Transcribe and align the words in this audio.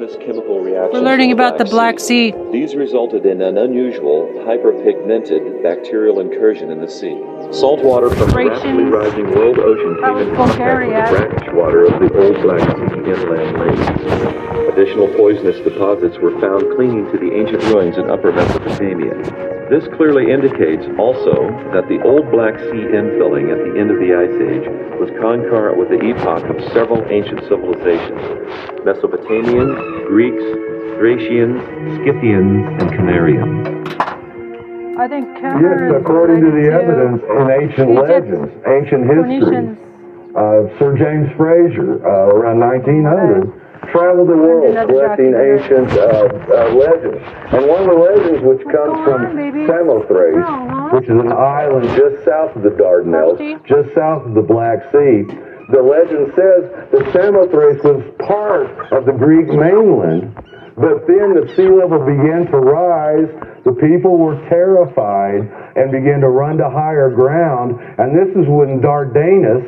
seismous 0.00 0.24
chemical 0.24 0.60
reactions. 0.60 0.92
We're 0.94 1.00
learning 1.00 1.30
in 1.30 1.36
about 1.36 1.58
the 1.58 1.64
Black 1.64 2.00
Sea. 2.00 2.34
These 2.52 2.74
resulted 2.74 3.26
in 3.26 3.42
an 3.42 3.58
unusual, 3.58 4.28
hyperpigmented 4.46 5.62
bacterial 5.62 6.20
incursion 6.20 6.70
in 6.70 6.80
the 6.80 6.88
sea. 6.88 7.20
Salt 7.52 7.82
water 7.82 8.10
from 8.10 8.30
the 8.30 8.36
rapidly 8.36 8.84
rising 8.84 9.30
world 9.30 9.58
ocean 9.58 9.96
came 10.02 10.16
in 10.18 10.36
contact 10.36 10.86
with 10.86 10.94
the 10.94 11.28
brackish 11.28 11.54
water 11.54 11.84
of 11.84 12.00
the 12.00 12.18
old 12.18 12.42
Black 12.42 12.60
Sea 12.60 13.10
inland 13.10 13.58
lakes. 13.58 14.72
Additional 14.72 15.08
poisonous 15.14 15.58
deposits 15.60 16.18
were 16.18 16.38
found 16.40 16.64
clinging 16.76 17.10
to 17.12 17.18
the 17.18 17.32
ancient 17.34 17.62
ruins 17.64 17.98
in 17.98 18.10
Upper 18.10 18.32
Mesopotamia. 18.32 19.59
This 19.70 19.86
clearly 19.94 20.32
indicates 20.32 20.82
also 20.98 21.46
that 21.70 21.86
the 21.86 22.02
old 22.02 22.28
Black 22.32 22.58
Sea 22.58 22.90
infilling 22.90 23.54
at 23.54 23.58
the 23.62 23.78
end 23.78 23.94
of 23.94 24.02
the 24.02 24.10
Ice 24.18 24.34
Age 24.34 24.66
was 24.98 25.08
concurrent 25.14 25.78
with 25.78 25.94
the 25.94 26.02
epoch 26.10 26.42
of 26.50 26.58
several 26.74 27.06
ancient 27.06 27.38
civilizations. 27.46 28.18
Mesopotamians, 28.82 29.78
Greeks, 30.10 30.42
Thracians, 30.98 31.62
Scythians, 32.02 32.66
and 32.82 32.90
Canarians. 32.98 33.62
I 34.98 35.06
think 35.06 35.38
Yes, 35.38 36.02
according 36.02 36.42
to 36.42 36.50
the 36.50 36.66
evidence 36.74 37.22
in 37.22 37.46
ancient 37.48 37.94
legends, 37.94 38.50
ancient 38.66 39.06
history, 39.06 39.78
uh, 40.34 40.66
Sir 40.82 40.98
James 40.98 41.30
Frazer, 41.38 42.02
uh, 42.04 42.34
around 42.34 42.58
1900, 42.58 43.46
traveled 43.88 44.28
the 44.28 44.36
world 44.36 44.76
collecting 44.88 45.32
ancient 45.32 45.90
uh, 45.96 46.28
uh, 46.28 46.74
legends. 46.76 47.22
And 47.52 47.66
one 47.66 47.80
of 47.82 47.88
the 47.88 48.00
legends 48.00 48.40
which 48.44 48.62
comes 48.68 48.96
from 49.04 49.20
Samothrace, 49.66 50.92
which 50.92 51.04
is 51.08 51.16
an 51.16 51.32
island 51.32 51.88
just 51.96 52.24
south 52.24 52.54
of 52.56 52.62
the 52.62 52.70
Dardanelles, 52.76 53.40
just 53.66 53.94
south 53.94 54.26
of 54.26 54.34
the 54.34 54.42
Black 54.44 54.84
Sea, 54.92 55.24
the 55.70 55.82
legend 55.82 56.34
says 56.34 56.66
that 56.90 57.12
Samothrace 57.14 57.82
was 57.84 58.02
part 58.26 58.74
of 58.92 59.06
the 59.06 59.12
Greek 59.14 59.46
mainland, 59.46 60.34
but 60.74 61.06
then 61.06 61.38
the 61.38 61.46
sea 61.54 61.70
level 61.70 62.02
began 62.02 62.50
to 62.50 62.58
rise. 62.58 63.30
The 63.62 63.78
people 63.78 64.18
were 64.18 64.34
terrified 64.50 65.46
and 65.76 65.92
began 65.92 66.20
to 66.26 66.28
run 66.28 66.58
to 66.58 66.68
higher 66.68 67.10
ground. 67.14 67.78
And 67.98 68.18
this 68.18 68.34
is 68.34 68.48
when 68.50 68.82
Dardanus, 68.82 69.62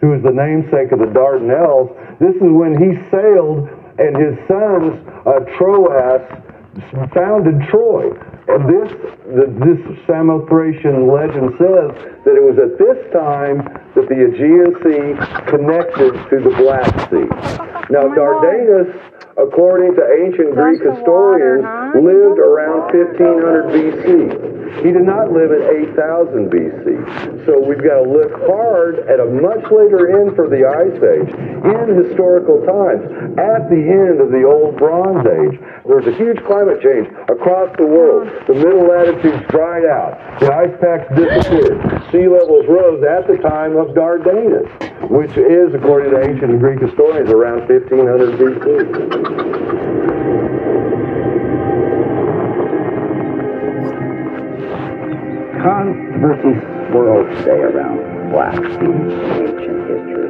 who 0.00 0.14
is 0.14 0.22
the 0.22 0.30
namesake 0.30 0.92
of 0.92 1.00
the 1.00 1.10
Dardanelles, 1.10 1.90
this 2.20 2.34
is 2.36 2.50
when 2.50 2.74
he 2.76 2.96
sailed 3.10 3.68
and 3.98 4.16
his 4.16 4.36
sons, 4.46 4.94
uh, 5.26 5.40
Troas, 5.56 6.22
founded 7.12 7.60
Troy. 7.68 8.10
And 8.48 8.64
this, 8.68 8.92
the, 9.26 9.46
this 9.60 9.98
Samothracian 10.06 11.10
legend 11.12 11.52
says 11.58 11.90
that 12.24 12.34
it 12.34 12.42
was 12.42 12.56
at 12.58 12.78
this 12.78 12.98
time 13.12 13.58
that 13.94 14.08
the 14.08 14.24
Aegean 14.24 14.72
Sea 14.82 15.18
connected 15.50 16.14
to 16.30 16.40
the 16.40 16.54
Black 16.56 16.88
Sea. 17.10 17.64
Now, 17.90 18.04
Dardanus, 18.04 19.00
according 19.38 19.94
to 19.94 20.02
ancient 20.26 20.54
Greek 20.54 20.82
historians, 20.82 21.64
lived 21.94 22.38
around 22.42 22.90
1500 22.90 23.70
BC. 23.70 24.58
He 24.84 24.92
did 24.92 25.06
not 25.06 25.32
live 25.32 25.50
at 25.50 25.64
8000 25.96 26.50
BC. 26.50 27.46
So 27.46 27.58
we've 27.58 27.82
got 27.82 28.04
to 28.04 28.06
look 28.06 28.34
hard 28.46 29.00
at 29.08 29.18
a 29.18 29.26
much 29.26 29.64
later 29.72 30.20
end 30.20 30.36
for 30.36 30.46
the 30.46 30.66
Ice 30.68 30.98
Age 31.00 31.30
in 31.32 31.86
historical 32.04 32.60
times, 32.66 33.08
at 33.40 33.70
the 33.70 33.80
end 33.80 34.20
of 34.20 34.30
the 34.30 34.44
Old 34.44 34.76
Bronze 34.76 35.24
Age. 35.24 35.56
There 35.88 35.96
was 35.96 36.06
a 36.06 36.16
huge 36.20 36.36
climate 36.44 36.82
change 36.84 37.08
across 37.32 37.72
the 37.78 37.86
world. 37.86 38.28
The 38.46 38.54
middle 38.54 38.84
latitudes 38.86 39.40
dried 39.48 39.88
out. 39.88 40.20
The 40.40 40.52
ice 40.52 40.76
packs 40.84 41.08
disappeared. 41.16 41.80
Sea 42.12 42.28
levels 42.28 42.68
rose 42.68 43.02
at 43.02 43.26
the 43.26 43.40
time 43.40 43.74
of 43.76 43.96
Dardanus, 43.96 44.68
which 45.08 45.36
is, 45.38 45.72
according 45.72 46.10
to 46.10 46.20
ancient 46.20 46.58
Greek 46.60 46.80
historians, 46.80 47.30
around 47.30 47.66
1500 47.66 48.38
BC. 48.38 49.88
Controversies 55.62 56.60
swirl 56.92 57.24
today 57.36 57.60
around 57.72 57.98
Black 58.30 58.54
ancient 58.54 59.80
history, 59.88 60.28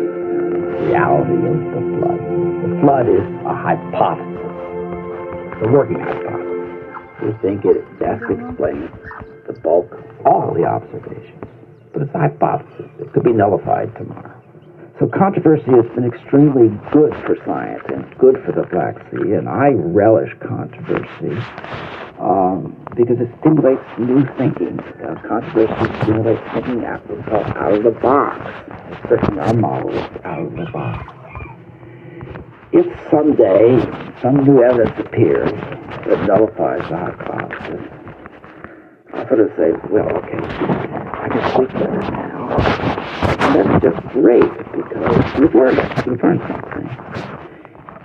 reality 0.87 1.35
of 1.43 1.59
the 1.75 1.83
flood. 1.99 2.21
The 2.63 2.71
flood 2.81 3.07
is 3.11 3.27
a 3.45 3.55
hypothesis, 3.59 4.55
a 5.59 5.69
working 5.73 5.99
hypothesis. 5.99 6.71
We 7.21 7.33
think 7.43 7.65
it 7.65 7.83
best 7.99 8.23
explains 8.31 8.91
the 9.49 9.55
bulk, 9.55 9.91
of 9.91 10.27
all 10.27 10.55
the 10.55 10.65
observations. 10.65 11.43
But 11.93 12.03
it's 12.03 12.15
a 12.15 12.19
hypothesis. 12.19 12.87
It 13.01 13.13
could 13.13 13.25
be 13.25 13.33
nullified 13.33 13.93
tomorrow. 13.97 14.38
So 14.99 15.07
controversy 15.07 15.71
has 15.71 15.87
been 15.95 16.05
extremely 16.05 16.71
good 16.91 17.15
for 17.25 17.37
science 17.47 17.85
and 17.87 18.05
good 18.19 18.43
for 18.45 18.51
the 18.51 18.67
Black 18.67 18.99
Sea, 19.11 19.35
and 19.35 19.49
I 19.49 19.69
relish 19.71 20.35
controversy 20.41 21.39
um, 22.19 22.75
because 22.97 23.21
it 23.21 23.31
stimulates 23.39 23.85
new 23.97 24.27
thinking. 24.37 24.81
Uh, 24.99 25.15
controversy 25.23 26.03
stimulates 26.03 26.43
thinking 26.53 26.85
out, 26.85 27.09
out 27.31 27.75
of 27.75 27.85
the 27.85 27.93
box, 28.03 28.43
especially 28.99 29.39
our 29.39 29.55
model 29.55 29.97
out 30.25 30.43
of 30.43 30.57
the 30.57 30.67
box. 30.73 31.15
If 32.73 32.87
someday 33.09 33.79
some 34.21 34.43
new 34.43 34.65
evidence 34.65 34.99
appears 34.99 35.53
that 35.53 36.27
nullifies 36.27 36.83
the 36.91 36.97
hypothesis, 36.97 37.98
I'm 39.19 39.27
going 39.27 39.49
to 39.49 39.57
say, 39.57 39.73
well, 39.91 40.09
okay, 40.19 40.39
I 40.39 41.29
can 41.29 41.43
sleep 41.57 41.73
better 41.73 42.01
now. 42.01 42.57
And 43.41 43.55
that's 43.57 43.83
just 43.83 44.01
great 44.13 44.49
because 44.71 45.41
we've 45.41 45.55
learned, 45.55 45.79
we've 46.07 46.23
learned 46.23 46.41
something. 46.47 46.89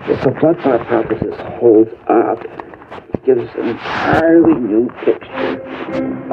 If 0.09 0.23
the 0.23 0.31
blood 0.31 0.59
flood 0.63 0.81
hypothesis 0.81 1.35
holds 1.59 1.91
up, 2.07 2.43
it 3.13 3.23
gives 3.25 3.41
us 3.41 3.55
an 3.55 3.69
entirely 3.69 4.55
new 4.59 4.89
picture 5.05 5.61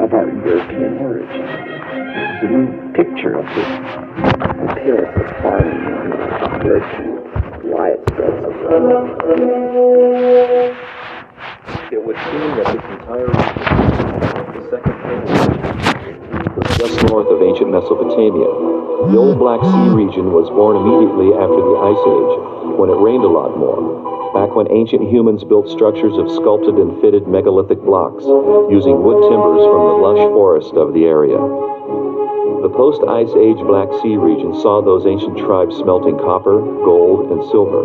of 0.01 0.13
our 0.13 0.27
European 0.27 0.97
origin. 0.97 1.45
It's 1.45 2.43
a 2.43 2.47
new 2.49 2.93
picture 2.93 3.37
of 3.37 3.45
appearance 4.67 5.13
of 5.15 5.27
farming 5.43 5.77
in 5.77 6.65
Europe, 6.65 7.63
why 7.63 7.95
it 11.91 11.99
would 12.03 12.15
seem 12.15 12.49
that 12.55 12.67
this 12.71 12.85
entire 12.99 13.27
region, 13.27 13.65
the 14.55 14.63
second 14.69 14.95
was 16.55 16.77
just 16.77 17.03
north 17.09 17.27
of 17.27 17.41
ancient 17.41 17.71
Mesopotamia. 17.71 18.47
The 19.09 19.17
old 19.17 19.39
Black 19.39 19.59
Sea 19.65 19.89
region 19.91 20.31
was 20.31 20.47
born 20.53 20.77
immediately 20.77 21.33
after 21.33 21.57
the 21.57 21.75
Ice 21.89 22.03
Age, 22.05 22.77
when 22.77 22.89
it 22.89 22.99
rained 23.01 23.23
a 23.23 23.33
lot 23.33 23.57
more. 23.57 24.20
Back 24.33 24.55
when 24.55 24.71
ancient 24.71 25.11
humans 25.11 25.43
built 25.43 25.67
structures 25.67 26.15
of 26.15 26.31
sculpted 26.31 26.79
and 26.79 26.95
fitted 27.01 27.27
megalithic 27.27 27.83
blocks, 27.83 28.23
using 28.71 29.03
wood 29.03 29.27
timbers 29.27 29.59
from 29.67 29.83
the 29.91 29.99
lush 29.99 30.23
forest 30.31 30.73
of 30.79 30.93
the 30.95 31.03
area. 31.03 31.35
The 31.35 32.71
post 32.71 33.03
Ice 33.03 33.35
Age 33.35 33.59
Black 33.67 33.91
Sea 33.99 34.15
region 34.15 34.55
saw 34.55 34.79
those 34.79 35.05
ancient 35.05 35.35
tribes 35.35 35.75
smelting 35.75 36.15
copper, 36.15 36.63
gold, 36.63 37.27
and 37.27 37.43
silver, 37.51 37.83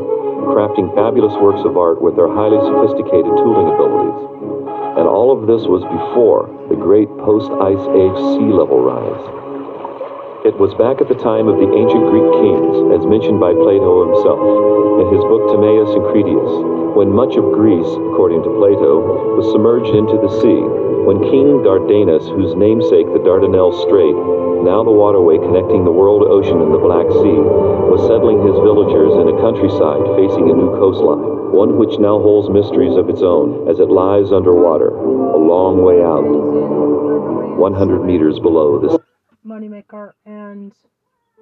crafting 0.54 0.94
fabulous 0.94 1.34
works 1.42 1.66
of 1.66 1.76
art 1.76 2.00
with 2.00 2.14
their 2.14 2.30
highly 2.30 2.62
sophisticated 2.62 3.34
tooling 3.42 3.66
abilities. 3.66 4.70
And 5.02 5.10
all 5.10 5.34
of 5.34 5.50
this 5.50 5.66
was 5.66 5.82
before 5.82 6.46
the 6.70 6.78
great 6.78 7.10
post 7.26 7.50
Ice 7.58 7.86
Age 7.90 8.18
sea 8.38 8.54
level 8.54 8.86
rise. 8.86 9.45
It 10.44 10.58
was 10.60 10.76
back 10.76 11.00
at 11.00 11.08
the 11.08 11.16
time 11.16 11.48
of 11.48 11.56
the 11.56 11.70
ancient 11.72 12.04
Greek 12.12 12.28
kings, 12.44 12.76
as 12.92 13.08
mentioned 13.08 13.40
by 13.40 13.56
Plato 13.56 14.04
himself 14.04 14.42
in 15.00 15.06
his 15.08 15.24
book 15.24 15.48
Timaeus 15.48 15.96
and 15.96 16.04
Critias, 16.12 16.52
when 16.92 17.08
much 17.08 17.40
of 17.40 17.56
Greece, 17.56 17.88
according 18.12 18.44
to 18.44 18.56
Plato, 18.60 19.40
was 19.40 19.48
submerged 19.48 19.96
into 19.96 20.20
the 20.20 20.28
sea, 20.44 20.60
when 21.08 21.24
King 21.24 21.64
Dardanus, 21.64 22.28
whose 22.28 22.52
namesake 22.52 23.08
the 23.16 23.24
Dardanelles 23.24 23.80
Strait, 23.88 24.12
now 24.60 24.84
the 24.84 24.92
waterway 24.92 25.40
connecting 25.40 25.88
the 25.88 25.94
world 25.94 26.28
ocean 26.28 26.60
and 26.60 26.74
the 26.74 26.84
Black 26.84 27.08
Sea, 27.24 27.40
was 27.88 28.04
settling 28.04 28.44
his 28.44 28.60
villagers 28.60 29.16
in 29.16 29.32
a 29.32 29.40
countryside 29.40 30.04
facing 30.20 30.52
a 30.52 30.54
new 30.54 30.68
coastline, 30.76 31.54
one 31.56 31.80
which 31.80 31.96
now 31.96 32.20
holds 32.20 32.52
mysteries 32.52 32.94
of 32.94 33.08
its 33.08 33.24
own 33.24 33.64
as 33.72 33.80
it 33.80 33.88
lies 33.88 34.36
underwater, 34.36 34.92
a 34.92 35.40
long 35.40 35.80
way 35.80 36.04
out, 36.04 36.28
100 37.56 38.04
meters 38.04 38.38
below 38.38 38.76
the 38.78 39.00
Moneymaker 39.46 40.12
and 40.24 40.72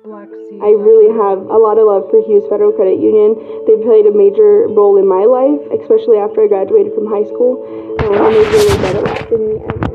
Black 0.05 0.29
Sea. 0.29 0.61
I 0.62 0.77
really 0.77 1.09
have 1.17 1.39
a 1.49 1.56
lot 1.56 1.79
of 1.79 1.87
love 1.89 2.11
for 2.11 2.21
Hughes 2.21 2.45
Federal 2.51 2.73
Credit 2.73 3.01
Union. 3.01 3.35
They 3.67 3.81
played 3.81 4.05
a 4.05 4.12
major 4.12 4.69
role 4.69 4.99
in 5.01 5.09
my 5.09 5.25
life, 5.25 5.65
especially 5.81 6.19
after 6.19 6.45
I 6.45 6.47
graduated 6.47 6.93
from 6.93 7.09
high 7.09 7.25
school. 7.25 7.65
Um, 8.05 8.12
and 8.12 8.35
they've 8.37 8.53
really 8.53 8.77
done 8.85 8.97
a 8.97 9.01
lot 9.01 9.29
for 9.29 9.39
me. 9.41 9.65
And 9.65 9.81
my 9.81 9.95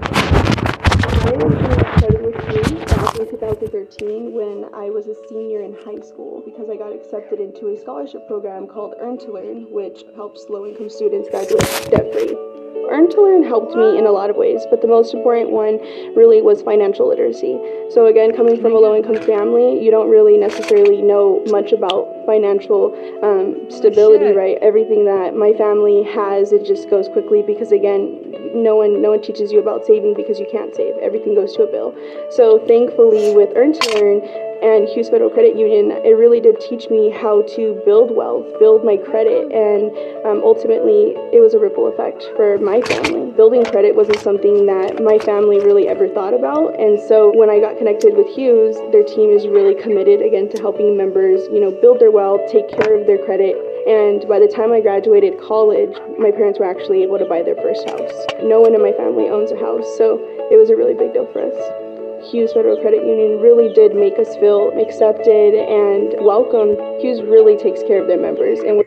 started 2.02 2.26
with 2.26 2.38
Hughes 2.50 2.82
back 2.90 3.20
in 3.20 3.30
2013 3.30 4.34
when 4.34 4.66
I 4.74 4.90
was 4.90 5.06
a 5.06 5.16
senior 5.30 5.62
in 5.62 5.78
high 5.86 6.02
school 6.02 6.42
because 6.44 6.70
I 6.70 6.76
got 6.76 6.92
accepted 6.92 7.40
into 7.40 7.68
a 7.70 7.78
scholarship 7.78 8.26
program 8.28 8.66
called 8.66 8.96
Earn 9.00 9.20
to 9.20 9.34
Learn, 9.34 9.70
which 9.70 10.04
helps 10.16 10.50
low-income 10.50 10.90
students 10.90 11.30
graduate 11.30 11.62
debt-free. 11.92 12.69
Earn 12.90 13.10
to 13.12 13.22
Learn 13.22 13.44
helped 13.44 13.76
me 13.76 13.98
in 13.98 14.06
a 14.06 14.12
lot 14.12 14.30
of 14.30 14.36
ways, 14.36 14.66
but 14.70 14.82
the 14.82 14.88
most 14.88 15.14
important 15.14 15.52
one 15.52 15.80
really 16.16 16.42
was 16.42 16.62
financial 16.64 17.08
literacy. 17.08 17.60
So, 17.92 18.08
again, 18.08 18.36
coming 18.36 18.60
from 18.60 18.74
a 18.74 18.80
low 18.80 18.96
income 18.96 19.22
family, 19.26 19.84
you 19.84 19.92
don't 19.92 20.10
really 20.10 20.38
necessarily 20.38 21.02
know 21.02 21.44
much 21.48 21.72
about 21.72 22.10
financial 22.26 22.94
um, 23.22 23.70
stability, 23.70 24.26
Shit. 24.26 24.36
right? 24.36 24.58
Everything 24.62 25.06
that 25.06 25.36
my 25.36 25.54
family 25.54 26.04
has, 26.04 26.52
it 26.52 26.66
just 26.66 26.90
goes 26.90 27.08
quickly 27.10 27.44
because 27.44 27.72
again, 27.72 28.34
no 28.54 28.76
one 28.76 29.02
no 29.02 29.12
one 29.12 29.22
teaches 29.22 29.52
you 29.52 29.60
about 29.60 29.86
saving 29.86 30.16
because 30.16 30.40
you 30.40 30.48
can't 30.52 30.76
save. 30.76 30.96
Everything 30.98 31.36
goes 31.36 31.56
to 31.56 31.64
a 31.64 31.68
bill. 31.68 31.94
So 32.32 32.58
thankfully, 32.66 33.36
with 33.36 33.54
Earn 33.56 33.74
to 33.74 34.00
Learn 34.00 34.49
and 34.62 34.88
Hughes 34.90 35.10
Federal 35.10 35.30
Credit 35.30 35.56
Union, 35.56 35.92
it 36.04 36.18
really 36.18 36.40
did 36.40 36.60
teach 36.60 36.90
me 36.90 37.10
how 37.10 37.44
to 37.56 37.82
build 37.86 38.12
wealth, 38.12 38.48
build 38.60 38.84
my 38.84 38.98
credit, 38.98 39.52
and 39.52 39.92
um, 40.26 40.42
ultimately, 40.44 41.16
it 41.32 41.40
was 41.40 41.54
a 41.54 41.60
ripple 41.60 41.88
effect 41.88 42.28
for 42.36 42.58
my 42.60 42.82
family. 42.82 43.32
Building 43.32 43.64
credit 43.64 43.96
wasn't 43.96 44.20
something 44.20 44.66
that 44.66 45.02
my 45.02 45.18
family 45.20 45.60
really 45.60 45.88
ever 45.88 46.08
thought 46.08 46.34
about, 46.34 46.80
and 46.80 47.00
so 47.08 47.32
when 47.36 47.50
I 47.50 47.60
got 47.60 47.78
connected 47.78 48.16
with 48.16 48.28
Hughes, 48.28 48.76
their 48.92 49.04
team 49.04 49.30
is 49.30 49.48
really 49.48 49.76
committed 49.76 50.22
again 50.22 50.50
to 50.50 50.62
helping 50.62 50.98
members, 50.98 51.42
you 51.52 51.60
know, 51.60 51.72
build 51.72 52.00
their 52.00 52.12
wealth, 52.12 52.42
take 52.52 52.68
care 52.70 53.00
of 53.00 53.08
their 53.08 53.24
credit, 53.24 53.56
and 53.88 54.28
by 54.28 54.40
the 54.40 54.48
time 54.48 54.72
I 54.72 54.82
graduated 54.82 55.40
college, 55.40 55.96
my 56.20 56.32
parents 56.32 56.60
were 56.60 56.70
actually 56.70 57.02
able 57.04 57.18
to 57.18 57.26
buy 57.26 57.42
their 57.42 57.56
first 57.56 57.88
house. 57.88 58.14
No 58.44 58.60
one 58.60 58.76
in 58.76 58.82
my 58.82 58.92
family 58.92 59.30
owns 59.30 59.52
a 59.52 59.58
house, 59.58 59.88
so 59.98 60.20
it 60.52 60.58
was 60.60 60.70
a 60.70 60.76
really 60.76 60.94
big 60.94 61.14
deal 61.14 61.26
for 61.32 61.42
us. 61.42 61.89
Hughes 62.24 62.54
Federal 62.54 62.80
Credit 62.82 63.06
Union 63.06 63.40
really 63.40 63.74
did 63.74 63.96
make 63.96 64.20
us 64.20 64.36
feel 64.38 64.72
accepted 64.80 65.54
and 65.56 66.16
welcome. 66.24 66.76
Hughes 67.00 67.22
really 67.22 67.58
takes 67.58 67.82
care 67.84 68.02
of 68.02 68.08
their 68.08 68.20
members, 68.20 68.60
and 68.60 68.84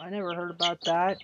I 0.00 0.10
never 0.10 0.34
heard 0.34 0.50
about 0.50 0.80
that. 0.84 1.18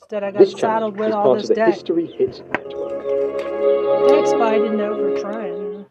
Instead, 0.00 0.24
I 0.24 0.30
got 0.32 0.38
This 0.38 0.54
channel 0.54 0.90
saddled 0.92 0.98
with 0.98 1.08
is 1.08 1.14
all 1.14 1.24
part 1.24 1.40
this 1.40 1.44
of 1.44 1.48
the 1.50 1.54
debt. 1.54 1.74
History 1.74 2.06
Hits 2.06 2.40
Network. 2.40 4.08
Thanks, 4.08 4.32
but 4.32 4.42
I 4.42 4.58
didn't 4.58 4.76
know 4.76 4.94
for 4.94 5.20
trying. 5.20 5.86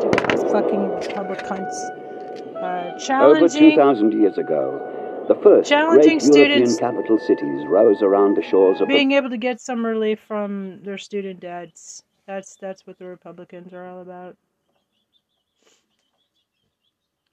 Stupid 0.00 0.50
fucking 0.50 0.90
Republic 0.90 1.38
cunts. 1.40 1.74
Uh, 2.56 3.22
Over 3.22 3.48
2,000 3.48 4.12
years 4.12 4.38
ago, 4.38 5.24
the 5.28 5.34
first 5.36 5.68
Challenging 5.68 6.18
great 6.18 6.48
European 6.48 6.76
capital 6.76 7.18
cities 7.18 7.66
rose 7.66 8.02
around 8.02 8.36
the 8.36 8.42
shores 8.42 8.80
of 8.80 8.88
the 8.88 8.94
being 8.94 9.12
able 9.12 9.30
to 9.30 9.36
get 9.36 9.60
some 9.60 9.84
relief 9.84 10.18
from 10.26 10.80
their 10.82 10.98
student 10.98 11.40
debts. 11.40 12.02
That's 12.28 12.56
that's 12.60 12.86
what 12.86 13.00
the 13.00 13.06
Republicans 13.06 13.74
are 13.74 13.86
all 13.86 14.02
about. 14.02 14.36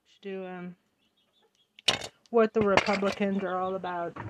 Should 0.07 0.23
do 0.23 0.47
um 0.47 0.77
what 2.31 2.53
the 2.53 2.61
Republicans 2.61 3.43
are 3.43 3.57
all 3.57 3.75
about. 3.75 4.17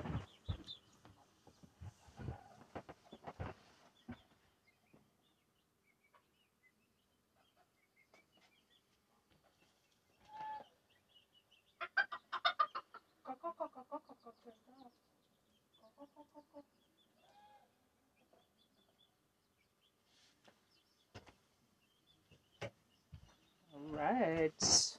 Alright. 23.92 24.96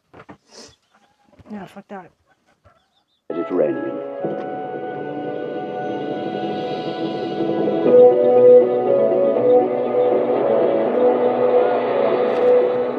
Yeah, 1.51 1.65
fuck 1.65 1.87
that. 1.89 2.11
Mediterranean. 3.29 3.97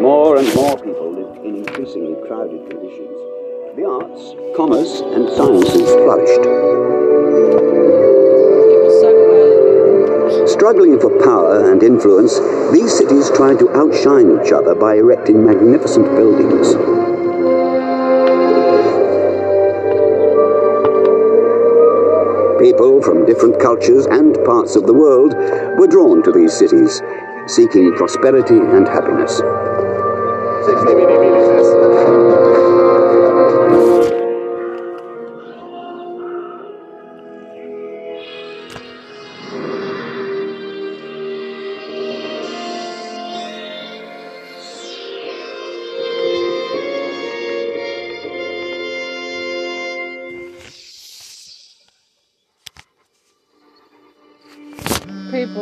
More 0.01 0.39
and 0.39 0.55
more 0.55 0.77
people 0.77 1.13
lived 1.13 1.45
in 1.45 1.57
increasingly 1.57 2.15
crowded 2.27 2.71
conditions. 2.71 3.19
The 3.77 3.85
arts, 3.85 4.35
commerce, 4.57 5.01
and 5.01 5.29
sciences 5.31 5.91
flourished. 5.95 8.18
Struggling 10.47 11.01
for 11.01 11.09
power 11.25 11.71
and 11.73 11.83
influence, 11.83 12.39
these 12.71 12.93
cities 12.93 13.31
tried 13.31 13.59
to 13.61 13.71
outshine 13.71 14.39
each 14.39 14.53
other 14.53 14.75
by 14.75 14.97
erecting 14.97 15.43
magnificent 15.43 16.05
buildings. 16.15 16.75
People 22.61 23.01
from 23.01 23.25
different 23.25 23.59
cultures 23.59 24.05
and 24.05 24.37
parts 24.45 24.77
of 24.77 24.87
the 24.87 24.93
world 24.93 25.33
were 25.79 25.87
drawn 25.87 26.23
to 26.25 26.33
these 26.33 26.53
cities, 26.53 27.01
seeking 27.47 27.95
prosperity 27.95 28.59
and 28.59 28.87
happiness. 28.87 29.41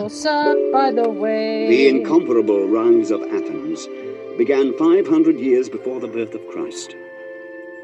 Suck 0.08 0.56
by 0.72 0.90
the 0.92 1.08
way. 1.08 1.68
The 1.68 1.88
incomparable 1.88 2.68
rise 2.68 3.10
of 3.10 3.22
Athens 3.22 3.86
began 4.38 4.76
500 4.76 5.38
years 5.38 5.68
before 5.68 6.00
the 6.00 6.08
birth 6.08 6.34
of 6.34 6.46
Christ. 6.48 6.94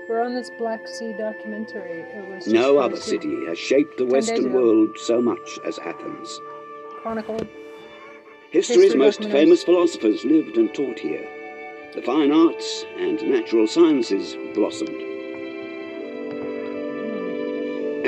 We're 0.08 0.22
on 0.22 0.34
this 0.34 0.50
Black 0.50 0.86
Sea 0.86 1.14
documentary. 1.16 2.00
It 2.00 2.28
was 2.28 2.46
No 2.46 2.78
other 2.78 2.96
city 2.96 3.46
has 3.46 3.58
shaped 3.58 3.96
the 3.96 4.06
Western 4.06 4.52
world 4.52 4.98
so 4.98 5.20
much 5.20 5.58
as 5.64 5.78
Athens. 5.78 6.40
chronicled. 7.02 7.48
History's 8.50 8.92
History 8.92 8.98
most 8.98 9.24
famous 9.24 9.64
philosophers 9.64 10.24
lived 10.24 10.58
and 10.58 10.72
taught 10.74 10.98
here. 10.98 11.26
The 11.94 12.02
fine 12.02 12.30
arts 12.30 12.84
and 12.98 13.22
natural 13.22 13.66
sciences 13.66 14.36
blossomed. 14.54 15.11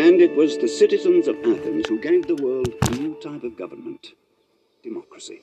And 0.04 0.20
it 0.20 0.36
was 0.36 0.58
the 0.58 0.68
citizens 0.68 1.28
of 1.28 1.38
Athens 1.38 1.88
who 1.88 1.98
gave 1.98 2.26
the 2.26 2.34
world 2.34 2.68
a 2.82 2.90
new 2.90 3.14
type 3.22 3.42
of 3.42 3.56
government 3.56 4.08
democracy. 4.82 5.40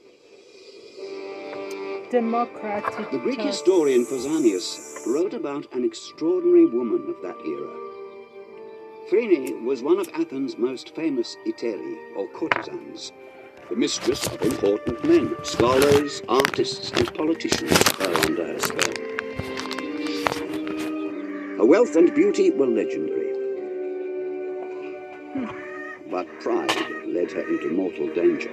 Democratic. 2.11 3.09
The 3.09 3.17
Greek 3.17 3.41
historian 3.41 4.05
Pausanias 4.05 5.03
wrote 5.07 5.33
about 5.33 5.73
an 5.73 5.83
extraordinary 5.83 6.67
woman 6.67 7.09
of 7.09 7.19
that 7.23 7.37
era. 7.43 7.75
Phryne 9.09 9.65
was 9.65 9.81
one 9.81 9.99
of 9.99 10.07
Athens' 10.09 10.59
most 10.59 10.93
famous 10.93 11.37
hetairai, 11.47 12.15
or 12.15 12.27
courtesans, 12.27 13.13
the 13.67 13.75
mistress 13.75 14.27
of 14.27 14.43
important 14.43 15.03
men, 15.03 15.35
scholars, 15.43 16.21
artists, 16.29 16.91
and 16.91 17.11
politicians 17.15 17.75
fell 17.97 18.15
under 18.27 18.45
her 18.45 18.59
spell. 18.59 18.93
Her 21.57 21.65
wealth 21.65 21.95
and 21.95 22.13
beauty 22.13 22.51
were 22.51 22.67
legendary. 22.67 23.30
But 26.11 26.27
pride 26.41 27.07
led 27.07 27.31
her 27.31 27.47
into 27.47 27.69
mortal 27.69 28.13
danger. 28.13 28.51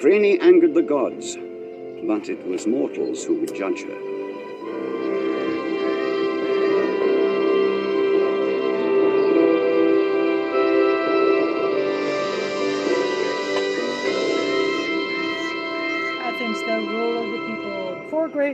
Phryne 0.00 0.40
angered 0.40 0.72
the 0.72 0.82
gods, 0.82 1.36
but 2.06 2.30
it 2.30 2.46
was 2.46 2.66
mortals 2.66 3.24
who 3.24 3.40
would 3.40 3.54
judge 3.54 3.82
her. 3.82 4.11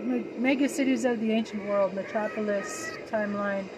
Great 0.00 0.38
mega 0.38 0.69
cities 0.69 1.05
of 1.05 1.21
the 1.21 1.33
ancient 1.33 1.67
world. 1.67 1.95
Metropolis 1.95 2.93
timeline. 3.11 3.69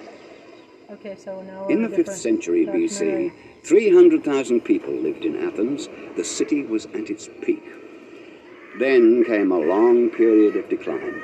Okay, 0.91 1.17
so 1.17 1.41
now 1.43 1.67
In 1.69 1.83
the 1.83 1.89
5th 1.89 2.11
century. 2.11 2.67
BC, 2.67 3.33
300,000 3.65 4.61
people 4.61 4.93
lived 4.93 5.25
in 5.25 5.37
Athens. 5.47 5.89
The 6.17 6.25
city 6.25 6.65
was 6.65 6.87
at 6.87 7.11
its 7.11 7.29
peak. 7.43 7.62
Then 8.79 9.25
came 9.25 9.53
a 9.53 9.59
long 9.59 10.11
period 10.11 10.57
of 10.57 10.69
decline. 10.69 11.23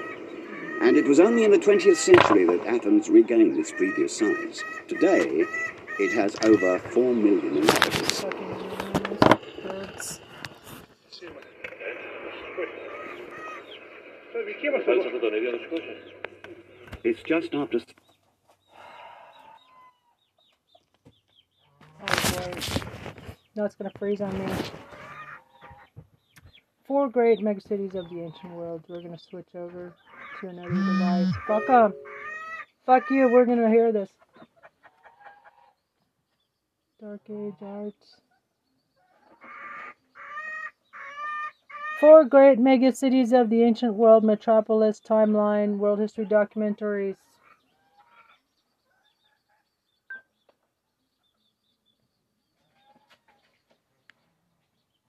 And 0.80 0.96
it 0.96 1.06
was 1.06 1.18
only 1.18 1.42
in 1.44 1.50
the 1.50 1.58
20th 1.58 1.96
century 1.96 2.44
that 2.44 2.66
Athens 2.66 3.08
regained 3.08 3.58
its 3.58 3.72
previous 3.72 4.16
size. 4.16 4.62
Today, 4.86 5.44
it 5.98 6.12
has 6.12 6.36
over 6.44 6.78
4 6.78 7.14
million 7.14 7.56
inhabitants. 7.56 8.20
Fucking 8.20 9.18
birds. 9.64 10.20
It's 17.04 17.22
just 17.22 17.54
after 17.54 17.78
Oh 22.02 22.30
boy. 22.32 22.60
No, 23.54 23.64
it's 23.64 23.74
gonna 23.76 23.90
freeze 23.98 24.20
on 24.20 24.38
me. 24.38 24.52
Four 26.86 27.08
great 27.08 27.38
megacities 27.38 27.94
of 27.94 28.10
the 28.10 28.20
ancient 28.20 28.52
world. 28.52 28.84
We're 28.88 29.00
gonna 29.00 29.18
switch 29.18 29.48
over 29.54 29.94
to 30.40 30.48
another 30.48 30.68
device. 30.68 31.32
Fuck 31.46 31.70
up. 31.70 31.92
Fuck 32.84 33.10
you. 33.10 33.30
We're 33.32 33.46
gonna 33.46 33.70
hear 33.70 33.90
this. 33.90 34.10
Dark 37.00 37.22
Age 37.30 37.54
Arts. 37.62 38.16
Four 41.98 42.26
great 42.26 42.58
megacities 42.58 43.32
of 43.32 43.48
the 43.48 43.62
ancient 43.62 43.94
world, 43.94 44.22
metropolis, 44.22 45.00
timeline, 45.00 45.78
world 45.78 45.98
history 45.98 46.26
documentaries. 46.26 47.16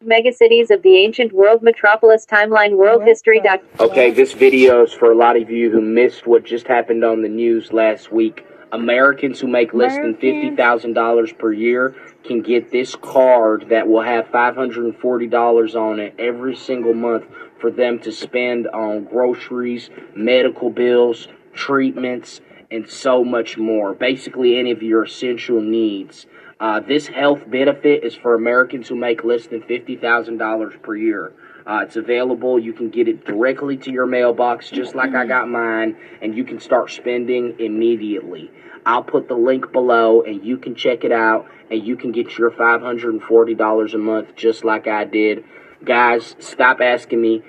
Megacities 0.02 0.72
of 0.72 0.82
the 0.82 0.96
ancient 0.96 1.34
world, 1.34 1.62
metropolis, 1.62 2.26
timeline, 2.26 2.78
world 2.78 3.04
history 3.04 3.42
doc. 3.42 3.60
Okay, 3.82 4.12
this 4.12 4.32
video 4.32 4.84
is 4.84 4.94
for 4.94 5.12
a 5.12 5.16
lot 5.16 5.36
of 5.36 5.50
you 5.50 5.70
who 5.70 5.82
missed 5.82 6.26
what 6.26 6.46
just 6.46 6.68
happened 6.68 7.04
on 7.04 7.22
the 7.22 7.28
news 7.28 7.74
last 7.74 8.14
week. 8.14 8.47
Americans 8.72 9.40
who 9.40 9.48
make 9.48 9.74
less 9.74 9.96
than 9.96 10.16
$50,000 10.16 11.38
per 11.38 11.54
year 11.54 11.96
can 12.24 12.42
get 12.42 12.72
this 12.72 12.96
card 12.96 13.68
that 13.70 13.88
will 13.88 14.02
have 14.02 14.26
$540 14.26 15.76
on 15.76 16.00
it 16.00 16.16
every 16.20 16.56
single 16.56 16.94
month 16.94 17.26
for 17.60 17.72
them 17.72 18.00
to 18.00 18.12
spend 18.12 18.68
on 18.68 19.06
groceries, 19.06 19.90
medical 20.16 20.70
bills, 20.70 21.28
treatments, 21.54 22.42
and 22.70 22.90
so 22.90 23.24
much 23.24 23.58
more. 23.58 23.94
Basically, 23.94 24.58
any 24.58 24.72
of 24.72 24.84
your 24.84 25.06
essential 25.06 25.62
needs. 25.62 26.26
Uh, 26.60 26.80
this 26.80 27.08
health 27.08 27.50
benefit 27.50 28.04
is 28.04 28.16
for 28.16 28.34
Americans 28.34 28.88
who 28.88 28.96
make 28.96 29.24
less 29.24 29.48
than 29.48 29.62
$50,000 29.62 30.82
per 30.82 30.96
year. 30.96 31.34
Uh, 31.68 31.82
it's 31.84 31.98
available. 31.98 32.58
You 32.58 32.72
can 32.72 32.90
get 32.90 33.10
it 33.10 33.26
directly 33.26 33.76
to 33.78 33.92
your 33.92 34.06
mailbox, 34.06 34.70
just 34.70 34.96
like 34.96 35.14
I 35.14 35.26
got 35.26 35.50
mine, 35.50 35.98
and 36.22 36.34
you 36.34 36.46
can 36.46 36.62
start 36.62 36.90
spending 36.92 37.60
immediately. 37.60 38.50
I'll 38.86 39.04
put 39.04 39.28
the 39.28 39.36
link 39.36 39.74
below, 39.74 40.22
and 40.22 40.46
you 40.46 40.58
can 40.58 40.76
check 40.76 41.04
it 41.04 41.12
out, 41.12 41.46
and 41.70 41.86
you 41.86 41.98
can 41.98 42.14
get 42.14 42.38
your 42.38 42.52
$540 42.52 43.94
a 43.94 43.98
month, 43.98 44.34
just 44.38 44.64
like 44.64 44.88
I 44.88 45.04
did. 45.04 45.44
Guys, 45.84 46.38
stop 46.40 46.80
asking 46.80 47.22
me. 47.22 47.44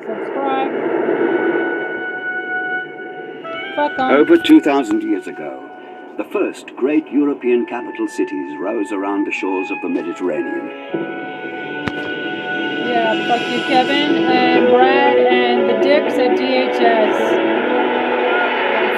Subscribe. 0.00 0.70
Over 3.98 4.36
2,000 4.36 5.02
years 5.02 5.26
ago, 5.26 5.79
the 6.16 6.24
first 6.24 6.74
great 6.76 7.06
European 7.10 7.66
capital 7.66 8.06
cities 8.08 8.56
rose 8.58 8.92
around 8.92 9.26
the 9.26 9.32
shores 9.32 9.70
of 9.70 9.78
the 9.82 9.88
Mediterranean. 9.88 10.68
Yeah, 12.88 13.28
fuck 13.28 13.40
you, 13.52 13.60
Kevin 13.62 14.24
and 14.26 14.66
Brad 14.68 15.16
and 15.16 15.70
the 15.70 15.82
dicks 15.82 16.14
at 16.14 16.36
DHS. 16.38 17.48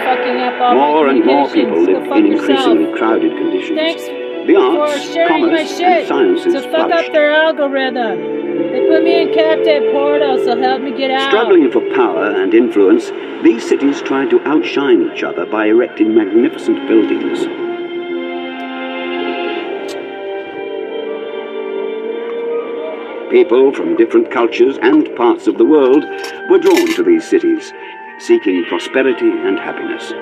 Fucking 0.05 0.41
up 0.43 0.61
all 0.61 0.75
More 0.75 1.09
and 1.09 1.25
more 1.25 1.49
people 1.51 1.87
fuck 1.87 2.19
in 2.19 2.27
yourself. 2.27 2.41
increasingly 2.43 2.99
crowded 2.99 3.33
conditions. 3.37 3.79
Thanks 3.79 4.03
The 4.05 4.55
for 4.55 4.81
arts, 4.81 5.13
sharing 5.13 5.47
my 5.47 5.65
shit. 5.65 5.81
and 5.83 6.09
sciences 6.09 6.53
So 6.55 6.71
fuck 6.71 6.91
up 6.91 7.13
their 7.13 7.33
algorithm. 7.33 8.32
They 8.53 8.87
put 8.87 9.03
me 9.03 9.23
in 9.23 9.35
captive 9.35 9.91
portal, 9.93 10.39
so 10.45 10.61
help 10.61 10.83
me 10.83 10.97
get 10.97 11.11
out. 11.11 11.31
Struggling 11.31 11.71
for 11.71 11.81
power 11.95 12.31
and 12.31 12.53
influence, 12.53 13.11
these 13.43 13.67
cities 13.67 14.03
tried 14.03 14.31
to 14.31 14.41
outshine 14.47 15.11
each 15.11 15.23
other 15.23 15.47
by 15.47 15.67
erecting 15.67 16.15
magnificent 16.15 16.87
buildings. 16.87 17.47
People 23.33 23.73
from 23.73 23.97
different 23.97 24.31
cultures 24.31 24.77
and 24.83 25.09
parts 25.17 25.47
of 25.47 25.57
the 25.57 25.65
world 25.65 26.05
were 26.51 26.59
drawn 26.59 26.95
to 26.95 27.03
these 27.03 27.27
cities, 27.27 27.73
seeking 28.19 28.65
prosperity 28.67 29.31
and 29.31 29.59
happiness. 29.59 30.13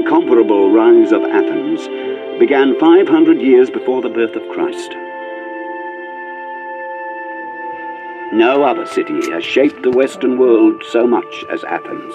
Incomparable 0.00 0.70
rise 0.70 1.12
of 1.12 1.22
Athens 1.24 1.86
began 2.38 2.78
500 2.80 3.38
years 3.38 3.68
before 3.68 4.00
the 4.00 4.08
birth 4.08 4.34
of 4.34 4.48
Christ. 4.48 4.92
No 8.32 8.64
other 8.64 8.86
city 8.86 9.30
has 9.30 9.44
shaped 9.44 9.82
the 9.82 9.90
Western 9.90 10.38
world 10.38 10.82
so 10.88 11.06
much 11.06 11.44
as 11.50 11.62
Athens. 11.64 12.14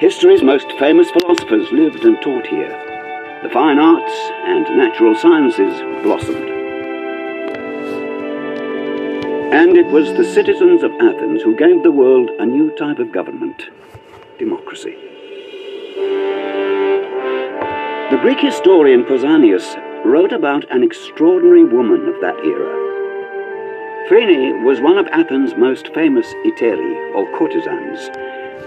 History's 0.00 0.42
most 0.42 0.66
famous 0.80 1.08
philosophers 1.12 1.70
lived 1.70 2.04
and 2.04 2.20
taught 2.20 2.46
here. 2.48 3.40
The 3.44 3.50
fine 3.50 3.78
arts 3.78 4.12
and 4.44 4.64
natural 4.76 5.14
sciences 5.14 5.80
blossomed. 6.02 6.50
And 9.54 9.76
it 9.76 9.86
was 9.86 10.12
the 10.14 10.24
citizens 10.24 10.82
of 10.82 10.90
Athens 10.94 11.42
who 11.42 11.54
gave 11.54 11.84
the 11.84 11.92
world 11.92 12.30
a 12.40 12.46
new 12.46 12.74
type 12.76 12.98
of 12.98 13.12
government 13.12 13.70
democracy. 14.40 15.11
The 15.94 16.98
Greek 18.22 18.40
historian 18.40 19.04
Pausanias 19.04 19.76
wrote 20.04 20.32
about 20.32 20.64
an 20.70 20.82
extraordinary 20.82 21.64
woman 21.64 22.08
of 22.08 22.18
that 22.20 22.36
era. 22.44 22.78
Phryne 24.08 24.64
was 24.64 24.80
one 24.80 24.96
of 24.96 25.06
Athens' 25.08 25.54
most 25.54 25.92
famous 25.94 26.26
hetairai, 26.44 27.14
or 27.14 27.26
courtesans, 27.38 28.08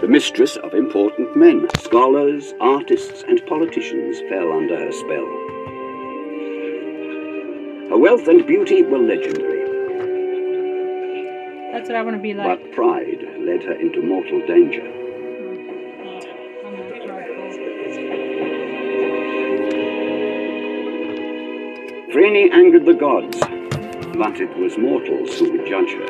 the 0.02 0.08
mistress 0.08 0.56
of 0.58 0.74
important 0.76 1.36
men. 1.36 1.68
Scholars, 1.80 2.54
artists, 2.60 3.24
and 3.28 3.44
politicians 3.48 4.20
fell 4.30 4.52
under 4.52 4.78
her 4.78 4.92
spell. 4.92 5.26
Her 7.90 7.98
wealth 7.98 8.28
and 8.28 8.46
beauty 8.46 8.84
were 8.84 9.00
legendary, 9.00 9.64
That's 11.72 11.90
what 11.90 11.98
I 11.98 12.04
want 12.04 12.18
to 12.18 12.22
be 12.22 12.34
like. 12.36 12.62
but 12.62 12.72
pride 12.72 13.26
led 13.40 13.64
her 13.64 13.74
into 13.74 14.02
mortal 14.02 14.46
danger. 14.46 14.84
Phryne 22.16 22.50
angered 22.54 22.86
the 22.86 22.94
gods, 22.94 23.38
but 24.18 24.40
it 24.40 24.58
was 24.58 24.78
mortals 24.78 25.38
who 25.38 25.52
would 25.52 25.68
judge 25.68 25.92
her. 25.92 26.06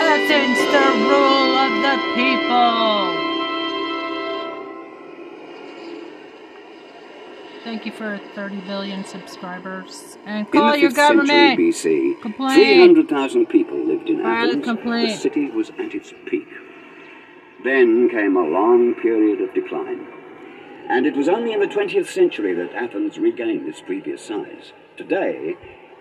Athens, 0.00 0.58
the 0.72 0.86
rule 1.04 1.58
of 1.58 1.72
the 1.82 1.96
people. 2.14 3.15
Thank 7.66 7.84
you 7.84 7.90
for 7.90 8.20
30 8.36 8.60
billion 8.60 9.04
subscribers. 9.04 10.18
And 10.24 10.46
In 10.46 10.52
call 10.52 10.70
the 10.70 10.78
your 10.78 10.90
5th 10.90 10.94
century 10.94 11.26
government. 11.26 11.58
BC, 11.58 12.22
Complain. 12.22 12.54
300,000 12.54 13.46
people 13.46 13.76
lived 13.76 14.08
in 14.08 14.22
File 14.22 14.50
Athens. 14.50 14.64
complaint. 14.64 15.08
The 15.08 15.16
city 15.16 15.50
was 15.50 15.70
at 15.70 15.92
its 15.92 16.12
peak. 16.26 16.46
Then 17.64 18.08
came 18.08 18.36
a 18.36 18.46
long 18.46 18.94
period 18.94 19.40
of 19.40 19.52
decline. 19.52 20.06
And 20.88 21.06
it 21.06 21.16
was 21.16 21.28
only 21.28 21.52
in 21.54 21.58
the 21.58 21.66
20th 21.66 22.06
century 22.06 22.54
that 22.54 22.72
Athens 22.72 23.18
regained 23.18 23.66
its 23.66 23.80
previous 23.80 24.22
size. 24.22 24.72
Today, 24.96 25.56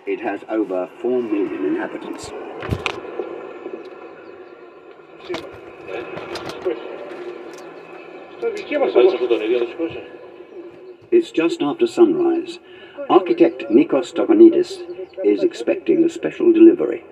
it 0.06 0.22
has 0.22 0.42
over 0.48 0.88
4 1.02 1.20
million 1.24 1.66
inhabitants. 1.66 2.30
It's 11.18 11.32
just 11.32 11.62
after 11.62 11.88
sunrise. 11.88 12.60
Architect 13.10 13.64
Nikos 13.72 14.14
Toganidis 14.14 14.82
is 15.24 15.44
expecting 15.44 16.04
a 16.04 16.10
special 16.10 16.52
delivery. 16.52 17.06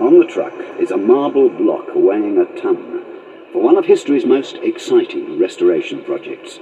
On 0.00 0.18
the 0.18 0.26
truck 0.26 0.54
is 0.80 0.90
a 0.90 0.96
marble 0.96 1.50
block 1.50 1.88
weighing 1.94 2.38
a 2.38 2.46
ton 2.58 3.04
for 3.52 3.60
one 3.60 3.76
of 3.76 3.84
history's 3.84 4.24
most 4.24 4.56
exciting 4.62 5.38
restoration 5.38 6.02
projects. 6.02 6.60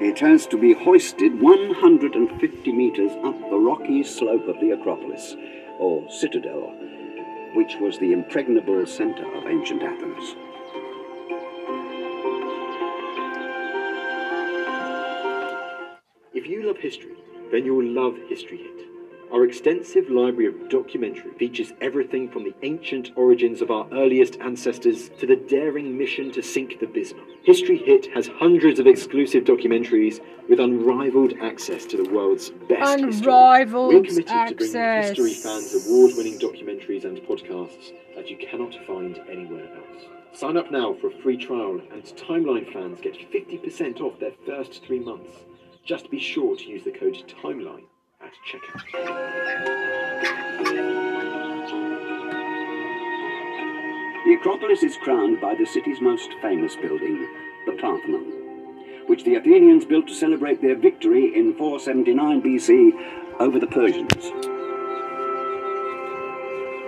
It 0.00 0.20
has 0.20 0.46
to 0.46 0.56
be 0.56 0.74
hoisted 0.74 1.40
150 1.40 2.72
metres 2.72 3.10
up 3.24 3.36
the 3.50 3.58
rocky 3.58 4.04
slope 4.04 4.46
of 4.46 4.60
the 4.60 4.70
Acropolis, 4.70 5.34
or 5.80 6.08
citadel, 6.08 6.72
which 7.54 7.74
was 7.80 7.98
the 7.98 8.12
impregnable 8.12 8.86
centre 8.86 9.26
of 9.34 9.48
ancient 9.48 9.82
Athens. 9.82 10.36
If 16.32 16.46
you 16.46 16.62
love 16.62 16.78
history, 16.78 17.16
then 17.50 17.64
you 17.64 17.74
will 17.74 17.88
love 17.88 18.16
History 18.28 18.58
Hit. 18.58 18.97
Our 19.30 19.44
extensive 19.44 20.08
library 20.08 20.46
of 20.46 20.70
documentary 20.70 21.32
features 21.38 21.74
everything 21.82 22.30
from 22.30 22.44
the 22.44 22.54
ancient 22.62 23.10
origins 23.14 23.60
of 23.60 23.70
our 23.70 23.86
earliest 23.92 24.38
ancestors 24.40 25.10
to 25.18 25.26
the 25.26 25.36
daring 25.36 25.98
mission 25.98 26.32
to 26.32 26.42
sink 26.42 26.80
the 26.80 26.86
Bismarck. 26.86 27.26
History 27.42 27.76
Hit 27.76 28.06
has 28.14 28.26
hundreds 28.26 28.80
of 28.80 28.86
exclusive 28.86 29.44
documentaries 29.44 30.20
with 30.48 30.60
unrivaled 30.60 31.34
access 31.42 31.84
to 31.86 31.98
the 31.98 32.10
world's 32.10 32.48
best 32.70 33.02
Unrivaled 33.02 33.92
history. 34.06 34.24
We're 34.24 34.24
committed 34.24 34.30
access. 34.30 34.72
to 34.72 34.78
bringing 34.78 35.02
history 35.02 35.34
fans 35.34 35.86
award-winning 35.86 36.38
documentaries 36.38 37.04
and 37.04 37.18
podcasts 37.18 37.92
that 38.16 38.30
you 38.30 38.38
cannot 38.38 38.74
find 38.86 39.20
anywhere 39.30 39.68
else. 39.76 40.04
Sign 40.32 40.56
up 40.56 40.70
now 40.70 40.94
for 40.94 41.08
a 41.08 41.22
free 41.22 41.36
trial, 41.36 41.82
and 41.92 42.02
Timeline 42.02 42.72
fans 42.72 43.00
get 43.02 43.14
50% 43.30 44.00
off 44.00 44.18
their 44.20 44.32
first 44.46 44.82
three 44.86 45.00
months. 45.00 45.32
Just 45.84 46.10
be 46.10 46.18
sure 46.18 46.56
to 46.56 46.64
use 46.64 46.84
the 46.84 46.92
code 46.92 47.22
TIMELINE 47.42 47.84
The 54.24 54.36
Acropolis 54.38 54.82
is 54.82 54.98
crowned 54.98 55.40
by 55.40 55.54
the 55.54 55.64
city's 55.64 56.02
most 56.02 56.28
famous 56.42 56.76
building, 56.76 57.26
the 57.64 57.72
Parthenon, 57.80 58.24
which 59.06 59.24
the 59.24 59.36
Athenians 59.36 59.86
built 59.86 60.08
to 60.08 60.14
celebrate 60.14 60.60
their 60.60 60.76
victory 60.76 61.34
in 61.34 61.54
479 61.54 62.42
BC 62.42 63.40
over 63.40 63.58
the 63.58 63.66
Persians. 63.66 64.30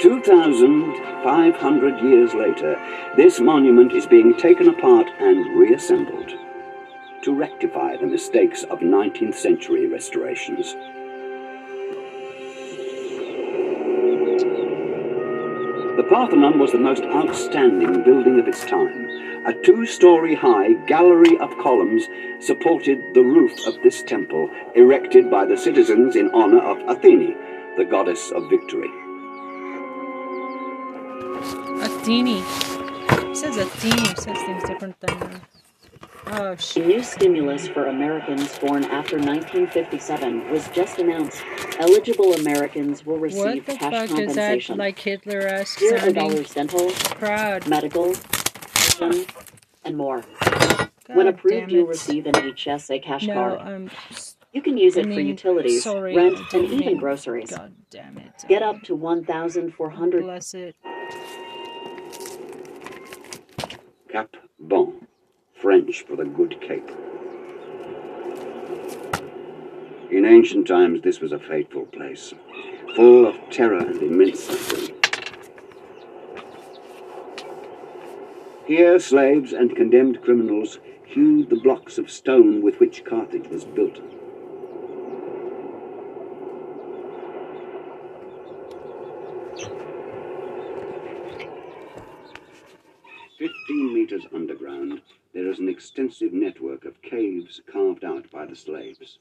2,500 0.03 2.03
years 2.03 2.35
later, 2.35 2.79
this 3.17 3.41
monument 3.41 3.93
is 3.93 4.07
being 4.07 4.37
taken 4.37 4.69
apart 4.69 5.09
and 5.19 5.59
reassembled 5.59 6.35
to 7.23 7.35
rectify 7.35 7.97
the 7.97 8.07
mistakes 8.07 8.65
of 8.65 8.81
19th 8.81 9.35
century 9.35 9.87
restorations. 9.87 10.77
The 16.01 16.09
Parthenon 16.09 16.59
was 16.59 16.73
the 16.73 16.79
most 16.79 17.03
outstanding 17.03 18.03
building 18.05 18.41
of 18.41 18.49
its 18.49 18.65
time. 18.65 19.11
A 19.45 19.53
two 19.53 19.85
story 19.85 20.35
high 20.35 20.73
gallery 20.87 21.37
of 21.41 21.59
columns 21.59 22.09
supported 22.39 23.13
the 23.13 23.23
roof 23.23 23.67
of 23.67 23.75
this 23.83 24.03
temple, 24.03 24.49
erected 24.75 25.31
by 25.31 25.45
the 25.45 25.59
citizens 25.59 26.17
in 26.17 26.31
honor 26.31 26.63
of 26.63 26.79
Athene, 26.89 27.37
the 27.77 27.85
goddess 27.85 28.31
of 28.31 28.49
victory. 28.49 28.89
Athene. 31.83 32.43
It 33.29 33.37
says 33.37 33.59
Athene. 33.59 34.07
It 34.07 34.19
says 34.19 34.39
things 34.39 34.65
different 34.65 34.99
than. 35.01 35.23
Uh, 35.23 35.39
Oh 36.27 36.57
A 36.77 36.81
new 36.81 37.03
stimulus 37.03 37.69
for 37.69 37.87
Americans 37.87 38.59
born 38.59 38.85
after 38.85 39.17
1957 39.19 40.51
was 40.51 40.69
just 40.71 40.99
announced. 40.99 41.43
Eligible 41.79 42.35
Americans 42.35 43.05
will 43.07 43.15
What 43.15 43.23
receive 43.23 43.67
the 43.67 43.77
cash 43.77 44.09
fuck 44.09 44.19
is 44.19 44.35
that? 44.35 44.57
compensation. 44.57 44.79
Like 44.79 44.99
Hitler 44.99 45.41
esque 45.47 45.79
Zero 45.79 46.13
dollars 46.13 46.55
dental, 46.55 46.91
crowd. 46.93 47.67
medical, 47.69 48.15
vision, 48.75 49.27
and 49.85 49.97
more. 49.97 50.23
when 51.09 51.29
approved, 51.29 51.73
you'll 51.73 51.87
receive 51.87 52.27
an 52.27 52.35
HSA 52.35 53.03
cash 53.03 53.27
No, 53.27 53.35
card. 53.35 53.61
I'm. 53.61 53.91
You 54.53 54.63
can 54.63 54.77
use 54.79 54.97
I 54.97 55.01
it 55.01 55.05
for 55.07 55.21
utilities, 55.21 55.83
sorry, 55.85 56.17
rent, 56.17 56.39
and 56.39 56.49
didn't 56.51 56.73
even 56.83 56.97
groceries. 56.99 57.51
God 57.51 57.75
damn 57.91 58.19
it. 58.19 58.33
Get 58.49 58.63
up 58.63 58.83
to 58.85 58.95
1,400 58.97 60.23
Bless 60.23 60.55
it. 60.55 60.77
Cap 64.11 64.37
Bon, 64.59 65.07
French 65.61 66.05
for 66.07 66.17
the 66.17 66.25
Good 66.25 66.59
Cape. 66.61 66.91
In 70.11 70.25
ancient 70.25 70.67
times, 70.67 71.03
this 71.03 71.21
was 71.21 71.33
a 71.33 71.39
fateful 71.39 71.85
place, 71.87 72.33
full 72.97 73.27
of 73.27 73.37
terror 73.51 73.79
and 73.79 74.03
immense 74.03 74.45
suffering. 74.45 74.97
Here, 78.67 78.99
slaves 78.99 79.53
and 79.53 79.77
condemned 79.77 80.23
criminals 80.23 80.79
hewed 81.05 81.51
the 81.51 81.61
blocks 81.61 81.99
of 81.99 82.11
stone 82.11 82.63
with 82.63 82.81
which 82.81 83.05
Carthage 83.05 83.49
was 83.49 83.65
built. 83.65 84.01
Fifteen 93.39 93.95
meters 93.95 94.27
underground, 94.35 95.01
there 95.33 95.51
is 95.51 95.59
an 95.59 95.69
extensive 95.69 96.33
network 96.33 96.85
of 96.85 97.01
caves 97.03 97.61
carved 97.71 98.05
out 98.05 98.31
by 98.31 98.47
the 98.47 98.57
slaves. 98.57 99.19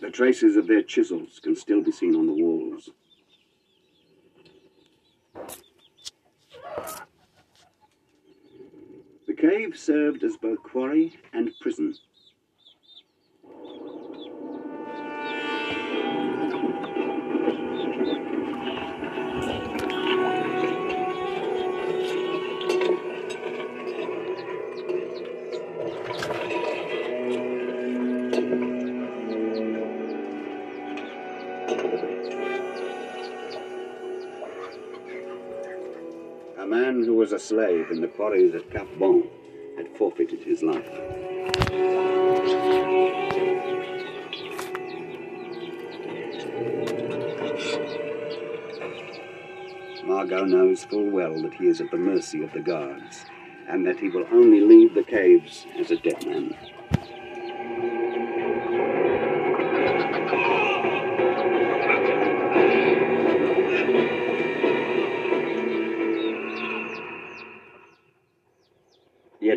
The 0.00 0.10
traces 0.10 0.56
of 0.56 0.66
their 0.66 0.82
chisels 0.82 1.40
can 1.42 1.54
still 1.56 1.82
be 1.82 1.92
seen 1.92 2.14
on 2.14 2.26
the 2.26 2.32
walls. 2.32 2.90
The 9.26 9.34
cave 9.36 9.76
served 9.76 10.24
as 10.24 10.36
both 10.36 10.62
quarry 10.62 11.18
and 11.32 11.50
prison. 11.60 11.94
Was 37.20 37.32
a 37.32 37.38
slave 37.38 37.90
in 37.90 38.00
the 38.00 38.08
quarries 38.08 38.54
at 38.54 38.70
Cap 38.70 38.88
Bon 38.98 39.22
had 39.76 39.94
forfeited 39.94 40.42
his 40.42 40.62
life. 40.62 40.90
Margot 50.06 50.46
knows 50.46 50.84
full 50.84 51.10
well 51.10 51.42
that 51.42 51.52
he 51.52 51.66
is 51.66 51.82
at 51.82 51.90
the 51.90 51.98
mercy 51.98 52.42
of 52.42 52.54
the 52.54 52.60
guards, 52.60 53.26
and 53.68 53.86
that 53.86 54.00
he 54.00 54.08
will 54.08 54.26
only 54.32 54.62
leave 54.62 54.94
the 54.94 55.02
caves 55.02 55.66
as 55.78 55.90
a 55.90 55.96
dead 55.96 56.26
man. 56.26 56.56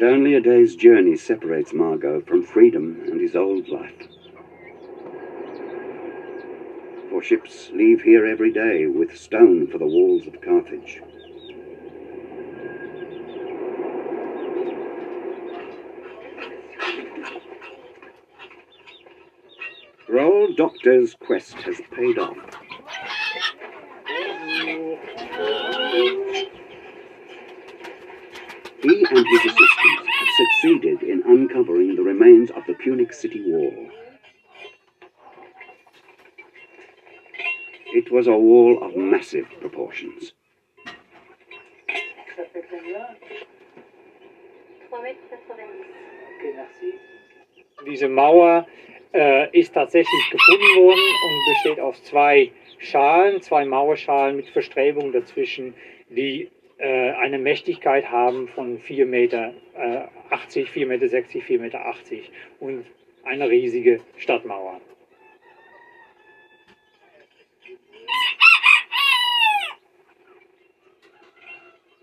Only 0.03 0.33
a 0.35 0.41
day's 0.41 0.75
journey 0.75 1.15
separates 1.15 1.73
Margot 1.73 2.19
from 2.27 2.43
freedom 2.43 3.03
and 3.07 3.21
his 3.21 3.37
old 3.37 3.69
life. 3.69 4.09
For 7.09 7.23
ships 7.23 7.69
leave 7.73 8.01
here 8.01 8.25
every 8.25 8.51
day 8.51 8.85
with 8.87 9.17
stone 9.17 9.65
for 9.67 9.77
the 9.77 9.85
walls 9.85 10.27
of 10.27 10.41
Carthage. 10.41 11.01
Roald 20.09 20.57
Docter's 20.57 21.15
quest 21.15 21.53
has 21.61 21.79
paid 21.95 22.19
off. 22.19 22.37
He 28.83 29.05
and 29.09 29.25
his 29.25 29.45
assistants 29.45 29.72
have 29.72 29.72
succeeded 30.37 31.03
in 31.03 31.23
uncovering 31.25 31.95
the 31.95 32.01
remains 32.01 32.49
of 32.51 32.63
the 32.67 32.73
Punic 32.73 33.13
city 33.13 33.43
wall. 33.45 33.89
It 37.93 38.11
was 38.11 38.27
a 38.27 38.35
wall 38.35 38.83
of 38.83 38.95
massive 38.95 39.47
proportions. 39.61 40.33
Diese 47.85 48.07
Mauer 48.07 48.65
äh, 49.13 49.59
ist 49.59 49.73
tatsächlich 49.73 50.29
gefunden 50.31 50.75
worden 50.77 50.99
und 51.25 51.53
besteht 51.53 51.79
aus 51.79 52.03
zwei 52.03 52.51
Schalen, 52.79 53.41
zwei 53.41 53.65
Mauerschalen 53.65 54.35
mit 54.35 54.49
Verstrebungen 54.49 55.11
dazwischen, 55.11 55.73
die 56.09 56.49
äh, 56.83 57.11
eine 57.11 57.39
Mächtigkeit 57.39 58.11
haben 58.11 58.49
von 58.49 58.77
4 58.77 59.05
Meter 59.05 59.53
äh, 59.73 60.01
80, 60.31 60.69
4 60.69 60.85
Meter 60.85 61.07
60, 61.07 61.41
4 61.41 61.59
Meter 61.59 61.85
80 61.85 62.29
und 62.59 62.85
eine 63.23 63.49
riesige 63.49 64.01
Stadtmauer. 64.17 64.81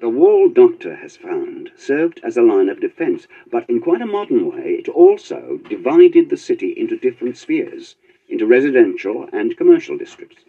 The 0.01 0.09
wall 0.09 0.49
Doctor 0.49 0.97
has 0.97 1.19
found 1.19 1.73
served 1.77 2.21
as 2.25 2.39
a 2.39 2.43
line 2.43 2.71
of 2.71 2.81
defence, 2.81 3.29
but 3.51 3.69
in 3.69 3.83
quite 3.83 4.01
a 4.01 4.07
modern 4.07 4.51
way 4.51 4.77
it 4.79 4.89
also 4.89 5.61
divided 5.69 6.31
the 6.31 6.39
city 6.39 6.73
into 6.75 6.97
different 6.97 7.37
spheres, 7.37 7.97
into 8.31 8.47
residential 8.47 9.29
and 9.31 9.55
commercial 9.59 9.99
districts. 9.99 10.47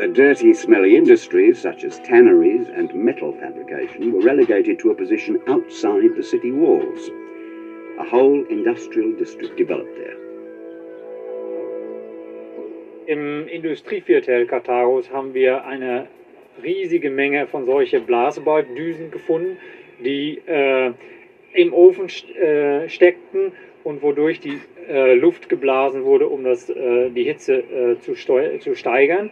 The 0.00 0.08
dirty, 0.08 0.54
smelly 0.54 0.96
industries, 0.96 1.60
such 1.60 1.84
as 1.84 1.98
tanneries 1.98 2.68
and 2.68 2.90
metal 2.94 3.32
fabrication, 3.32 4.14
were 4.14 4.22
relegated 4.22 4.78
to 4.78 4.92
a 4.92 4.94
position 4.94 5.38
outside 5.46 6.16
the 6.16 6.22
city 6.22 6.50
walls. 6.50 7.10
A 7.98 8.04
whole 8.04 8.42
industrial 8.48 9.12
district 9.18 9.58
developed 9.58 9.94
there. 9.98 10.16
Im 13.08 13.46
Industrieviertel 13.46 14.46
Karthagos 14.46 15.10
haben 15.10 15.34
wir 15.34 15.66
eine 15.66 16.08
riesige 16.62 17.10
Menge 17.10 17.46
von 17.46 17.66
solchen 17.66 18.06
Blasebaldüsen 18.06 19.10
gefunden, 19.10 19.58
die 20.02 20.40
äh, 20.46 20.92
im 21.52 21.74
Ofen 21.74 22.06
äh, 22.36 22.88
steckten 22.88 23.52
und 23.84 24.00
wodurch 24.00 24.40
die 24.40 24.60
äh, 24.88 25.12
Luft 25.16 25.50
geblasen 25.50 26.04
wurde, 26.04 26.26
um 26.26 26.42
das, 26.42 26.70
äh, 26.70 27.10
die 27.10 27.24
Hitze 27.24 27.56
äh, 27.56 27.98
zu, 28.00 28.14
zu, 28.14 28.74
steigern. 28.74 29.30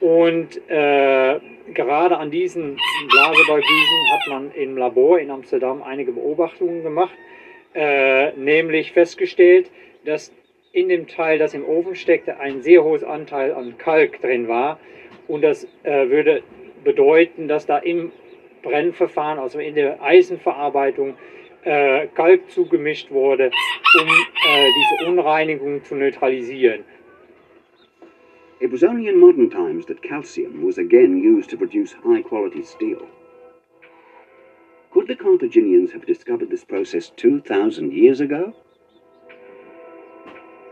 Und 0.00 0.56
äh, 0.68 1.40
gerade 1.74 2.16
an 2.16 2.30
diesen 2.30 2.76
Blasebaldüsen 3.10 4.12
hat 4.12 4.28
man 4.28 4.52
im 4.52 4.76
Labor 4.76 5.18
in 5.18 5.30
Amsterdam 5.30 5.82
einige 5.82 6.12
Beobachtungen 6.12 6.82
gemacht, 6.82 7.14
nämlich 8.36 8.90
festgestellt, 8.90 9.70
dass 10.04 10.32
in 10.72 10.88
dem 10.88 11.08
Teil, 11.08 11.38
das 11.38 11.54
im 11.54 11.64
Ofen 11.64 11.94
steckte, 11.94 12.38
ein 12.38 12.62
sehr 12.62 12.84
hohes 12.84 13.02
Anteil 13.02 13.52
an 13.54 13.76
Kalk 13.78 14.20
drin 14.20 14.48
war. 14.48 14.78
Und 15.26 15.42
das 15.42 15.64
äh, 15.82 16.08
würde 16.08 16.42
bedeuten, 16.84 17.48
dass 17.48 17.66
da 17.66 17.78
im 17.78 18.12
Brennverfahren, 18.62 19.38
also 19.38 19.58
in 19.58 19.74
der 19.74 20.02
Eisenverarbeitung, 20.02 21.16
äh, 21.64 22.06
Kalk 22.14 22.50
zugemischt 22.50 23.10
wurde, 23.10 23.50
um 24.00 24.08
äh, 24.08 24.66
die 24.68 24.96
Verunreinigung 24.98 25.84
zu 25.84 25.94
neutralisieren. 25.94 26.84
It 28.60 28.70
was 28.70 28.84
only 28.84 29.08
in 29.08 29.18
modern 29.18 29.48
times 29.48 29.86
that 29.86 30.02
calcium 30.02 30.62
was 30.62 30.76
again 30.76 31.16
used 31.16 31.48
to 31.50 31.56
produce 31.56 31.92
high 31.92 32.20
quality 32.20 32.62
steel. 32.62 33.08
Could 34.92 35.08
the 35.08 35.16
Carthaginians 35.16 35.92
have 35.92 36.04
discovered 36.04 36.50
this 36.50 36.64
process 36.64 37.10
2,000 37.16 37.92
years 37.92 38.20
ago? 38.20 38.52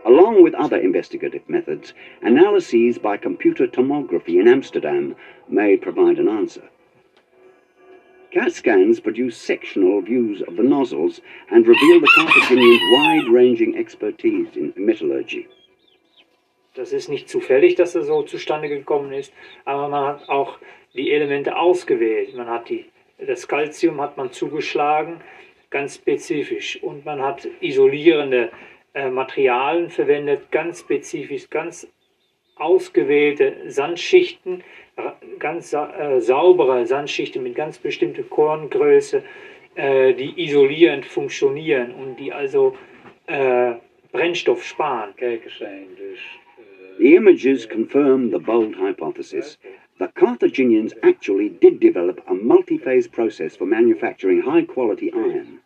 Along 0.05 0.43
with 0.43 0.53
other 0.53 0.77
investigative 0.77 1.49
methods, 1.49 1.93
analyses 2.21 2.99
by 2.99 3.17
computer 3.17 3.65
tomography 3.65 4.39
in 4.39 4.47
Amsterdam 4.47 5.15
may 5.47 5.75
provide 5.75 6.19
an 6.19 6.29
answer. 6.29 6.69
CAT 8.31 8.53
scans 8.53 8.99
produce 8.99 9.35
sectional 9.35 9.99
views 10.01 10.43
of 10.43 10.57
the 10.57 10.63
nozzles 10.63 11.21
and 11.49 11.65
reveal 11.65 11.99
the 11.99 12.11
Carthaginians' 12.15 12.91
wide-ranging 12.91 13.75
expertise 13.75 14.55
in 14.55 14.73
metallurgy. 14.77 15.47
Das 16.79 16.93
ist 16.93 17.09
nicht 17.09 17.27
zufällig, 17.27 17.75
dass 17.75 17.93
er 17.93 18.03
so 18.03 18.23
zustande 18.23 18.69
gekommen 18.69 19.11
ist, 19.11 19.33
aber 19.65 19.89
man 19.89 20.05
hat 20.05 20.29
auch 20.29 20.59
die 20.93 21.11
Elemente 21.11 21.57
ausgewählt. 21.57 22.33
Man 22.37 22.47
hat 22.47 22.69
die, 22.69 22.85
das 23.17 23.49
Calcium 23.49 23.99
hat 23.99 24.15
man 24.15 24.31
zugeschlagen, 24.31 25.19
ganz 25.71 25.95
spezifisch, 25.95 26.81
und 26.81 27.03
man 27.03 27.21
hat 27.21 27.45
isolierende 27.59 28.49
äh, 28.93 29.09
Materialien 29.09 29.89
verwendet, 29.89 30.51
ganz 30.51 30.79
spezifisch, 30.79 31.49
ganz 31.49 31.85
ausgewählte 32.55 33.69
Sandschichten, 33.69 34.63
ganz 35.37 35.73
äh, 35.73 36.21
saubere 36.21 36.85
Sandschichten 36.85 37.43
mit 37.43 37.55
ganz 37.55 37.77
bestimmter 37.77 38.23
Korngröße, 38.23 39.21
äh, 39.75 40.13
die 40.13 40.45
isolierend 40.45 41.05
funktionieren 41.05 41.93
und 41.93 42.15
die 42.15 42.31
also 42.31 42.77
äh, 43.27 43.73
Brennstoff 44.13 44.63
sparen. 44.63 45.13
The 46.99 47.15
images 47.15 47.65
confirm 47.65 48.29
the 48.29 48.39
bold 48.39 48.75
hypothesis. 48.75 49.57
The 49.99 50.09
Carthaginians 50.09 50.93
actually 51.01 51.47
did 51.47 51.79
develop 51.79 52.21
a 52.27 52.33
multi-phase 52.33 53.07
process 53.07 53.55
for 53.55 53.65
manufacturing 53.65 54.41
high-quality 54.41 55.13
iron. 55.13 55.59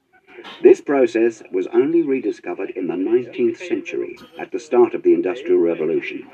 This 0.61 0.79
process 0.79 1.41
was 1.51 1.65
only 1.73 2.03
rediscovered 2.03 2.69
in 2.71 2.85
the 2.85 2.93
19th 2.93 3.57
century, 3.57 4.15
at 4.37 4.51
the 4.51 4.59
start 4.59 4.93
of 4.93 5.01
the 5.01 5.15
Industrial 5.15 5.57
Revolution. 5.57 6.27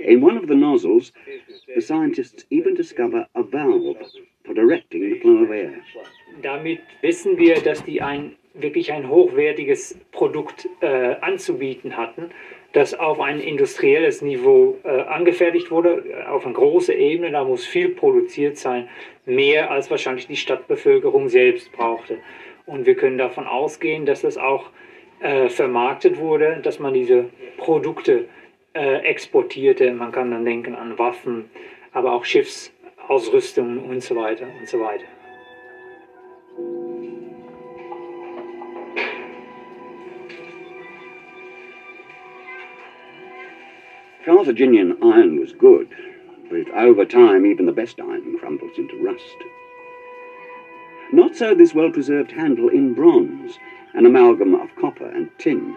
In 0.00 0.20
one 0.20 0.36
of 0.36 0.48
the 0.48 0.56
nozzles, 0.56 1.12
the 1.72 1.80
scientists 1.80 2.44
even 2.50 2.74
discover 2.74 3.28
a 3.36 3.44
valve 3.44 3.98
for 4.44 4.52
directing 4.52 5.02
the 5.02 5.20
flow 5.20 5.44
of 5.44 5.50
air. 5.52 5.80
Damit 6.42 6.80
wissen 7.04 7.38
wir, 7.38 7.60
dass 7.62 7.82
die 7.82 8.00
ein 8.02 8.34
wirklich 8.54 8.92
ein 8.92 9.08
hochwertiges 9.08 9.98
Produkt 10.10 10.68
äh, 10.80 11.16
anzubieten 11.20 11.96
hatten, 11.96 12.30
das 12.72 12.94
auf 12.94 13.20
ein 13.20 13.40
industrielles 13.40 14.22
Niveau 14.22 14.78
äh, 14.84 14.88
angefertigt 15.02 15.70
wurde, 15.70 16.26
auf 16.28 16.44
eine 16.44 16.54
große 16.54 16.94
Ebene, 16.94 17.30
da 17.30 17.44
muss 17.44 17.66
viel 17.66 17.90
produziert 17.90 18.56
sein, 18.56 18.88
mehr 19.26 19.70
als 19.70 19.90
wahrscheinlich 19.90 20.26
die 20.26 20.36
Stadtbevölkerung 20.36 21.28
selbst 21.28 21.72
brauchte. 21.72 22.18
Und 22.66 22.86
wir 22.86 22.94
können 22.94 23.18
davon 23.18 23.46
ausgehen, 23.46 24.06
dass 24.06 24.22
das 24.22 24.38
auch 24.38 24.70
äh, 25.20 25.48
vermarktet 25.48 26.18
wurde, 26.18 26.60
dass 26.62 26.78
man 26.78 26.94
diese 26.94 27.26
Produkte 27.56 28.26
äh, 28.74 28.98
exportierte. 29.04 29.92
Man 29.92 30.12
kann 30.12 30.30
dann 30.30 30.44
denken 30.44 30.74
an 30.74 30.98
Waffen, 30.98 31.50
aber 31.92 32.12
auch 32.12 32.24
Schiffsausrüstungen 32.24 33.78
und 33.78 34.02
so 34.02 34.16
weiter 34.16 34.46
und 34.58 34.68
so 34.68 34.80
weiter. 34.80 35.04
Carthaginian 44.24 44.96
iron 45.02 45.40
was 45.40 45.52
good, 45.52 45.88
but 46.48 46.68
over 46.76 47.04
time 47.04 47.44
even 47.44 47.66
the 47.66 47.72
best 47.72 48.00
iron 48.00 48.38
crumbles 48.38 48.78
into 48.78 49.02
rust. 49.02 49.36
Not 51.12 51.34
so 51.34 51.54
this 51.54 51.74
well-preserved 51.74 52.30
handle 52.30 52.68
in 52.68 52.94
bronze, 52.94 53.58
an 53.94 54.06
amalgam 54.06 54.54
of 54.54 54.74
copper 54.76 55.08
and 55.08 55.28
tin. 55.38 55.76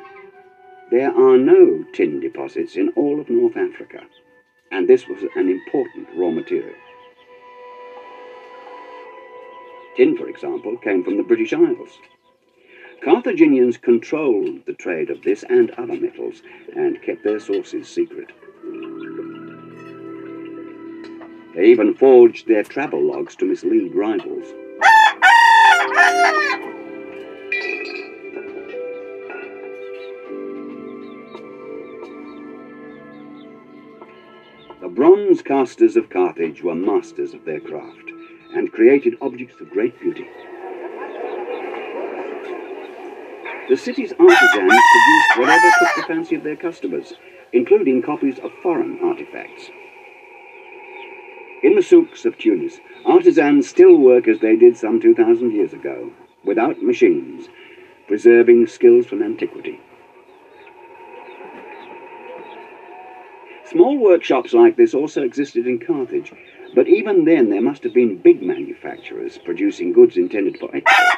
There 0.91 1.12
are 1.12 1.38
no 1.38 1.84
tin 1.93 2.19
deposits 2.19 2.75
in 2.75 2.89
all 2.89 3.19
of 3.19 3.29
North 3.29 3.58
Africa, 3.58 4.01
and 4.71 4.88
this 4.88 5.08
was 5.08 5.23
an 5.36 5.49
important 5.49 6.08
raw 6.15 6.29
material. 6.29 6.75
Tin, 9.97 10.15
for 10.15 10.29
example, 10.29 10.77
came 10.77 11.03
from 11.03 11.17
the 11.17 11.23
British 11.23 11.51
Isles. 11.53 11.97
Carthaginians 13.03 13.77
controlled 13.77 14.65
the 14.65 14.73
trade 14.73 15.10
of 15.10 15.21
this 15.21 15.43
and 15.49 15.71
other 15.71 15.95
metals 15.95 16.41
and 16.75 17.01
kept 17.01 17.23
their 17.23 17.39
sources 17.39 17.88
secret. 17.88 18.31
They 21.55 21.65
even 21.65 21.93
forged 21.93 22.47
their 22.47 22.63
travel 22.63 23.01
logs 23.01 23.36
to 23.38 23.45
mislead 23.45 23.95
rivals. 23.95 24.53
The 34.81 34.89
bronze 34.89 35.41
casters 35.41 35.95
of 35.95 36.10
Carthage 36.10 36.62
were 36.62 36.75
masters 36.75 37.34
of 37.34 37.45
their 37.45 37.60
craft 37.60 38.12
and 38.53 38.71
created 38.71 39.15
objects 39.21 39.60
of 39.62 39.69
great 39.69 39.99
beauty. 39.99 40.27
The 43.67 43.78
city's 43.78 44.13
artisans 44.19 44.54
produced 44.54 45.38
whatever 45.38 45.71
took 45.80 45.95
the 45.95 46.04
fancy 46.08 46.36
of 46.36 46.43
their 46.43 46.56
customers, 46.56 47.15
including 47.51 48.04
copies 48.04 48.38
of 48.38 48.51
foreign 48.62 48.99
artifacts. 49.04 49.71
In 51.63 51.73
the 51.73 51.82
souks 51.82 52.25
of 52.25 52.38
Tunis, 52.38 52.80
artisans 53.06 53.67
still 53.67 53.97
work 53.97 54.28
as 54.28 54.39
they 54.39 54.56
did 54.56 54.78
some 54.78 55.01
2,000 55.01 55.51
years 55.51 55.73
ago, 55.73 56.12
without 56.43 56.84
machines, 56.84 57.49
preserving 58.08 58.67
skills 58.67 59.08
from 59.08 59.23
antiquity. 59.23 59.80
Small 63.65 63.97
workshops 63.97 64.54
like 64.54 64.78
this 64.78 64.93
also 64.93 65.23
existed 65.23 65.65
in 65.65 65.80
Carthage, 65.80 66.32
but 66.75 66.88
even 66.88 67.25
then 67.25 67.49
there 67.49 67.63
must 67.63 67.84
have 67.84 67.95
been 67.95 68.17
big 68.17 68.43
manufacturers 68.43 69.39
producing 69.39 69.91
goods 69.91 70.17
intended 70.17 70.60
for 70.60 70.69
export. 70.75 71.14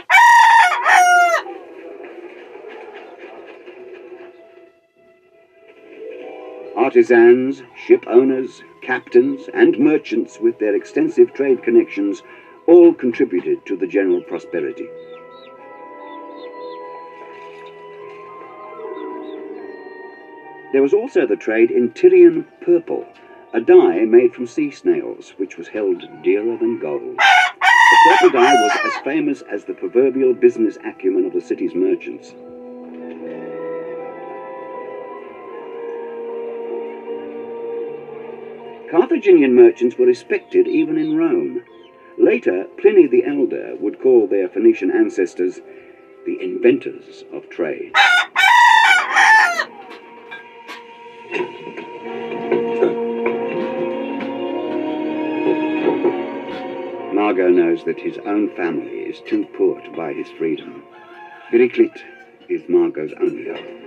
Artisans, 6.98 7.62
ship 7.76 8.06
owners, 8.08 8.64
captains, 8.82 9.48
and 9.54 9.78
merchants 9.78 10.40
with 10.40 10.58
their 10.58 10.76
extensive 10.76 11.32
trade 11.32 11.62
connections 11.62 12.24
all 12.66 12.92
contributed 12.92 13.64
to 13.68 13.78
the 13.78 13.86
general 13.86 14.20
prosperity. 14.24 14.88
There 20.74 20.82
was 20.82 20.92
also 20.92 21.28
the 21.28 21.36
trade 21.36 21.70
in 21.70 21.92
Tyrian 21.92 22.48
purple, 22.62 23.06
a 23.54 23.62
dye 23.62 24.04
made 24.06 24.34
from 24.34 24.48
sea 24.48 24.72
snails, 24.72 25.36
which 25.38 25.56
was 25.56 25.68
held 25.68 26.04
dearer 26.24 26.58
than 26.58 26.80
gold. 26.80 27.16
The 27.16 27.98
purple 28.10 28.40
dye 28.40 28.56
was 28.56 28.72
as 28.86 29.04
famous 29.04 29.44
as 29.44 29.66
the 29.66 29.76
proverbial 29.76 30.34
business 30.34 30.80
acumen 30.84 31.26
of 31.26 31.34
the 31.34 31.42
city's 31.42 31.76
merchants. 31.76 32.34
Carthaginian 38.98 39.54
merchants 39.54 39.96
were 39.96 40.08
respected 40.08 40.68
even 40.68 40.98
in 40.98 41.16
Rome. 41.16 41.64
Later, 42.18 42.66
Pliny 42.82 43.06
the 43.06 43.26
Elder 43.26 43.76
would 43.80 44.02
call 44.02 44.26
their 44.26 44.50
Phoenician 44.50 44.90
ancestors 44.90 45.62
the 46.26 46.42
inventors 46.42 47.24
of 47.32 47.48
trade. 47.48 47.92
Margot 57.14 57.50
knows 57.50 57.84
that 57.84 58.00
his 58.00 58.18
own 58.26 58.50
family 58.56 59.02
is 59.02 59.22
too 59.28 59.46
poor 59.56 59.80
to 59.80 59.92
buy 59.92 60.12
his 60.12 60.30
freedom. 60.40 60.82
Viriclit 61.52 62.02
is 62.50 62.68
Margot's 62.68 63.14
only 63.22 63.46
hope. 63.50 63.78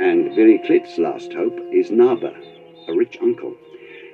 And 0.00 0.30
Viriclit's 0.32 0.96
last 0.96 1.30
hope 1.34 1.58
is 1.70 1.90
Naba, 1.90 2.34
a 2.88 2.94
rich 2.94 3.18
uncle. 3.20 3.54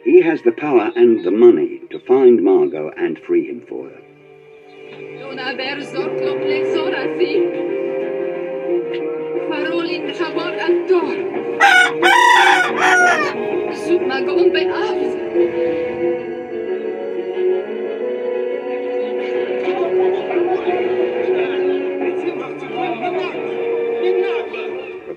He 0.02 0.20
has 0.20 0.42
the 0.42 0.50
power 0.50 0.90
and 0.96 1.24
the 1.24 1.30
money 1.30 1.80
to 1.90 2.00
find 2.00 2.42
Margot 2.42 2.90
and 2.96 3.16
free 3.20 3.46
him 3.46 3.64
for 3.68 3.88
her. 3.88 4.02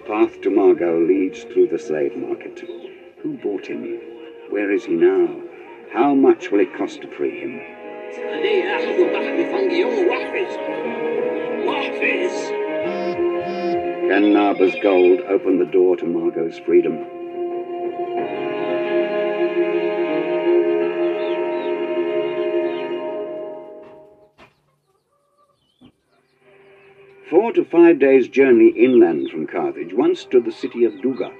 Path 0.09 0.41
to 0.41 0.49
Margot 0.49 0.99
leads 1.05 1.43
through 1.43 1.67
the 1.67 1.77
slave 1.77 2.17
market. 2.17 2.63
Who 3.21 3.37
bought 3.37 3.67
him? 3.67 3.99
Where 4.49 4.71
is 4.71 4.85
he 4.85 4.93
now? 4.93 5.39
How 5.93 6.15
much 6.15 6.49
will 6.49 6.61
it 6.61 6.75
cost 6.75 7.03
to 7.03 7.07
free 7.15 7.39
him? 7.39 7.59
Can 14.09 14.33
Narba's 14.33 14.75
gold 14.81 15.19
open 15.29 15.59
the 15.59 15.65
door 15.65 15.95
to 15.97 16.07
Margot's 16.07 16.57
freedom? 16.57 17.18
Four 27.49 27.63
to 27.63 27.65
five 27.65 27.97
days' 27.97 28.27
journey 28.27 28.67
inland 28.75 29.31
from 29.31 29.47
Carthage 29.47 29.91
once 29.91 30.19
stood 30.19 30.45
the 30.45 30.51
city 30.51 30.85
of 30.85 31.01
Dougga, 31.01 31.31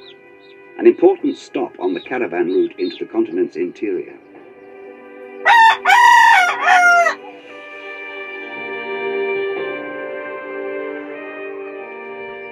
an 0.79 0.87
important 0.87 1.37
stop 1.37 1.79
on 1.79 1.93
the 1.93 1.99
caravan 1.99 2.47
route 2.47 2.73
into 2.79 2.97
the 2.97 3.05
continent's 3.05 3.55
interior. 3.55 4.17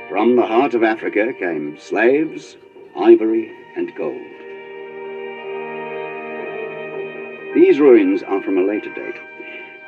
From 0.07 0.35
the 0.35 0.45
heart 0.45 0.75
of 0.75 0.83
Africa 0.83 1.33
came 1.39 1.79
slaves, 1.79 2.57
ivory, 2.95 3.51
and 3.75 3.91
gold. 3.95 4.21
These 7.55 7.79
ruins 7.79 8.21
are 8.21 8.43
from 8.43 8.59
a 8.59 8.67
later 8.67 8.93
date. 8.93 9.15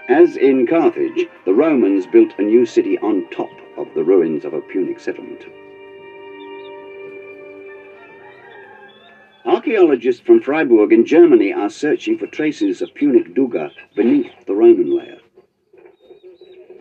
As 0.10 0.38
in 0.38 0.66
Carthage, 0.66 1.28
the 1.46 1.54
Romans 1.54 2.08
built 2.08 2.34
a 2.40 2.42
new 2.42 2.66
city 2.66 2.98
on 2.98 3.30
top 3.30 3.52
of 3.78 3.94
the 3.94 4.04
ruins 4.04 4.44
of 4.44 4.56
a 4.56 4.62
Punic 4.62 5.00
settlement. 5.00 5.46
Archaeologists 9.46 10.20
from 10.20 10.42
Freiburg 10.42 10.92
in 10.94 11.06
Germany 11.06 11.54
are 11.54 11.70
searching 11.70 12.18
for 12.18 12.26
traces 12.26 12.82
of 12.82 12.92
Punic 12.96 13.36
Dougga 13.36 13.70
beneath 13.96 14.32
the 14.48 14.56
Roman 14.56 14.98
layer. 14.98 15.20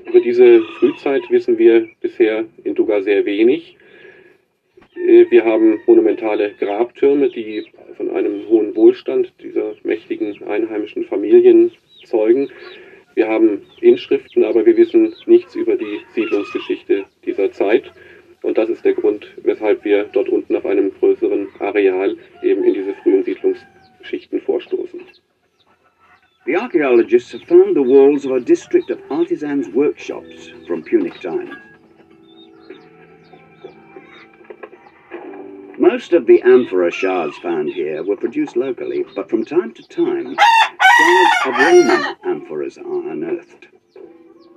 Über 0.06 0.20
diese 0.20 0.62
Frühzeit 0.78 1.20
wissen 1.28 1.58
wir 1.58 1.86
bisher 2.00 2.46
in 2.64 2.74
Dougga 2.74 3.02
sehr 3.02 3.26
wenig. 3.26 3.76
Äh, 4.96 5.30
Wir 5.30 5.44
haben 5.44 5.80
monumentale 5.86 6.54
Grabtürme, 6.58 7.28
die 7.28 7.66
von 7.94 8.08
einem 8.08 8.48
hohen 8.48 8.74
Wohlstand 8.74 9.34
dieser 9.42 9.74
mächtigen 9.82 10.42
einheimischen 10.48 11.04
Familien 11.04 11.70
zeugen. 12.06 12.48
Wir 13.18 13.26
haben 13.26 13.62
Inschriften, 13.81 14.44
aber 14.44 14.64
wir 14.64 14.76
wissen 14.76 15.12
nichts 15.26 15.57
über 15.57 15.74
die 15.74 15.98
Siedlungsgeschichte 16.14 17.04
dieser 17.26 17.50
Zeit. 17.50 17.90
Und 18.42 18.57
das 18.57 18.68
ist 18.68 18.85
der 18.85 18.92
Grund, 18.92 19.26
weshalb 19.42 19.85
wir 19.85 20.04
dort 20.04 20.28
unten 20.28 20.54
auf 20.54 20.64
einem 20.64 20.92
größeren 21.00 21.48
Areal 21.59 22.16
eben 22.44 22.62
in 22.62 22.74
diese 22.74 22.94
frühen 23.02 23.24
Siedlungsschichten 23.24 24.40
vorstoßen. 24.40 25.00
The 26.46 26.54
archaeologists 26.54 27.33
have 27.33 27.44
found 27.46 27.74
the 27.74 27.83
walls 27.83 28.24
of 28.24 28.31
a 28.31 28.38
district 28.38 28.88
of 28.88 29.00
artisans' 29.11 29.66
workshops 29.74 30.52
from 30.68 30.85
Punic 30.85 31.20
time. 31.20 31.50
Most 35.76 36.12
of 36.12 36.26
the 36.26 36.40
amphora 36.42 36.92
shards 36.92 37.37
found 37.38 37.68
here 37.68 38.04
were 38.04 38.16
produced 38.16 38.54
locally, 38.54 39.04
but 39.16 39.28
from 39.28 39.44
time 39.44 39.74
to 39.74 39.83
time, 39.88 40.37
shards 40.98 41.30
of 41.46 41.54
Roman 41.54 42.16
amphoras 42.24 42.78
are 42.78 43.11
unearthed. 43.11 43.68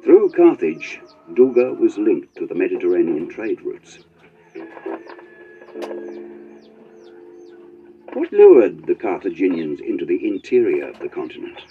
Through 0.04 0.32
Carthage, 0.32 1.00
Duga 1.36 1.74
was 1.74 1.98
linked 1.98 2.36
to 2.38 2.48
the 2.48 2.56
Mediterranean 2.56 3.30
trade 3.30 3.62
routes. 3.62 4.00
What 8.14 8.34
lured 8.34 8.88
the 8.88 8.96
Carthaginians 8.96 9.80
into 9.80 10.06
the 10.06 10.28
interior 10.28 10.90
of 10.90 11.00
the 11.00 11.10
continent? 11.10 11.62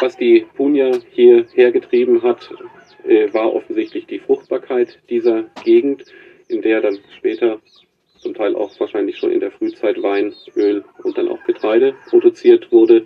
Was 0.00 0.16
die 0.16 0.46
Punier 0.54 1.00
hier 1.12 1.46
hergetrieben 1.54 2.22
hat, 2.22 2.50
äh, 3.04 3.32
war 3.32 3.54
offensichtlich 3.54 4.06
die 4.06 4.18
Fruchtbarkeit 4.18 4.98
dieser 5.08 5.44
Gegend, 5.64 6.04
in 6.48 6.60
der 6.60 6.80
dann 6.80 6.98
später 7.16 7.60
zum 8.22 8.34
Teil 8.34 8.54
auch 8.54 8.70
wahrscheinlich 8.78 9.18
schon 9.18 9.32
in 9.32 9.40
der 9.40 9.50
Frühzeit 9.50 10.02
Wein, 10.02 10.34
Öl 10.56 10.84
und 11.02 11.18
dann 11.18 11.28
auch 11.28 11.42
Getreide 11.44 11.94
produziert 12.08 12.70
wurde. 12.70 13.04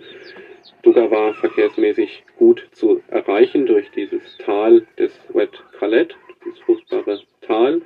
Duga 0.83 1.09
war 1.09 1.33
verkehrsmäßig 1.33 2.23
gut 2.37 2.67
zu 2.71 3.01
erreichen 3.07 3.65
durch 3.65 3.89
dieses 3.91 4.37
Tal 4.37 4.85
des 4.97 5.11
Wet 5.33 5.63
Khalet, 5.79 6.15
dieses 6.45 6.59
fruchtbare 6.59 7.19
Tal, 7.41 7.81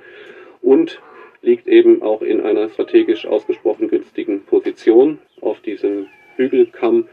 und 0.60 1.00
liegt 1.40 1.66
eben 1.66 2.02
auch 2.02 2.22
in 2.22 2.40
einer 2.40 2.68
strategisch 2.68 3.26
ausgesprochen 3.26 3.88
günstigen 3.88 4.44
Position 4.44 5.18
auf 5.40 5.60
diesem 5.60 6.06
Hügelkamm 6.36 7.08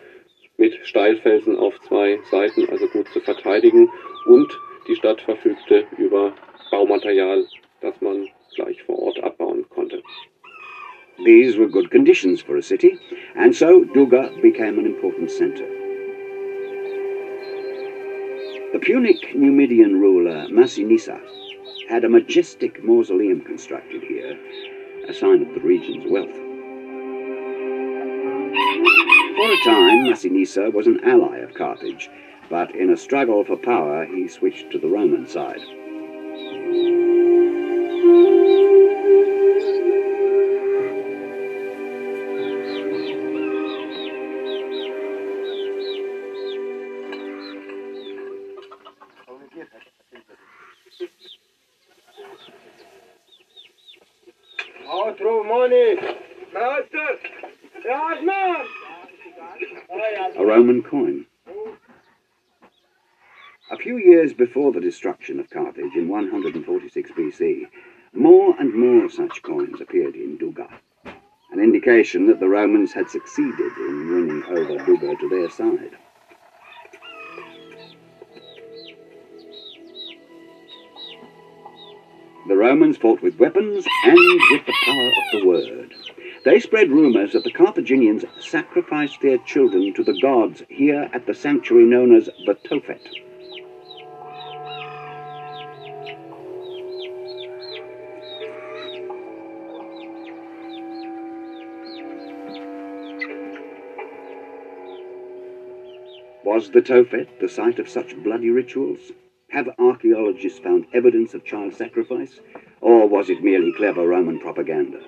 mit 0.58 0.76
Steilfelsen 0.86 1.58
auf 1.58 1.80
zwei 1.82 2.20
Seiten, 2.30 2.70
also 2.70 2.88
gut 2.88 3.08
zu 3.08 3.22
verteidigen. 3.22 3.90
Und 4.26 4.60
die 4.88 4.96
Stadt 4.96 5.22
verfügte 5.22 5.88
über 5.98 6.34
Baumaterial, 6.70 7.46
das 7.82 8.00
man 8.02 8.28
gleich 8.56 8.82
vor 8.86 9.00
Ort 9.00 9.20
abbauen 9.24 9.66
konnte. 9.70 10.02
These 11.26 11.58
were 11.58 11.68
good 11.68 11.92
conditions 11.92 12.42
for 12.42 12.56
a 12.56 12.62
city, 12.62 12.98
and 13.36 13.56
so 13.56 13.84
Dougga 13.84 14.32
became 14.42 14.80
an 14.80 14.86
important 14.86 15.30
center. 15.32 15.68
The 18.72 18.80
Punic 18.80 19.36
Numidian 19.36 20.00
ruler 20.00 20.48
Massinissa 20.50 21.20
had 21.90 22.06
a 22.06 22.10
majestic 22.10 22.84
mausoleum 22.84 23.42
constructed 23.42 24.04
here, 24.04 24.38
a 25.08 25.14
sign 25.14 25.42
of 25.42 25.54
the 25.54 25.60
region's 25.60 26.06
wealth. 26.08 26.36
For 29.36 29.52
a 29.52 29.58
time, 29.66 30.06
Massinissa 30.06 30.72
was 30.72 30.88
an 30.88 31.00
ally 31.04 31.40
of 31.40 31.54
Carthage, 31.54 32.10
but 32.50 32.76
in 32.76 32.92
a 32.92 32.98
struggle 32.98 33.44
for 33.44 33.58
power, 33.58 34.06
he 34.06 34.28
switched 34.28 34.72
to 34.72 34.80
the 34.80 34.88
Roman 34.88 35.28
side. 35.28 35.62
Money. 55.50 55.96
Master. 56.54 57.08
A 60.38 60.46
Roman 60.46 60.84
coin. 60.84 61.26
A 63.72 63.78
few 63.78 63.98
years 63.98 64.32
before 64.32 64.72
the 64.72 64.80
destruction 64.80 65.40
of 65.40 65.50
Carthage 65.50 65.96
in 65.96 66.08
146 66.08 67.12
BC, 67.12 67.66
more 68.14 68.56
and 68.60 68.76
more 68.76 69.10
such 69.10 69.42
coins 69.42 69.82
appeared 69.82 70.14
in 70.14 70.38
Dougga, 70.38 70.70
an 71.52 71.60
indication 71.60 72.28
that 72.28 72.40
the 72.40 72.48
Romans 72.48 72.94
had 72.94 73.10
succeeded 73.10 73.72
in 73.78 74.14
winning 74.14 74.44
over 74.50 74.78
Dougga 74.86 75.16
to 75.16 75.30
their 75.30 75.50
side. 75.50 75.98
Fought 83.02 83.22
with 83.22 83.40
weapons 83.40 83.86
and 84.06 84.18
with 84.52 84.66
the 84.66 84.74
power 84.86 85.08
of 85.08 85.42
the 85.42 85.48
word. 85.48 85.94
They 86.46 86.60
spread 86.60 86.90
rumors 86.90 87.34
that 87.34 87.44
the 87.44 87.52
Carthaginians 87.52 88.26
sacrificed 88.40 89.22
their 89.22 89.38
children 89.40 89.94
to 89.94 90.04
the 90.04 90.20
gods 90.22 90.64
here 90.70 91.10
at 91.14 91.26
the 91.26 91.34
sanctuary 91.34 91.86
known 91.86 92.16
as 92.16 92.30
the 92.46 92.56
Tophet. 92.56 93.02
Was 106.46 106.72
the 106.72 106.82
Tophet 106.82 107.28
the 107.40 107.48
site 107.48 107.80
of 107.80 107.88
such 107.90 108.16
bloody 108.24 108.50
rituals? 108.50 109.12
Have 109.50 109.70
archaeologists 109.78 110.60
found 110.60 110.88
evidence 110.94 111.34
of 111.34 111.46
child 111.46 111.74
sacrifice? 111.74 112.40
Or 112.89 113.08
was 113.08 113.30
it 113.30 113.43
merely 113.43 113.71
clever 113.71 114.08
Roman 114.08 114.39
propaganda? 114.39 114.99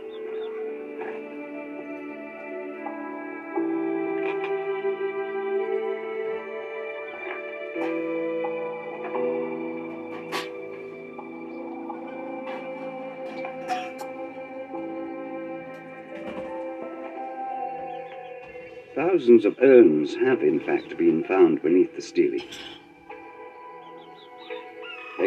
Thousands 18.94 19.46
of 19.46 19.58
urns 19.60 20.14
have, 20.18 20.44
in 20.44 20.60
fact, 20.60 20.96
been 21.00 21.24
found 21.24 21.64
beneath 21.64 21.96
the 21.96 22.02
stele. 22.04 22.38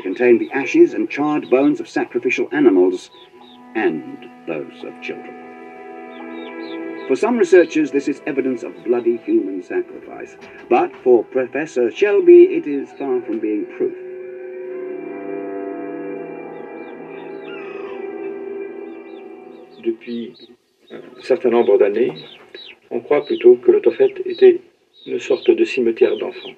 They 0.05 0.11
contain 0.11 0.37
the 0.39 0.51
ashes 0.53 0.93
and 0.93 1.09
charred 1.09 1.49
bones 1.49 1.81
of 1.81 1.89
sacrificial 1.89 2.49
animals 2.53 3.11
and 3.75 4.29
those 4.47 4.85
of 4.85 5.01
children. 5.01 5.35
For 7.09 7.17
some 7.17 7.39
researchers, 7.39 7.91
this 7.91 8.07
is 8.07 8.21
evidence 8.27 8.63
of 8.63 8.75
bloody 8.85 9.17
human 9.17 9.63
sacrifice, 9.63 10.37
but 10.69 10.95
for 11.03 11.25
Professor 11.25 11.91
Chelbi, 11.91 12.51
it 12.51 12.67
is 12.67 12.91
far 12.99 13.23
from 13.23 13.41
being 13.41 13.65
proof. 13.79 13.95
Depuis 19.83 20.35
un 20.91 21.23
certain 21.23 21.51
nombre 21.51 21.79
d'années, 21.79 22.13
on 22.91 23.01
croit 23.01 23.25
plutôt 23.25 23.57
que 23.57 23.73
le 23.73 23.81
Tophet 23.81 24.15
était 24.27 24.61
une 25.07 25.19
sorte 25.19 25.51
de 25.51 25.65
cimetière 25.65 26.19
d'enfants. 26.19 26.55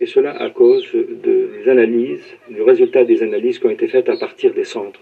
Et 0.00 0.06
cela 0.06 0.32
à 0.32 0.50
cause 0.50 0.90
des 0.94 1.68
analyses, 1.68 2.24
du 2.48 2.62
résultat 2.62 3.04
des 3.04 3.22
analyses 3.22 3.58
qui 3.58 3.66
ont 3.66 3.70
été 3.70 3.88
faites 3.88 4.08
à 4.08 4.16
partir 4.16 4.52
des 4.52 4.64
cendres 4.64 5.00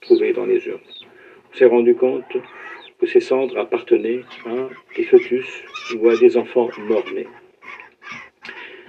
trouvées 0.00 0.32
dans 0.32 0.46
les 0.46 0.66
urnes. 0.66 0.80
On 1.52 1.56
s'est 1.56 1.66
rendu 1.66 1.94
compte 1.94 2.24
que 2.98 3.06
ces 3.06 3.20
cendres 3.20 3.58
appartenaient 3.58 4.22
à 4.46 4.68
des 4.96 5.04
fœtus 5.04 5.46
ou 5.96 6.08
à 6.08 6.16
des 6.16 6.36
enfants 6.36 6.68
morts-nés. 6.78 7.28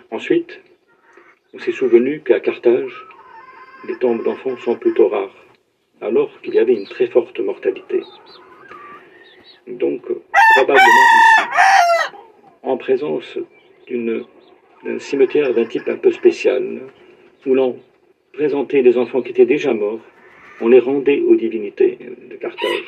Ensuite, 0.10 0.60
on 1.54 1.60
s'est 1.60 1.72
souvenu 1.72 2.22
qu'à 2.22 2.40
Carthage, 2.40 3.06
les 3.88 3.98
tombes 3.98 4.24
d'enfants 4.24 4.58
sont 4.58 4.76
plutôt 4.76 5.08
rares, 5.08 5.36
alors 6.02 6.32
qu'il 6.42 6.56
y 6.56 6.60
avait 6.60 6.74
une 6.74 6.88
très 6.88 7.08
forte 7.08 7.40
mortalité. 7.40 8.02
Donc, 9.68 10.02
probablement 10.56 10.86
ici, 10.86 11.48
en 12.64 12.78
présence 12.78 13.38
d'un 14.84 15.00
cimetière 15.00 15.54
d'un 15.54 15.66
type 15.66 15.88
un 15.88 15.98
peu 15.98 16.12
spécial, 16.12 16.82
où 17.46 17.54
l'on 17.54 17.80
présentait 18.34 18.82
des 18.82 18.98
enfants 18.98 19.22
qui 19.22 19.32
étaient 19.32 19.46
déjà 19.46 19.74
morts, 19.74 20.02
on 20.60 20.68
les 20.68 20.80
rendait 20.80 21.22
aux 21.22 21.36
divinités 21.36 21.98
de 22.30 22.36
Carthage, 22.36 22.86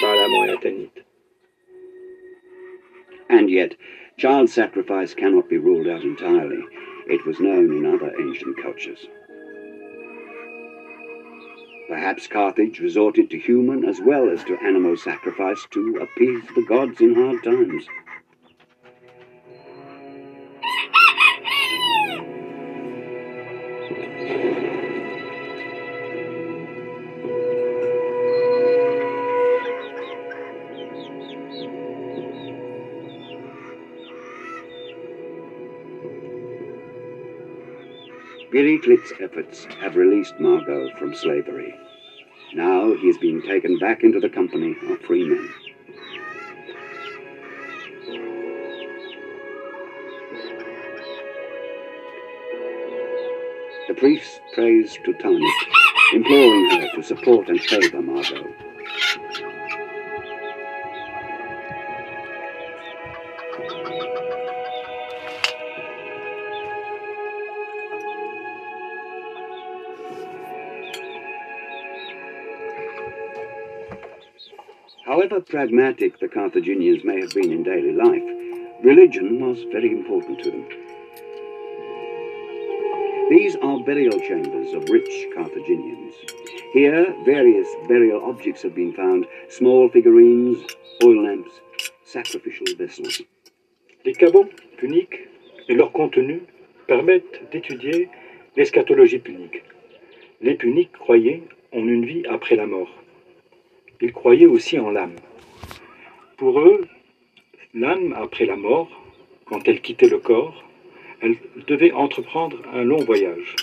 Balaam 0.00 0.30
et 0.46 0.50
Athanit. 0.50 0.90
And 3.30 3.50
yet, 3.50 3.76
child 4.16 4.48
sacrifice 4.48 5.14
cannot 5.14 5.48
be 5.48 5.58
ruled 5.58 5.86
out 5.86 6.02
entirely. 6.02 6.64
It 7.08 7.24
was 7.26 7.40
known 7.40 7.72
in 7.76 7.86
other 7.86 8.12
ancient 8.18 8.56
cultures. 8.56 9.08
Perhaps 11.88 12.26
Carthage 12.26 12.80
resorted 12.80 13.30
to 13.30 13.38
human 13.38 13.84
as 13.84 13.98
well 14.00 14.28
as 14.28 14.44
to 14.44 14.58
animal 14.58 14.96
sacrifice 14.96 15.66
to 15.70 15.98
appease 16.02 16.42
the 16.54 16.64
gods 16.68 17.00
in 17.00 17.14
hard 17.14 17.42
times. 17.42 17.86
Gary 38.58 38.80
efforts 39.20 39.66
have 39.80 39.94
released 39.94 40.40
Margot 40.40 40.90
from 40.98 41.14
slavery. 41.14 41.78
Now 42.52 42.92
he 42.96 43.06
is 43.06 43.16
being 43.18 43.40
taken 43.40 43.78
back 43.78 44.02
into 44.02 44.18
the 44.18 44.28
company 44.28 44.74
of 44.90 45.00
free 45.02 45.22
men. 45.22 45.48
The 53.86 53.94
priest 53.94 54.40
prays 54.54 54.98
to 55.04 55.12
Tanit, 55.12 56.14
imploring 56.14 56.70
her 56.70 56.96
to 56.96 57.02
support 57.04 57.48
and 57.48 57.60
favor 57.60 58.02
Margot. 58.02 58.67
However 75.08 75.40
pragmatic 75.40 76.18
the 76.20 76.28
Carthaginians 76.28 77.02
may 77.02 77.18
have 77.18 77.30
been 77.30 77.50
in 77.50 77.62
daily 77.62 77.92
life, 77.92 78.22
religion 78.84 79.40
was 79.40 79.64
very 79.72 79.90
important 79.90 80.38
to 80.42 80.50
them. 80.50 80.68
These 83.30 83.56
are 83.62 83.82
burial 83.84 84.20
chambers 84.20 84.74
of 84.74 84.86
rich 84.90 85.28
Carthaginians. 85.34 86.14
Here, 86.74 87.06
various 87.24 87.66
burial 87.88 88.22
objects 88.22 88.62
have 88.64 88.74
been 88.74 88.92
found 88.92 89.24
small 89.48 89.88
figurines, 89.88 90.58
oil 91.02 91.24
lamps, 91.24 91.52
sacrificial 92.04 92.66
vessels. 92.76 93.22
Les 94.04 94.12
caveaux 94.12 94.50
puniques 94.76 95.26
et 95.70 95.74
leur 95.74 95.90
contenu 95.92 96.42
permettent 96.86 97.50
d'étudier 97.50 98.10
l'eschatologie 98.56 99.20
punique. 99.20 99.64
Les 100.42 100.54
puniques 100.54 100.92
croyaient 100.92 101.44
en 101.72 101.88
une 101.88 102.04
vie 102.04 102.26
après 102.28 102.56
la 102.56 102.66
mort. 102.66 102.90
Ils 104.00 104.12
croyaient 104.12 104.46
aussi 104.46 104.78
en 104.78 104.90
l'âme. 104.90 105.16
Pour 106.36 106.60
eux, 106.60 106.86
l'âme, 107.74 108.14
après 108.16 108.46
la 108.46 108.56
mort, 108.56 108.88
quand 109.44 109.66
elle 109.66 109.80
quittait 109.80 110.08
le 110.08 110.18
corps, 110.18 110.64
elle 111.20 111.36
devait 111.66 111.92
entreprendre 111.92 112.58
un 112.72 112.84
long 112.84 113.04
voyage. 113.04 113.56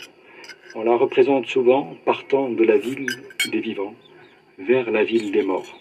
On 0.75 0.83
la 0.83 0.95
représente 0.97 1.45
souvent 1.45 1.95
partant 2.03 2.49
de 2.49 2.63
la 2.65 2.77
ville 2.77 3.07
des 3.49 3.61
vivants 3.61 3.95
vers 4.57 4.91
la 4.91 5.05
ville 5.05 5.31
des 5.31 5.43
morts. 5.43 5.79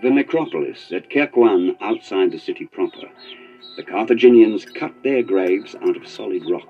The 0.00 0.10
necropolis 0.10 0.92
at 0.92 1.10
Kirkwan 1.10 1.74
outside 1.80 2.30
the 2.30 2.38
city 2.38 2.66
proper. 2.66 3.08
The 3.76 3.82
Carthaginians 3.82 4.64
cut 4.64 4.92
their 5.02 5.22
graves 5.22 5.74
out 5.82 5.96
of 5.96 6.06
solid 6.06 6.48
rock. 6.48 6.68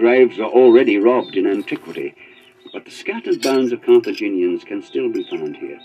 graves 0.00 0.40
are 0.40 0.48
already 0.48 0.96
robbed 0.96 1.36
in 1.36 1.46
antiquity, 1.46 2.14
but 2.72 2.86
the 2.86 2.90
scattered 2.90 3.42
bones 3.42 3.70
of 3.70 3.82
Carthaginians 3.82 4.64
can 4.64 4.82
still 4.82 5.12
be 5.12 5.22
found 5.24 5.54
here. 5.58 5.78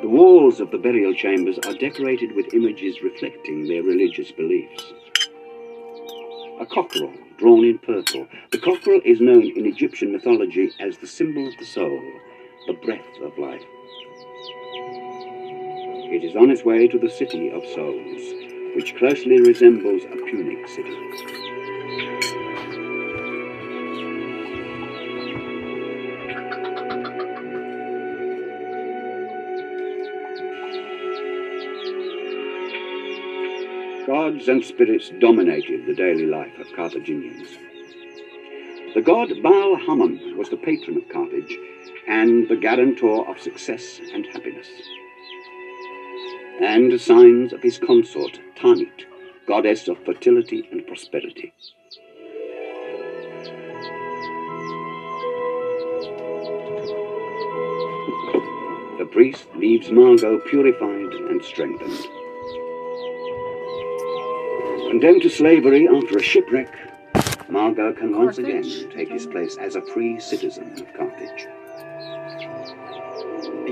The 0.00 0.08
walls 0.08 0.58
of 0.58 0.72
the 0.72 0.78
burial 0.78 1.14
chambers 1.14 1.60
are 1.64 1.74
decorated 1.74 2.34
with 2.34 2.52
images 2.52 3.02
reflecting 3.02 3.68
their 3.68 3.84
religious 3.84 4.32
beliefs. 4.32 4.92
A 6.62 6.66
cockerel 6.66 7.12
drawn 7.38 7.64
in 7.64 7.78
purple. 7.78 8.28
The 8.52 8.58
cockerel 8.58 9.00
is 9.04 9.20
known 9.20 9.42
in 9.42 9.66
Egyptian 9.66 10.12
mythology 10.12 10.70
as 10.78 10.96
the 10.96 11.08
symbol 11.08 11.48
of 11.48 11.56
the 11.58 11.64
soul, 11.64 12.00
the 12.68 12.74
breath 12.74 13.20
of 13.20 13.36
life. 13.36 13.64
It 16.14 16.22
is 16.22 16.36
on 16.36 16.52
its 16.52 16.64
way 16.64 16.86
to 16.86 17.00
the 17.00 17.10
city 17.10 17.50
of 17.50 17.66
souls, 17.74 18.76
which 18.76 18.94
closely 18.94 19.40
resembles 19.40 20.04
a 20.04 20.14
Punic 20.24 20.68
city. 20.68 22.21
Gods 34.12 34.46
and 34.46 34.62
spirits 34.62 35.10
dominated 35.20 35.86
the 35.86 35.94
daily 35.94 36.26
life 36.26 36.58
of 36.58 36.70
Carthaginians. 36.76 37.48
The 38.92 39.00
god 39.00 39.32
Baal 39.42 39.74
Hammon 39.74 40.36
was 40.36 40.50
the 40.50 40.58
patron 40.58 40.98
of 40.98 41.08
Carthage 41.08 41.56
and 42.06 42.46
the 42.46 42.56
guarantor 42.56 43.26
of 43.26 43.40
success 43.40 44.02
and 44.12 44.26
happiness. 44.26 44.68
And 46.60 47.00
signs 47.00 47.54
of 47.54 47.62
his 47.62 47.78
consort, 47.78 48.38
Tanit, 48.54 49.06
goddess 49.46 49.88
of 49.88 49.96
fertility 50.04 50.68
and 50.70 50.86
prosperity. 50.86 51.54
The 58.98 59.08
priest 59.10 59.46
leaves 59.56 59.90
Margot 59.90 60.38
purified 60.40 61.14
and 61.30 61.42
strengthened. 61.42 62.21
Condemned 64.92 65.22
to 65.22 65.30
slavery 65.30 65.88
after 65.88 66.18
a 66.18 66.22
shipwreck, 66.22 66.68
Margot 67.48 67.94
can 67.94 68.14
once 68.14 68.36
again 68.36 68.62
take 68.94 69.10
his 69.10 69.26
place 69.26 69.56
as 69.56 69.74
a 69.74 69.80
free 69.80 70.20
citizen 70.20 70.70
of 70.72 70.92
Carthage. 70.92 71.46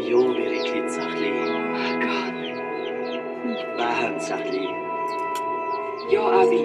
Jo 0.01 0.33
Beriklit 0.33 0.89
Sahli. 0.89 1.31
God. 2.01 2.35
Bahan 3.77 4.17
Sahli. 4.19 4.65
Yo 6.11 6.23
Abi. 6.25 6.65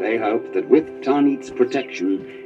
They 0.00 0.16
hope 0.16 0.54
that 0.54 0.66
with 0.70 0.86
Tanit's 1.02 1.50
protection, 1.50 2.45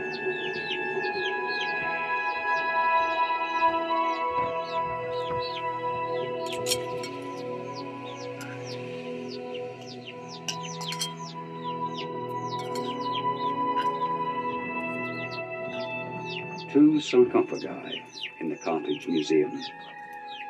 Sarcophagi 17.11 18.01
in 18.39 18.47
the 18.47 18.55
Carthage 18.55 19.05
Museum. 19.05 19.51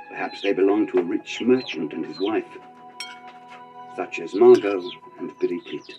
Perhaps 0.09 0.41
they 0.43 0.53
belong 0.53 0.85
to 0.85 0.99
a 0.99 1.01
rich 1.01 1.41
merchant 1.41 1.91
and 1.91 2.05
his 2.05 2.19
wife, 2.19 2.45
such 3.95 4.19
as 4.19 4.35
Margot 4.35 4.79
and 5.17 5.31
Piriklit. 5.39 5.89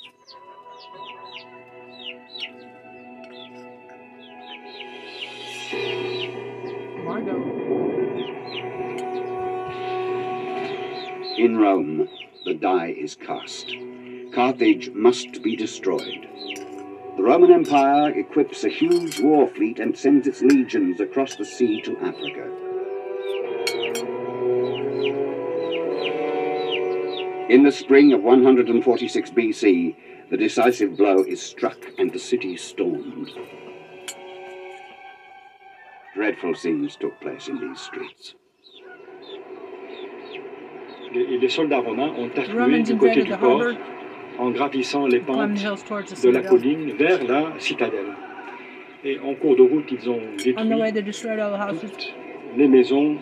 In 11.38 11.58
Rome, 11.58 12.08
the 12.44 12.54
die 12.54 12.94
is 12.96 13.16
cast. 13.16 13.74
Carthage 14.32 14.90
must 14.90 15.42
be 15.42 15.56
destroyed. 15.56 16.28
The 17.16 17.22
Roman 17.22 17.52
Empire 17.52 18.10
equips 18.18 18.64
a 18.64 18.70
huge 18.70 19.20
war 19.20 19.46
fleet 19.46 19.78
and 19.78 19.96
sends 19.96 20.26
its 20.26 20.40
legions 20.40 20.98
across 20.98 21.36
the 21.36 21.44
sea 21.44 21.82
to 21.82 21.96
Africa. 21.98 22.50
In 27.50 27.64
the 27.64 27.70
spring 27.70 28.14
of 28.14 28.22
146 28.22 29.30
BC, 29.30 29.96
the 30.30 30.38
decisive 30.38 30.96
blow 30.96 31.22
is 31.22 31.42
struck 31.42 31.76
and 31.98 32.10
the 32.10 32.18
city 32.18 32.56
stormed. 32.56 33.30
Dreadful 36.14 36.54
scenes 36.54 36.96
took 36.96 37.20
place 37.20 37.48
in 37.48 37.60
these 37.60 37.80
streets. 37.80 38.34
Les, 41.14 41.38
les 41.38 41.48
soldats 41.48 41.80
romains 41.84 42.14
ont 42.16 42.30
afflué 42.30 42.58
Romans 42.58 42.84
du 42.84 42.96
côté 42.96 43.20
invaded 43.20 43.24
du 43.24 43.30
the 43.32 43.36
port 43.36 43.60
harbor, 43.60 44.01
en 44.38 44.50
gravissant 44.50 45.06
les 45.06 45.20
climbed 45.20 45.26
pentes 45.54 45.54
the 45.58 45.62
hills 45.62 45.84
towards 45.86 46.04
the 46.14 46.22
de 46.24 46.30
la 46.30 46.40
citadel. 46.42 46.48
colline 46.48 46.92
vers 46.98 47.24
la 47.24 47.52
citadelle. 47.58 48.12
Et 49.04 49.18
en 49.18 49.34
cours 49.34 49.56
de 49.56 49.62
route, 49.62 49.90
ils 49.90 50.08
ont 50.08 50.14
On 50.14 50.36
the 50.36 50.44
détruit 50.44 50.74
way, 50.74 50.92
they 50.92 51.02
destroyed 51.02 51.40
all 51.40 51.50
the 51.52 51.60
houses, 51.60 52.14
les 52.56 52.68
maisons 52.68 53.16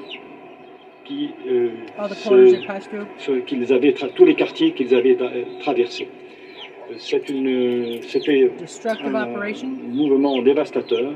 qui, 1.05 1.31
euh, 1.49 1.71
all 1.99 2.09
the 2.11 2.23
corners 2.23 2.51
se- 2.51 2.57
they 2.57 2.67
passed 2.67 2.91
through. 2.91 3.07
ce 3.19 3.33
qu'ils 3.41 3.73
avaient 3.73 3.93
tra- 3.93 4.13
tous 4.15 4.25
les 4.25 4.35
quartiers 4.35 4.73
qu'ils 4.73 4.95
avaient 4.95 5.15
tra- 5.15 5.33
euh, 5.35 5.45
traversés. 5.61 6.09
Euh, 6.91 6.95
C'est 6.99 7.29
une, 7.31 8.03
c'était 8.03 8.51
Destructive 8.59 9.15
un 9.15 9.31
operation. 9.31 9.69
mouvement 9.69 10.43
dévastateur. 10.43 11.13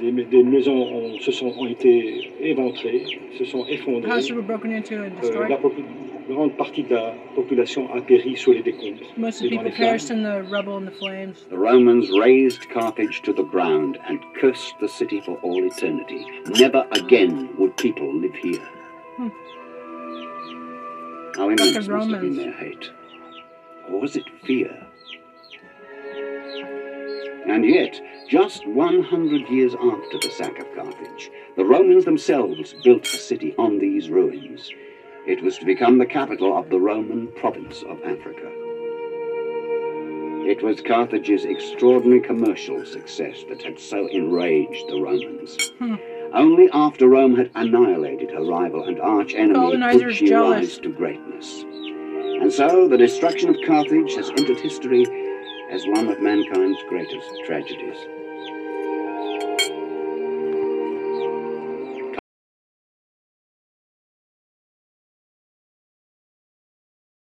Des, 0.00 0.12
des 0.12 0.42
maisons 0.42 0.76
ont, 0.76 1.20
se 1.20 1.32
sont, 1.32 1.52
ont 1.58 1.66
été 1.66 2.32
éventrées, 2.40 3.04
se 3.38 3.44
sont 3.44 3.64
effondrées. 3.66 4.10
Houses 4.10 4.32
were 4.32 4.42
broken 4.42 4.72
into 4.72 5.02
and 5.02 5.12
Euh, 5.22 5.48
la 5.48 6.34
grande 6.34 6.56
partie 6.56 6.82
de 6.82 6.94
la 6.94 7.14
population 7.34 7.88
a 7.94 8.00
péri 8.00 8.36
sous 8.36 8.52
les 8.52 8.62
décombres 8.62 9.02
Most 9.16 9.42
of 9.42 9.48
the 9.48 9.54
dans 9.54 9.62
people 9.62 9.76
perished 9.76 10.10
in 10.10 10.22
the 10.22 10.42
rubble 10.50 10.76
and 10.76 10.86
the 10.86 10.94
flames. 10.98 11.46
The 11.50 11.56
Romans 11.56 12.10
razed 12.18 12.68
Carthage 12.70 13.22
to 13.22 13.32
the 13.32 13.44
ground 13.44 13.98
and 14.08 14.18
cursed 14.40 14.74
the 14.80 14.88
city 14.88 15.20
for 15.20 15.38
all 15.42 15.64
eternity. 15.64 16.26
Never 16.58 16.84
again 16.92 17.48
would 17.58 17.76
people 17.76 18.12
live 18.12 18.34
here. 18.34 18.66
Hmm. 19.16 19.28
How 21.36 21.48
immense 21.50 21.88
must 21.88 22.10
have 22.10 22.20
been 22.20 22.36
their 22.36 22.52
hate. 22.52 22.90
Or 23.90 24.00
was 24.00 24.16
it 24.16 24.24
fear? 24.44 24.85
And 27.48 27.64
yet, 27.64 28.00
just 28.28 28.66
100 28.66 29.48
years 29.48 29.74
after 29.74 30.18
the 30.20 30.30
sack 30.36 30.58
of 30.58 30.74
Carthage, 30.74 31.30
the 31.56 31.64
Romans 31.64 32.04
themselves 32.04 32.74
built 32.82 33.06
a 33.06 33.16
city 33.16 33.54
on 33.56 33.78
these 33.78 34.10
ruins. 34.10 34.70
It 35.26 35.42
was 35.42 35.56
to 35.58 35.64
become 35.64 35.98
the 35.98 36.06
capital 36.06 36.56
of 36.56 36.70
the 36.70 36.80
Roman 36.80 37.28
province 37.36 37.82
of 37.82 38.02
Africa. 38.02 38.50
It 40.48 40.62
was 40.62 40.80
Carthage's 40.80 41.44
extraordinary 41.44 42.20
commercial 42.20 42.84
success 42.84 43.44
that 43.48 43.62
had 43.62 43.78
so 43.78 44.08
enraged 44.08 44.88
the 44.88 45.00
Romans. 45.00 45.56
Hmm. 45.78 45.96
Only 46.32 46.68
after 46.72 47.08
Rome 47.08 47.36
had 47.36 47.50
annihilated 47.54 48.30
her 48.30 48.44
rival 48.44 48.84
and 48.84 49.00
arch 49.00 49.34
enemy 49.34 49.78
could 49.98 50.14
she 50.14 50.26
jealous. 50.26 50.60
rise 50.60 50.78
to 50.78 50.88
greatness. 50.88 51.64
And 52.42 52.52
so 52.52 52.88
the 52.88 52.98
destruction 52.98 53.50
of 53.50 53.56
Carthage 53.66 54.14
has 54.14 54.30
entered 54.30 54.60
history 54.60 55.04
as 55.70 55.84
one 55.86 56.08
of 56.08 56.20
mankind's 56.20 56.82
greatest 56.88 57.28
tragedies. 57.44 57.96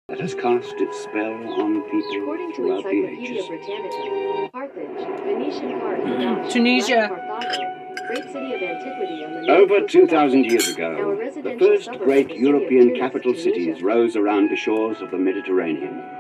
That 0.09 0.21
has 0.21 0.35
cast 0.35 0.75
its 0.79 1.01
spell 1.01 1.63
on 1.63 1.83
people 1.83 2.23
According 2.23 2.51
to 2.51 2.57
throughout 2.57 2.83
the 2.85 2.91
Encyclopedia 2.91 3.35
ages. 3.35 3.47
Britannica, 3.47 4.51
Carthage, 4.53 5.21
Phoenician 5.23 5.81
Carthage, 5.81 6.45
hmm. 6.45 6.49
Tunisia. 6.49 7.09
Carthago, 7.09 8.07
great 8.09 8.33
city 8.33 8.55
of 8.55 8.63
antiquity 8.63 9.25
on 9.25 9.33
the 9.35 9.41
north 9.43 9.71
Over 9.71 9.87
2,000 9.87 10.45
years 10.47 10.69
ago, 10.69 11.17
the 11.43 11.57
first 11.59 11.91
great 11.99 12.25
of 12.25 12.31
the 12.31 12.35
city 12.35 12.35
of 12.35 12.41
European 12.41 12.97
capital 12.97 13.35
cities 13.35 13.83
rose 13.83 14.17
around 14.17 14.51
the 14.51 14.57
shores 14.57 15.01
of 15.01 15.11
the 15.11 15.19
Mediterranean. 15.19 16.20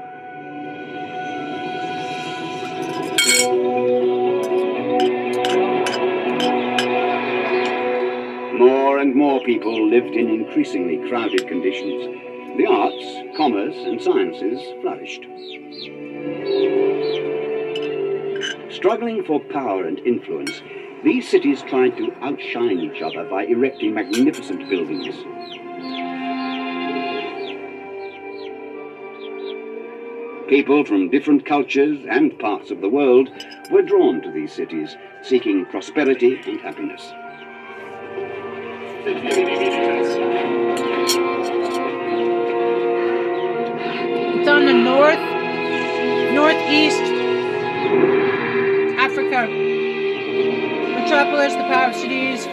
More 8.59 8.99
and 8.99 9.14
more 9.14 9.41
people 9.41 9.88
lived 9.88 10.14
in 10.14 10.28
increasingly 10.28 11.09
crowded 11.09 11.49
conditions. 11.49 12.59
The 12.59 12.66
arts, 12.66 13.36
commerce, 13.38 13.76
and 13.76 14.03
sciences 14.03 14.61
flourished. 14.82 15.26
Struggling 18.70 19.24
for 19.24 19.41
power 19.41 19.86
and 19.86 20.01
influence, 20.01 20.61
these 21.03 21.26
cities 21.26 21.62
tried 21.62 21.97
to 21.97 22.12
outshine 22.20 22.80
each 22.80 23.01
other 23.01 23.24
by 23.24 23.45
erecting 23.45 23.95
magnificent 23.95 24.68
buildings. 24.68 25.14
People 30.51 30.84
from 30.84 31.09
different 31.11 31.46
cultures 31.46 32.05
and 32.11 32.36
parts 32.40 32.72
of 32.72 32.80
the 32.80 32.88
world 32.88 33.30
were 33.70 33.82
drawn 33.82 34.20
to 34.20 34.32
these 34.32 34.53
cities, 34.53 34.96
seeking 35.22 35.64
prosperity 35.66 36.40
and 36.44 36.61
happiness. 36.61 37.12
It's 44.34 44.48
on 44.48 44.66
the 44.66 44.72
north, 44.72 45.20
northeast 46.34 47.01
Africa. 48.98 49.46
Metropolis, 50.98 51.55
the 51.55 51.62
power 51.62 51.90
of 51.90 51.94
cities. 51.94 52.48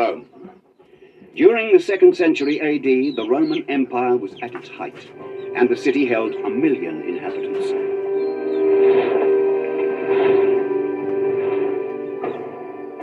Rome. 0.00 0.24
During 1.36 1.74
the 1.74 1.82
second 1.82 2.16
century 2.16 2.58
AD, 2.58 3.16
the 3.16 3.28
Roman 3.28 3.68
Empire 3.68 4.16
was 4.16 4.32
at 4.40 4.54
its 4.54 4.70
height, 4.70 5.10
and 5.54 5.68
the 5.68 5.76
city 5.76 6.06
held 6.06 6.34
a 6.36 6.48
million 6.48 7.02
inhabitants. 7.02 7.70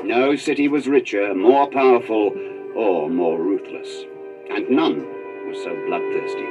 No 0.03 0.35
city 0.35 0.67
was 0.67 0.87
richer, 0.87 1.35
more 1.35 1.69
powerful, 1.69 2.33
or 2.75 3.11
more 3.11 3.39
ruthless, 3.39 4.05
and 4.49 4.67
none 4.67 5.05
was 5.47 5.61
so 5.61 5.75
bloodthirsty. 5.85 6.47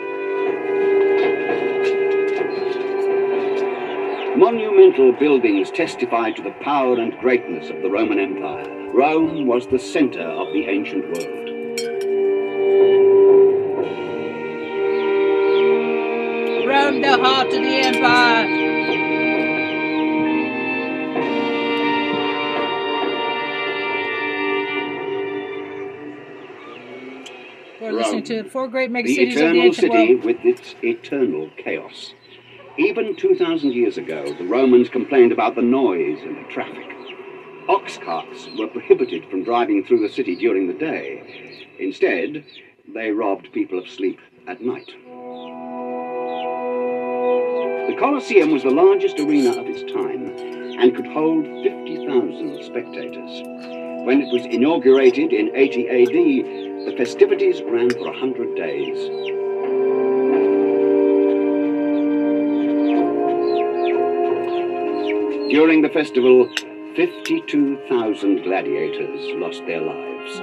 Monumental 4.37 5.13
buildings 5.13 5.71
testify 5.71 6.31
to 6.31 6.43
the 6.43 6.51
power 6.61 6.99
and 6.99 7.19
greatness 7.21 7.71
of 7.71 7.81
the 7.81 7.89
Roman 7.89 8.19
Empire. 8.19 8.91
Rome 8.93 9.47
was 9.47 9.67
the 9.67 9.79
center 9.79 10.21
of 10.21 10.53
the 10.53 10.67
ancient 10.67 11.07
world. 11.07 11.47
Rome, 16.69 17.01
the 17.01 17.17
heart 17.17 17.47
of 17.47 17.63
the 17.63 17.77
empire. 17.87 18.47
We're 27.81 27.93
listening 27.93 28.25
to 28.25 28.45
four 28.51 28.69
great 28.69 28.93
the 28.93 28.99
megacities 28.99 29.09
of 29.09 29.17
the 29.17 29.41
eternal 29.41 29.63
ancient 29.63 29.93
city 29.93 30.15
world. 30.15 30.25
with 30.27 30.45
its 30.45 30.75
eternal 30.83 31.51
chaos. 31.57 32.13
Even 32.79 33.17
2,000 33.17 33.73
years 33.73 33.97
ago, 33.97 34.23
the 34.35 34.45
Romans 34.45 34.91
complained 34.91 35.33
about 35.33 35.55
the 35.55 35.63
noise 35.63 36.19
and 36.23 36.37
the 36.37 36.53
traffic. 36.53 36.85
Ox 37.71 37.97
carts 37.97 38.49
were 38.59 38.67
prohibited 38.67 39.25
from 39.31 39.45
driving 39.45 39.83
through 39.83 40.07
the 40.07 40.13
city 40.13 40.37
during 40.37 40.67
the 40.67 40.75
day. 40.75 41.65
Instead, 41.79 42.45
they 42.93 43.11
robbed 43.11 43.51
people 43.53 43.79
of 43.79 43.89
sleep 43.89 44.21
at 44.47 44.61
night. 44.61 44.89
The 47.89 47.97
Colosseum 47.99 48.51
was 48.51 48.63
the 48.63 48.71
largest 48.71 49.19
arena 49.21 49.59
of 49.59 49.67
its 49.67 49.91
time 49.91 50.27
and 50.79 50.95
could 50.95 51.07
hold 51.07 51.47
50,000 51.47 52.63
spectators. 52.63 53.43
When 54.05 54.21
it 54.21 54.31
was 54.31 54.45
inaugurated 54.45 55.33
in 55.33 55.57
80 55.57 55.89
AD, 55.89 56.87
the 56.87 56.97
festivities 56.99 57.63
ran 57.63 57.89
for 57.89 58.09
a 58.09 58.19
hundred 58.19 58.55
days. 58.55 59.46
During 65.49 65.81
the 65.81 65.89
festival, 65.91 66.49
52,000 66.97 68.43
gladiators 68.43 69.21
lost 69.35 69.65
their 69.65 69.81
lives. 69.81 70.39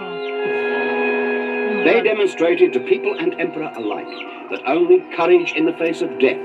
They 1.84 2.02
demonstrated 2.02 2.72
to 2.72 2.80
people 2.80 3.14
and 3.20 3.34
emperor 3.38 3.70
alike 3.76 4.08
that 4.50 4.62
only 4.66 5.02
courage 5.14 5.52
in 5.58 5.66
the 5.66 5.74
face 5.74 6.02
of 6.02 6.10
death 6.20 6.40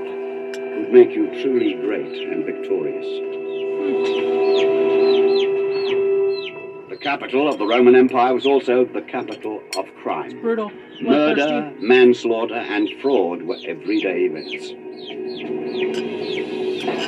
could 0.53 0.91
make 0.91 1.11
you 1.11 1.27
truly 1.41 1.75
great 1.75 2.11
and 2.31 2.43
victorious. 2.43 3.05
The 6.89 6.97
capital 6.97 7.47
of 7.47 7.59
the 7.59 7.65
Roman 7.65 7.95
Empire 7.95 8.33
was 8.33 8.45
also 8.45 8.83
the 8.83 9.03
capital 9.03 9.63
of 9.77 9.85
crime. 10.03 10.41
Brutal. 10.41 10.69
Murder, 11.01 11.71
manslaughter, 11.79 12.55
and 12.55 12.89
fraud 13.01 13.43
were 13.43 13.57
everyday 13.65 14.25
events. 14.25 14.73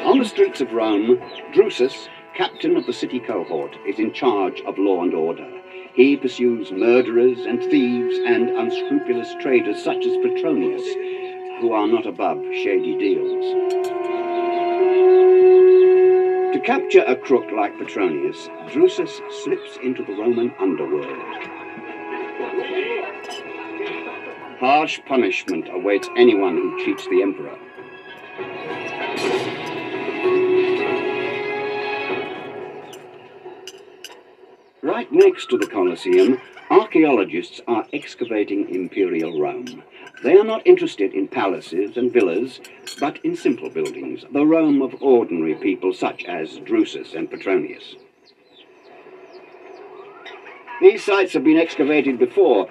On 0.04 0.18
the 0.18 0.26
streets 0.26 0.62
of 0.62 0.74
Rome, 0.74 1.22
Drusus, 1.54 2.10
captain 2.34 2.76
of 2.76 2.88
the 2.88 2.94
city 2.94 3.20
cohort, 3.20 3.78
is 3.86 4.00
in 4.00 4.12
charge 4.12 4.60
of 4.62 4.80
law 4.80 5.04
and 5.04 5.14
order. 5.14 5.48
He 5.94 6.18
pursues 6.18 6.72
murderers 6.72 7.46
and 7.46 7.62
thieves 7.62 8.18
and 8.26 8.50
unscrupulous 8.50 9.32
traders 9.40 9.84
such 9.84 10.04
as 10.04 10.18
Petronius, 10.24 10.82
who 11.62 11.74
are 11.74 11.88
not 11.88 12.08
above 12.08 12.42
shady 12.52 12.98
deals. 12.98 13.46
To 16.56 16.60
capture 16.66 17.04
a 17.04 17.16
crook 17.16 17.52
like 17.56 17.78
Petronius, 17.78 18.50
Drusus 18.70 19.22
slips 19.44 19.78
into 19.84 20.04
the 20.04 20.14
Roman 20.14 20.52
underworld. 20.60 21.16
Harsh 24.60 25.00
punishment 25.08 25.70
awaits 25.72 26.10
anyone 26.18 26.56
who 26.56 26.84
cheats 26.84 27.08
the 27.08 27.22
emperor. 27.22 27.58
Right 35.02 35.12
next 35.12 35.50
to 35.50 35.58
the 35.58 35.66
Colosseum, 35.66 36.40
archaeologists 36.70 37.60
are 37.68 37.88
excavating 37.92 38.70
imperial 38.70 39.42
Rome. 39.42 39.82
They 40.22 40.38
are 40.38 40.44
not 40.44 40.68
interested 40.68 41.16
in 41.16 41.28
palaces 41.28 41.98
and 41.98 42.14
villas, 42.14 42.60
but 43.00 43.18
in 43.26 43.36
simple 43.36 43.72
buildings, 43.72 44.26
the 44.32 44.46
Rome 44.46 44.80
of 44.84 45.02
ordinary 45.02 45.56
people 45.56 45.92
such 45.92 46.24
as 46.26 46.60
Drusus 46.60 47.16
and 47.16 47.32
Petronius. 47.32 47.96
These 50.82 51.04
sites 51.04 51.34
have 51.34 51.44
been 51.44 51.58
excavated 51.58 52.20
before, 52.20 52.70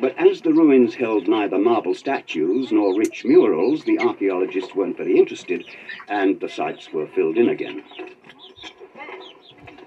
but 0.00 0.16
as 0.16 0.40
the 0.40 0.52
ruins 0.52 0.94
held 0.94 1.26
neither 1.26 1.58
marble 1.58 1.96
statues 1.96 2.70
nor 2.70 2.96
rich 2.96 3.24
murals, 3.24 3.82
the 3.82 3.98
archaeologists 3.98 4.72
weren't 4.76 4.96
very 4.96 5.18
interested, 5.18 5.64
and 6.06 6.38
the 6.38 6.48
sites 6.48 6.92
were 6.92 7.08
filled 7.08 7.38
in 7.38 7.48
again. 7.48 7.82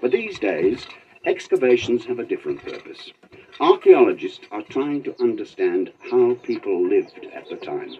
But 0.02 0.10
these 0.10 0.38
days, 0.38 0.86
excavations 1.26 2.04
have 2.06 2.20
a 2.20 2.24
different 2.24 2.62
purpose. 2.62 3.12
Archaeologists 3.60 4.46
are 4.52 4.62
trying 4.62 5.02
to 5.02 5.20
understand 5.20 5.92
how 6.10 6.34
people 6.42 6.88
lived 6.88 7.26
at 7.34 7.48
the 7.48 7.56
time. 7.56 7.92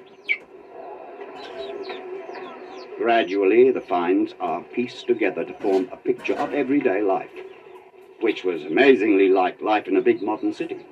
Gradually, 2.97 3.71
the 3.73 3.81
finds 3.81 4.35
are 4.41 4.63
pieced 4.63 5.07
together 5.07 5.45
to 5.45 5.55
form 5.55 5.89
a 5.93 5.97
picture 5.97 6.35
of 6.35 6.55
everyday 6.55 7.03
life, 7.03 7.31
which 8.21 8.45
was 8.45 8.65
amazingly 8.65 9.29
like 9.29 9.61
life 9.61 9.89
in 9.89 9.97
a 9.97 10.03
big 10.03 10.23
modern 10.23 10.55
city. 10.55 10.87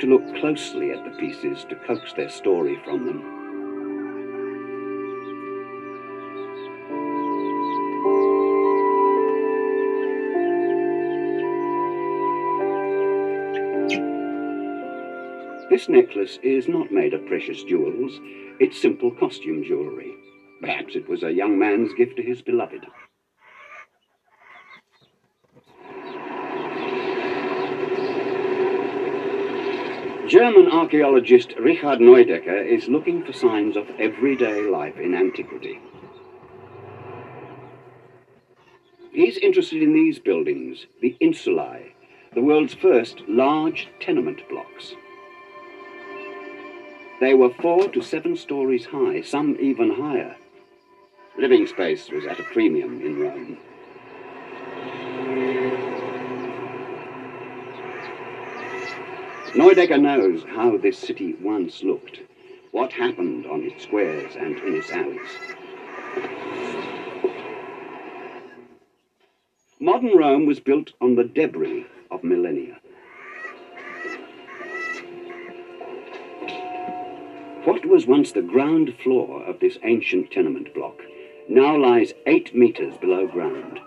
To 0.00 0.06
look 0.06 0.34
closely 0.36 0.92
at 0.92 1.04
the 1.04 1.10
pieces 1.18 1.64
to 1.68 1.76
coax 1.86 2.14
their 2.14 2.30
story 2.30 2.80
from 2.84 3.04
them. 3.04 3.40
This 15.68 15.88
necklace 15.88 16.38
is 16.42 16.66
not 16.66 16.90
made 16.90 17.14
of 17.14 17.26
precious 17.26 17.62
jewels, 17.62 18.18
it's 18.58 18.80
simple 18.80 19.10
costume 19.12 19.62
jewellery. 19.62 20.14
Perhaps 20.60 20.96
it 20.96 21.08
was 21.08 21.22
a 21.22 21.32
young 21.32 21.58
man's 21.58 21.94
gift 21.94 22.16
to 22.16 22.22
his 22.22 22.42
beloved. 22.42 22.86
German 30.30 30.68
archaeologist 30.68 31.54
Richard 31.58 31.98
Neudecker 31.98 32.64
is 32.64 32.86
looking 32.86 33.24
for 33.24 33.32
signs 33.32 33.76
of 33.76 33.90
everyday 33.98 34.62
life 34.62 34.96
in 34.96 35.12
antiquity. 35.12 35.80
He's 39.10 39.38
interested 39.38 39.82
in 39.82 39.92
these 39.92 40.20
buildings, 40.20 40.86
the 41.02 41.16
insulae, 41.20 41.94
the 42.32 42.42
world's 42.42 42.74
first 42.74 43.22
large 43.26 43.88
tenement 43.98 44.48
blocks. 44.48 44.94
They 47.18 47.34
were 47.34 47.52
four 47.54 47.88
to 47.88 48.00
seven 48.00 48.36
stories 48.36 48.86
high, 48.86 49.22
some 49.22 49.56
even 49.60 49.90
higher. 49.92 50.36
Living 51.40 51.66
space 51.66 52.08
was 52.08 52.24
at 52.24 52.38
a 52.38 52.44
premium 52.44 53.00
in 53.04 53.18
Rome. 53.18 53.58
Neudecker 59.54 60.00
knows 60.00 60.44
how 60.54 60.76
this 60.76 60.96
city 60.96 61.34
once 61.42 61.82
looked, 61.82 62.20
what 62.70 62.92
happened 62.92 63.46
on 63.46 63.64
its 63.64 63.82
squares 63.82 64.36
and 64.36 64.56
in 64.58 64.76
its 64.76 64.92
alleys. 64.92 65.28
Modern 69.80 70.16
Rome 70.16 70.46
was 70.46 70.60
built 70.60 70.92
on 71.00 71.16
the 71.16 71.24
debris 71.24 71.84
of 72.12 72.22
millennia. 72.22 72.78
What 77.64 77.84
was 77.86 78.06
once 78.06 78.30
the 78.30 78.42
ground 78.42 78.94
floor 79.02 79.42
of 79.44 79.58
this 79.58 79.78
ancient 79.82 80.30
tenement 80.30 80.72
block 80.74 81.00
now 81.48 81.76
lies 81.76 82.14
eight 82.26 82.54
meters 82.54 82.96
below 82.98 83.26
ground. 83.26 83.80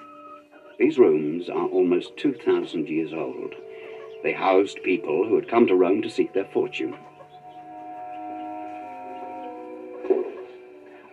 These 0.78 0.98
rooms 1.00 1.48
are 1.48 1.68
almost 1.68 2.18
2,000 2.18 2.90
years 2.90 3.14
old. 3.14 3.56
They 4.24 4.34
housed 4.34 4.82
people 4.84 5.28
who 5.28 5.36
had 5.36 5.50
come 5.50 5.68
to 5.68 5.76
Rome 5.76 6.02
to 6.02 6.10
seek 6.10 6.32
their 6.32 6.46
fortune. 6.46 6.96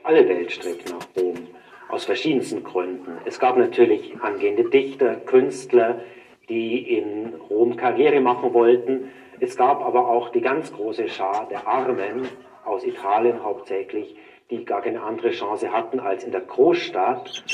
Alle 0.04 0.28
Welt 0.28 0.52
strebt 0.52 0.88
nach 0.88 1.06
Rom, 1.16 1.48
aus 1.88 2.04
verschiedensten 2.04 2.62
Gründen. 2.62 3.18
Es 3.24 3.40
gab 3.40 3.56
natürlich 3.56 4.14
angehende 4.20 4.70
Dichter, 4.70 5.16
Künstler, 5.16 6.00
die 6.48 6.96
in 6.98 7.34
Rom 7.50 7.76
Karriere 7.76 8.20
machen 8.20 8.54
wollten. 8.54 9.10
Es 9.40 9.56
gab 9.56 9.80
aber 9.80 10.08
auch 10.08 10.30
die 10.30 10.40
ganz 10.40 10.72
große 10.72 11.08
Schar 11.08 11.48
der 11.50 11.66
Armen, 11.66 12.28
aus 12.64 12.84
Italien 12.84 13.42
hauptsächlich, 13.42 14.14
die 14.50 14.64
gar 14.64 14.82
keine 14.82 15.02
andere 15.02 15.30
Chance 15.30 15.72
hatten, 15.72 15.98
als 15.98 16.22
in 16.22 16.30
der 16.30 16.42
Großstadt 16.42 17.44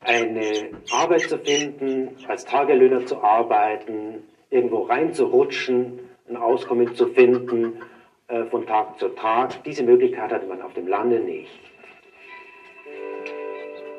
eine 0.00 0.70
Arbeit 0.90 1.22
zu 1.22 1.38
finden, 1.38 2.16
als 2.28 2.44
Tagelöhner 2.44 3.04
zu 3.04 3.22
arbeiten, 3.22 4.22
irgendwo 4.50 4.82
reinzurutschen, 4.82 5.98
ein 6.28 6.36
Auskommen 6.36 6.94
zu 6.94 7.08
finden 7.08 7.82
äh, 8.28 8.44
von 8.44 8.66
Tag 8.66 8.98
zu 8.98 9.08
Tag. 9.08 9.62
Diese 9.64 9.82
Möglichkeit 9.82 10.30
hatte 10.30 10.46
man 10.46 10.62
auf 10.62 10.74
dem 10.74 10.88
Lande 10.88 11.20
nicht. 11.20 11.60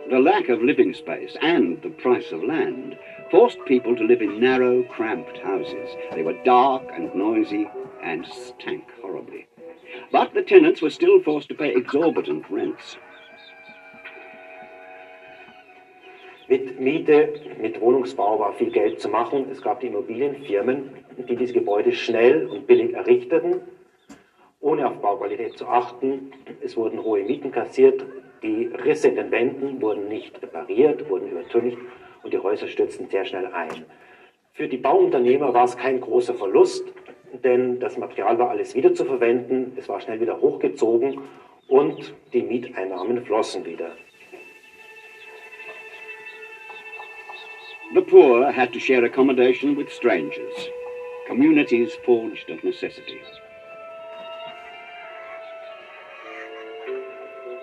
The 0.10 0.18
lack 0.18 0.50
of 0.50 0.62
living 0.62 0.94
space 0.94 1.36
and 1.42 1.82
the 1.84 1.90
price 1.90 2.32
of 2.32 2.42
land 2.42 2.98
forced 3.30 3.60
people 3.66 3.94
to 3.94 4.04
live 4.04 4.22
in 4.22 4.40
narrow, 4.40 4.84
cramped 4.84 5.38
houses. 5.40 5.90
They 6.14 6.24
were 6.24 6.42
dark 6.46 6.84
and 6.94 7.14
noisy 7.14 7.70
and 8.02 8.26
stank 8.26 8.86
horribly. 9.02 9.48
But 10.12 10.34
the 10.34 10.44
tenants 10.44 10.82
were 10.82 10.90
still 10.90 11.22
forced 11.22 11.50
to 11.50 11.56
pay 11.56 11.76
exorbitant 11.76 12.46
rents. 12.50 12.96
Mit 16.50 16.80
Miete, 16.80 17.34
mit 17.60 17.82
Wohnungsbau 17.82 18.40
war 18.40 18.54
viel 18.54 18.72
Geld 18.72 19.02
zu 19.02 19.10
machen. 19.10 19.48
Es 19.52 19.62
gab 19.62 19.82
die 19.82 19.88
Immobilienfirmen, 19.88 20.92
die 21.18 21.36
diese 21.36 21.52
Gebäude 21.52 21.92
schnell 21.92 22.46
und 22.48 22.68
billig 22.68 22.94
errichteten, 22.94 23.62
ohne 24.62 24.88
auf 24.88 25.02
Bauqualität 25.02 25.58
zu 25.58 25.68
achten. 25.68 26.32
Es 26.62 26.78
wurden 26.78 27.04
hohe 27.04 27.24
Mieten 27.24 27.52
kassiert, 27.52 28.06
die 28.44 28.68
Risse 28.68 29.10
in 29.10 29.16
den 29.16 29.32
Wänden 29.32 29.82
wurden 29.82 30.08
nicht 30.08 30.42
repariert, 30.42 31.10
wurden 31.10 31.30
übertüncht 31.30 31.78
und 32.24 32.34
die 32.34 32.40
Häuser 32.40 32.68
stürzten 32.68 33.10
sehr 33.10 33.26
schnell 33.26 33.48
ein. 33.48 33.86
Für 34.54 34.70
die 34.70 34.78
Bauunternehmer 34.78 35.54
war 35.54 35.66
es 35.66 35.76
kein 35.76 36.00
großer 36.00 36.34
Verlust, 36.34 36.86
denn 37.44 37.80
das 37.80 37.98
Material 37.98 38.40
war 38.40 38.52
alles 38.52 38.74
wieder 38.74 38.94
zu 38.94 39.06
verwenden, 39.06 39.74
es 39.76 39.90
war 39.90 40.00
schnell 40.00 40.22
wieder 40.22 40.40
hochgezogen 40.40 41.20
und 41.68 42.14
die 42.32 42.44
Mieteinnahmen 42.44 43.26
flossen 43.26 43.66
wieder. 43.66 43.92
The 47.94 48.02
poor 48.02 48.52
had 48.52 48.74
to 48.74 48.80
share 48.80 49.06
accommodation 49.06 49.76
with 49.76 49.92
strangers, 49.92 50.70
communities 51.26 51.94
forged 52.06 52.50
of 52.50 52.62
necessity. 52.64 53.22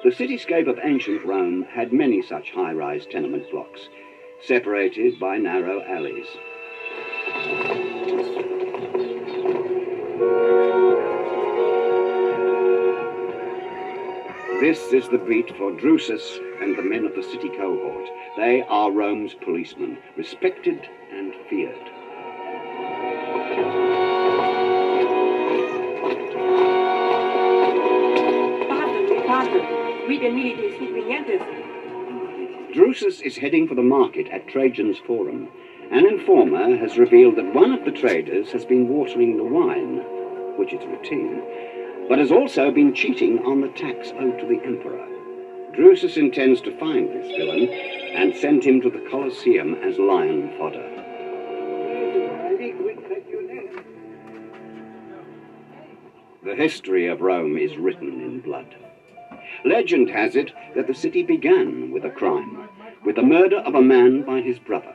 The 0.03 0.11
cityscape 0.11 0.67
of 0.67 0.79
ancient 0.83 1.25
Rome 1.25 1.65
had 1.65 1.93
many 1.93 2.23
such 2.23 2.51
high 2.53 2.73
rise 2.73 3.05
tenement 3.05 3.51
blocks, 3.51 3.89
separated 4.41 5.21
by 5.21 5.37
narrow 5.37 5.83
alleys. 5.83 6.27
This 14.65 14.95
is 14.95 15.07
the 15.11 15.19
beat 15.19 15.55
for 15.59 15.73
Drusus 15.73 16.39
and 16.63 16.75
the 16.75 16.83
men 16.83 17.05
of 17.05 17.15
the 17.15 17.23
city 17.23 17.51
cohort. 17.51 18.09
They 18.39 18.63
are 18.63 18.91
Rome's 18.91 19.35
policemen, 19.35 19.99
respected 20.17 20.89
and 21.13 21.35
feared. 21.51 21.77
Drusus 32.73 33.21
is 33.21 33.37
heading 33.37 33.69
for 33.69 33.75
the 33.75 33.83
market 33.83 34.29
at 34.29 34.49
Trajan's 34.49 34.97
Forum. 35.07 35.51
An 35.91 36.07
informer 36.07 36.75
has 36.79 36.97
revealed 36.97 37.37
that 37.37 37.53
one 37.53 37.73
of 37.73 37.85
the 37.85 37.93
traders 37.93 38.51
has 38.53 38.65
been 38.65 38.89
watering 38.89 39.37
the 39.37 39.45
wine, 39.45 39.99
which 40.57 40.73
is 40.73 40.81
routine, 40.87 41.43
but 42.09 42.19
has 42.19 42.31
also 42.31 42.71
been 42.71 42.95
cheating 42.95 43.39
on 43.45 43.61
the 43.61 43.69
tax 43.69 44.13
owed 44.19 44.39
to 44.39 44.47
the 44.47 44.61
emperor. 44.65 45.07
Drusus 45.75 46.17
intends 46.17 46.61
to 46.63 46.79
find 46.79 47.09
this 47.09 47.37
villain 47.37 47.69
and 47.69 48.35
send 48.37 48.65
him 48.65 48.81
to 48.81 48.91
the 48.91 49.05
Colosseum 49.11 49.75
as 49.83 49.99
lion 49.99 50.53
fodder. 50.57 50.91
The 56.45 56.55
history 56.55 57.07
of 57.07 57.23
Rome 57.23 57.57
is 57.57 57.77
written 57.77 58.21
in 58.21 58.41
blood. 58.41 58.77
Legend 59.65 60.11
has 60.11 60.37
it 60.37 60.53
that 60.77 60.87
the 60.87 60.95
city 60.95 61.23
began 61.23 61.91
with 61.91 62.05
a 62.05 62.11
crime, 62.11 62.69
with 63.05 63.17
the 63.17 63.23
murder 63.23 63.59
of 63.59 63.75
a 63.75 63.83
man 63.83 64.23
by 64.23 64.43
his 64.43 64.59
brother. 64.59 64.95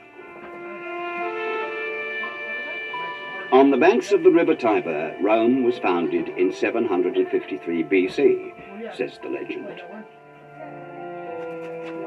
On 3.52 3.72
the 3.72 3.78
banks 3.78 4.12
of 4.12 4.22
the 4.22 4.30
river 4.30 4.54
Tiber, 4.54 5.16
Rome 5.22 5.64
was 5.64 5.80
founded 5.80 6.30
in 6.30 6.54
753 6.54 7.84
BC, 7.84 8.96
says 8.96 9.18
the 9.24 9.30
legend. 9.30 9.82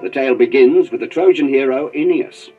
The 0.03 0.09
tale 0.09 0.37
begins 0.37 0.93
with 0.93 1.01
the 1.01 1.09
Trojan 1.09 1.49
hero 1.49 1.91
Aeneas. 1.97 2.51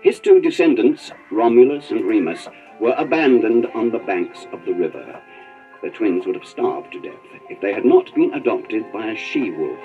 His 0.00 0.18
two 0.18 0.40
descendants, 0.40 1.12
Romulus 1.30 1.92
and 1.92 2.04
Remus, 2.04 2.48
were 2.80 2.96
abandoned 2.98 3.66
on 3.74 3.90
the 3.90 4.00
banks 4.00 4.48
of 4.52 4.64
the 4.64 4.74
river. 4.74 5.22
The 5.84 5.90
twins 5.90 6.26
would 6.26 6.34
have 6.34 6.48
starved 6.48 6.90
to 6.94 7.00
death 7.00 7.14
if 7.48 7.60
they 7.60 7.72
had 7.72 7.84
not 7.84 8.12
been 8.12 8.34
adopted 8.34 8.92
by 8.92 9.06
a 9.06 9.16
she 9.16 9.50
wolf. 9.50 9.78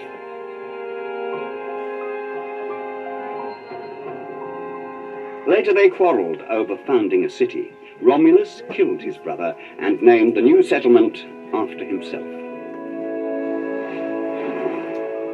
Later 5.48 5.76
they 5.76 5.90
quarreled 5.90 6.42
over 6.50 6.76
founding 6.88 7.24
a 7.24 7.30
city. 7.30 7.72
Romulus 8.02 8.64
killed 8.72 9.02
his 9.02 9.18
brother 9.18 9.56
and 9.80 10.02
named 10.02 10.36
the 10.36 10.42
new 10.42 10.64
settlement 10.64 11.26
after 11.54 11.86
himself. 11.86 12.26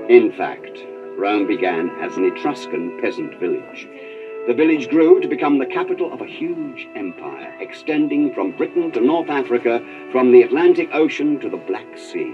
In 0.09 0.34
fact, 0.36 0.80
Rome 1.18 1.47
began 1.47 1.89
as 2.01 2.18
an 2.18 2.26
Etruscan 2.26 2.99
peasant 3.01 3.39
village. 3.39 3.88
The 4.47 4.53
village 4.53 4.88
grew 4.89 5.20
to 5.20 5.28
become 5.28 5.57
the 5.57 5.65
capital 5.65 6.13
of 6.13 6.22
a 6.22 6.26
huge 6.26 6.88
empire, 6.95 7.53
extending 7.59 8.34
from 8.34 8.55
Britain 8.55 8.91
to 8.91 9.01
North 9.01 9.30
Africa, 9.30 9.84
from 10.11 10.32
the 10.32 10.41
Atlantic 10.43 10.89
Ocean 10.93 11.39
to 11.39 11.49
the 11.49 11.57
Black 11.57 11.97
Sea. 11.97 12.34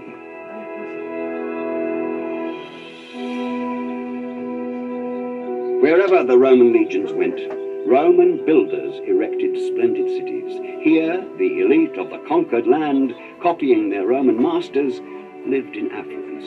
Wherever 5.81 6.23
the 6.23 6.37
Roman 6.37 6.71
legions 6.71 7.11
went, 7.11 7.39
Roman 7.85 8.45
builders 8.45 8.99
erected 9.07 9.57
splendid 9.57 10.07
cities. 10.07 10.59
Here, 10.83 11.21
the 11.37 11.59
elite 11.61 11.97
of 11.97 12.09
the 12.09 12.17
conquered 12.27 12.65
land, 12.65 13.13
copying 13.41 13.89
their 13.89 14.07
Roman 14.07 14.41
masters, 14.41 15.01
lived 15.45 15.75
in 15.75 15.91
affluence. 15.91 16.45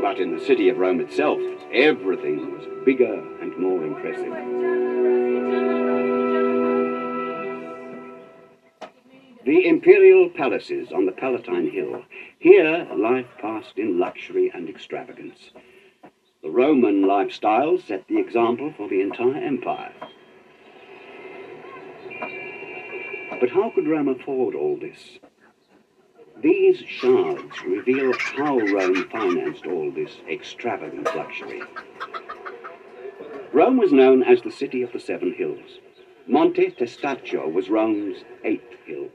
But 0.00 0.20
in 0.20 0.36
the 0.36 0.44
city 0.44 0.68
of 0.68 0.78
Rome 0.78 1.00
itself, 1.00 1.40
everything 1.72 2.52
was 2.52 2.66
bigger 2.84 3.14
and 3.40 3.56
more 3.58 3.84
impressive. 3.84 4.32
The 9.44 9.66
imperial 9.66 10.28
palaces 10.30 10.92
on 10.92 11.06
the 11.06 11.12
Palatine 11.12 11.70
Hill. 11.70 12.04
Here, 12.38 12.86
life 12.96 13.26
passed 13.40 13.76
in 13.78 13.98
luxury 13.98 14.52
and 14.54 14.68
extravagance. 14.68 15.50
The 16.42 16.50
Roman 16.50 17.02
lifestyle 17.02 17.78
set 17.78 18.08
the 18.08 18.18
example 18.18 18.74
for 18.76 18.88
the 18.88 19.00
entire 19.00 19.36
empire. 19.36 19.92
But 23.38 23.50
how 23.50 23.70
could 23.70 23.86
Rome 23.86 24.08
afford 24.08 24.56
all 24.56 24.76
this? 24.76 25.18
These 26.42 26.78
shards 26.88 27.62
reveal 27.64 28.12
how 28.18 28.58
Rome 28.58 29.08
financed 29.08 29.66
all 29.66 29.92
this 29.92 30.16
extravagant 30.28 31.14
luxury. 31.14 31.62
Rome 33.52 33.76
was 33.76 33.92
known 33.92 34.24
as 34.24 34.42
the 34.42 34.50
city 34.50 34.82
of 34.82 34.92
the 34.92 34.98
seven 34.98 35.34
hills. 35.34 35.78
Monte 36.26 36.72
Testaccio 36.72 37.52
was 37.52 37.70
Rome's 37.70 38.24
eighth 38.42 38.74
hill. 38.84 39.10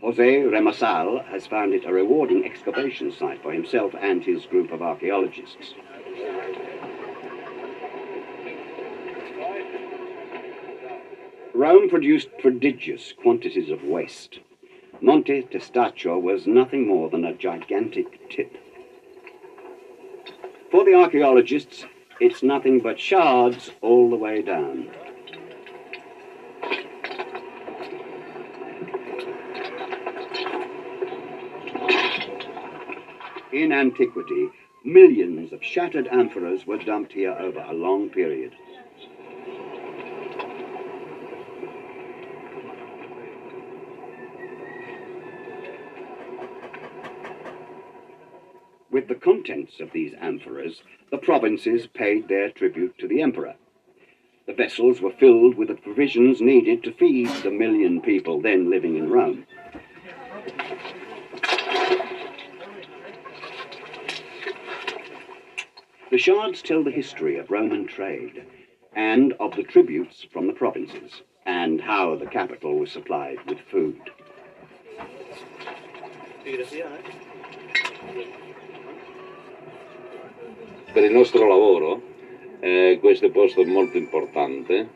Jose 0.00 0.42
Remesal 0.42 1.22
has 1.26 1.46
found 1.46 1.74
it 1.74 1.84
a 1.84 1.92
rewarding 1.92 2.46
excavation 2.46 3.12
site 3.12 3.42
for 3.42 3.52
himself 3.52 3.94
and 4.00 4.24
his 4.24 4.46
group 4.46 4.72
of 4.72 4.80
archaeologists. 4.80 5.74
Rome 11.54 11.88
produced 11.88 12.28
prodigious 12.38 13.14
quantities 13.22 13.70
of 13.70 13.82
waste. 13.82 14.40
Monte 15.00 15.42
Testaccio 15.44 16.18
was 16.20 16.46
nothing 16.46 16.86
more 16.86 17.08
than 17.08 17.24
a 17.24 17.34
gigantic 17.34 18.28
tip. 18.28 18.56
For 20.70 20.84
the 20.84 20.94
archaeologists, 20.94 21.86
it's 22.20 22.42
nothing 22.42 22.80
but 22.80 23.00
shards 23.00 23.70
all 23.80 24.10
the 24.10 24.16
way 24.16 24.42
down. 24.42 24.90
In 33.52 33.72
antiquity, 33.72 34.50
millions 34.86 35.52
of 35.52 35.64
shattered 35.64 36.06
amphoras 36.06 36.64
were 36.64 36.78
dumped 36.78 37.12
here 37.12 37.36
over 37.40 37.58
a 37.58 37.74
long 37.74 38.08
period. 38.08 38.54
With 48.92 49.08
the 49.08 49.16
contents 49.16 49.80
of 49.80 49.90
these 49.92 50.14
amphoras, 50.14 50.80
the 51.10 51.18
provinces 51.18 51.88
paid 51.88 52.28
their 52.28 52.50
tribute 52.50 52.96
to 52.98 53.08
the 53.08 53.20
emperor. 53.20 53.56
The 54.46 54.54
vessels 54.54 55.00
were 55.00 55.10
filled 55.10 55.56
with 55.56 55.66
the 55.66 55.74
provisions 55.74 56.40
needed 56.40 56.84
to 56.84 56.92
feed 56.92 57.28
the 57.42 57.50
million 57.50 58.00
people 58.00 58.40
then 58.40 58.70
living 58.70 58.96
in 58.96 59.10
Rome. 59.10 59.46
The 66.08 66.18
shards 66.18 66.62
tell 66.62 66.84
the 66.84 66.92
history 66.92 67.36
of 67.36 67.50
Roman 67.50 67.84
trade 67.84 68.44
and 68.94 69.32
of 69.40 69.56
the 69.56 69.64
tributes 69.64 70.24
from 70.32 70.46
the 70.46 70.52
provinces 70.52 71.22
and 71.44 71.80
how 71.80 72.14
the 72.14 72.26
capital 72.26 72.78
was 72.78 72.92
supplied 72.92 73.38
with 73.48 73.58
food. 73.68 73.98
Per 80.92 81.04
il 81.04 81.12
nostro 81.12 81.48
lavoro 81.48 82.00
eh, 82.60 82.98
questo 83.00 83.30
posto 83.30 83.62
è 83.62 83.64
molto 83.64 83.96
importante 83.96 84.88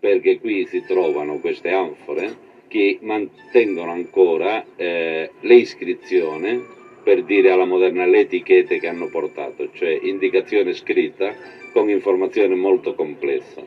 perché 0.00 0.40
qui 0.40 0.66
si 0.66 0.82
trovano 0.86 1.40
queste 1.40 1.72
anfore 1.72 2.36
che 2.68 2.98
mantengono 3.02 3.92
ancora 3.92 4.64
eh, 4.76 5.30
le 5.38 5.54
iscrizioni 5.54 6.64
per 7.04 7.22
dire 7.22 7.50
alla 7.50 7.66
moderna 7.66 8.06
le 8.06 8.20
etichette 8.20 8.80
che 8.80 8.88
hanno 8.88 9.08
portato, 9.08 9.68
cioè 9.72 9.98
indicazione 10.02 10.72
scritta 10.72 11.34
con 11.72 11.90
informazione 11.90 12.54
molto 12.54 12.94
complessa, 12.94 13.62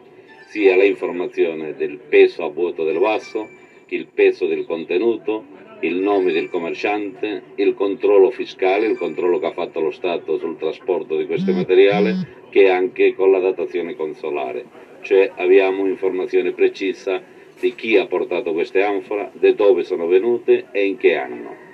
sia 0.48 0.76
l'informazione 0.76 1.76
del 1.76 2.00
peso 2.10 2.44
a 2.44 2.50
vuoto 2.50 2.84
del 2.84 2.98
vaso, 2.98 3.48
il 3.90 4.08
peso 4.14 4.48
del 4.48 4.66
contenuto, 4.66 5.46
il 5.82 5.96
nome 5.96 6.32
del 6.32 6.50
commerciante, 6.50 7.44
il 7.56 7.76
controllo 7.76 8.32
fiscale, 8.32 8.88
il 8.88 8.98
controllo 8.98 9.38
che 9.38 9.46
ha 9.46 9.52
fatto 9.52 9.80
lo 9.80 9.92
Stato 9.92 10.40
sul 10.40 10.58
trasporto 10.58 11.16
di 11.16 11.28
questo 11.28 11.54
materiale, 11.54 12.46
che 12.50 12.70
anche 12.70 13.14
con 13.14 13.30
la 13.30 13.40
datazione 13.40 13.96
consolare, 13.96 14.66
cioè 15.02 15.32
abbiamo 15.36 15.86
informazione 15.86 16.54
precisa 16.54 17.22
di 17.60 17.76
chi 17.76 17.98
ha 17.98 18.08
portato 18.08 18.54
queste 18.54 18.82
anfora, 18.82 19.30
da 19.34 19.52
dove 19.52 19.84
sono 19.84 20.08
venute 20.08 20.66
e 20.72 20.86
in 20.86 20.98
che 20.98 21.16
anno. 21.16 21.66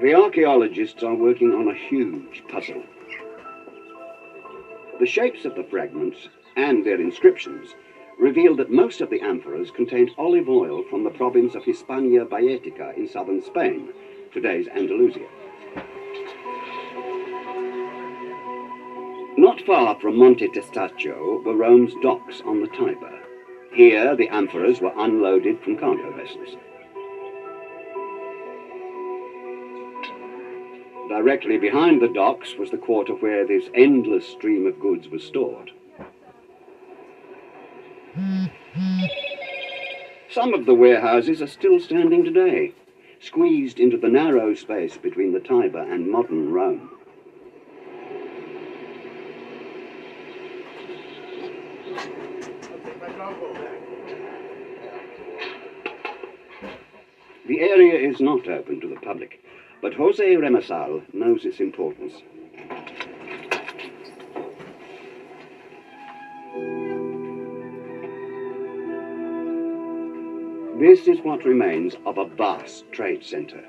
The 0.00 0.14
archaeologists 0.14 1.02
are 1.02 1.16
working 1.16 1.52
on 1.52 1.66
a 1.66 1.74
huge 1.74 2.44
puzzle. 2.46 2.84
The 5.00 5.06
shapes 5.06 5.44
of 5.44 5.56
the 5.56 5.64
fragments 5.64 6.28
and 6.54 6.86
their 6.86 7.00
inscriptions 7.00 7.74
reveal 8.16 8.54
that 8.56 8.70
most 8.70 9.00
of 9.00 9.10
the 9.10 9.18
amphoras 9.18 9.74
contained 9.74 10.12
olive 10.16 10.48
oil 10.48 10.84
from 10.84 11.02
the 11.02 11.10
province 11.10 11.56
of 11.56 11.64
Hispania 11.64 12.24
Baetica 12.24 12.96
in 12.96 13.08
southern 13.08 13.42
Spain, 13.42 13.88
today's 14.32 14.68
Andalusia. 14.68 15.26
Not 19.36 19.60
far 19.62 19.98
from 20.00 20.16
Monte 20.16 20.46
Testaccio 20.50 21.42
were 21.42 21.56
Rome's 21.56 21.94
docks 22.02 22.40
on 22.42 22.60
the 22.60 22.68
Tiber. 22.68 23.18
Here 23.72 24.14
the 24.14 24.28
amphoras 24.28 24.80
were 24.80 24.94
unloaded 24.96 25.58
from 25.60 25.76
cargo 25.76 26.12
vessels. 26.12 26.56
Directly 31.18 31.58
behind 31.58 32.00
the 32.00 32.12
docks 32.14 32.54
was 32.54 32.70
the 32.70 32.76
quarter 32.76 33.12
where 33.12 33.44
this 33.44 33.68
endless 33.74 34.24
stream 34.24 34.68
of 34.68 34.78
goods 34.78 35.08
was 35.08 35.24
stored. 35.24 35.72
Some 40.30 40.54
of 40.54 40.64
the 40.64 40.74
warehouses 40.74 41.42
are 41.42 41.48
still 41.48 41.80
standing 41.80 42.22
today, 42.22 42.72
squeezed 43.18 43.80
into 43.80 43.96
the 43.96 44.06
narrow 44.06 44.54
space 44.54 44.96
between 44.96 45.32
the 45.32 45.40
Tiber 45.40 45.80
and 45.80 46.08
modern 46.08 46.52
Rome. 46.52 46.88
The 57.48 57.60
area 57.60 58.08
is 58.08 58.20
not 58.20 58.46
open 58.46 58.80
to 58.80 58.88
the 58.88 59.00
public, 59.00 59.42
but 59.80 59.94
Jose 59.94 60.36
Remesal 60.36 61.02
knows 61.12 61.44
its 61.44 61.60
importance. 61.60 62.14
This 70.78 71.08
is 71.08 71.18
what 71.20 71.44
remains 71.44 71.96
of 72.06 72.18
a 72.18 72.24
vast 72.24 72.90
trade 72.92 73.24
centre, 73.24 73.64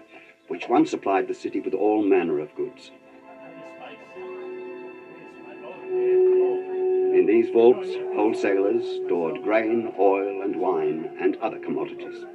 which 0.48 0.70
once 0.70 0.92
supplied 0.92 1.28
the 1.28 1.34
city 1.34 1.60
with 1.60 1.74
all 1.74 2.04
manner 2.04 2.40
of 2.40 2.54
goods. 2.56 2.92
In 5.92 7.26
these 7.28 7.50
vaults, 7.50 7.90
wholesalers 8.16 8.84
stored 9.06 9.42
grain, 9.42 9.92
oil, 10.00 10.44
and 10.44 10.56
wine, 10.56 11.18
and 11.20 11.36
other 11.38 11.60
commodities. 11.60 12.26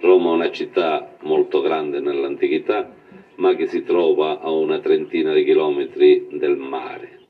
Roma 0.00 0.30
è 0.30 0.34
una 0.34 0.50
città 0.50 1.16
molto 1.22 1.60
grande 1.60 1.98
nell'antichità, 1.98 2.88
ma 3.36 3.54
che 3.54 3.66
si 3.66 3.82
trova 3.82 4.38
a 4.40 4.50
una 4.50 4.78
trentina 4.78 5.32
di 5.32 5.42
chilometri 5.42 6.26
del 6.30 6.56
mare. 6.56 7.26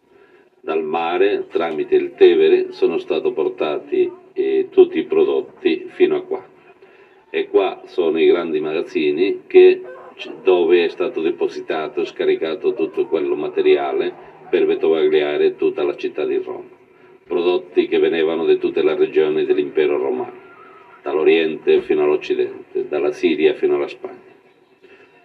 Dal 0.60 0.84
mare, 0.84 1.46
tramite 1.48 1.94
il 1.94 2.12
Tevere, 2.14 2.72
sono 2.72 2.98
stati 2.98 3.32
portati 3.32 4.10
eh, 4.34 4.68
tutti 4.70 4.98
i 4.98 5.04
prodotti 5.04 5.86
fino 5.88 6.16
a 6.16 6.22
qua. 6.22 6.44
E 7.30 7.48
qua 7.48 7.82
sono 7.84 8.20
i 8.20 8.26
grandi 8.26 8.60
magazzini 8.60 9.44
che, 9.46 9.80
dove 10.42 10.84
è 10.84 10.88
stato 10.88 11.22
depositato 11.22 12.00
e 12.02 12.04
scaricato 12.04 12.74
tutto 12.74 13.06
quello 13.06 13.34
materiale 13.34 14.12
per 14.50 14.66
vetovagliare 14.66 15.56
tutta 15.56 15.82
la 15.82 15.96
città 15.96 16.26
di 16.26 16.36
Roma. 16.36 16.68
Prodotti 17.24 17.88
che 17.88 17.98
venivano 17.98 18.44
da 18.44 18.54
tutte 18.56 18.82
le 18.82 18.94
regioni 18.94 19.44
dell'impero 19.46 19.96
romano 19.96 20.47
dall'Oriente 21.08 21.80
fino 21.82 22.04
all'Occidente, 22.04 22.86
dalla 22.86 23.12
Siria 23.12 23.54
fino 23.54 23.76
alla 23.76 23.88
Spagna, 23.88 24.18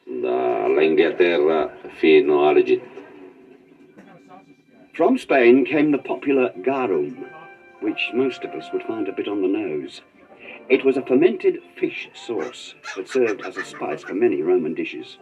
dall'Inghilterra 0.06 1.76
fino 1.98 2.48
all'Egitto. 2.48 3.02
From 4.94 5.18
Spain 5.18 5.66
came 5.66 5.92
the 5.92 5.98
popular 5.98 6.54
garum, 6.62 7.26
which 7.82 8.12
most 8.14 8.46
of 8.46 8.52
us 8.52 8.72
would 8.72 8.84
find 8.84 9.10
a 9.10 9.12
bit 9.12 9.28
on 9.28 9.42
the 9.42 9.48
nose. 9.48 10.02
It 10.70 10.86
was 10.86 10.96
a 10.96 11.02
fermented 11.02 11.60
fish 11.76 12.10
sauce 12.14 12.76
that 12.96 13.10
served 13.10 13.42
as 13.42 13.58
a 13.58 13.66
spice 13.66 14.04
for 14.04 14.14
many 14.14 14.42
Roman 14.42 14.74
dishes. 14.74 15.18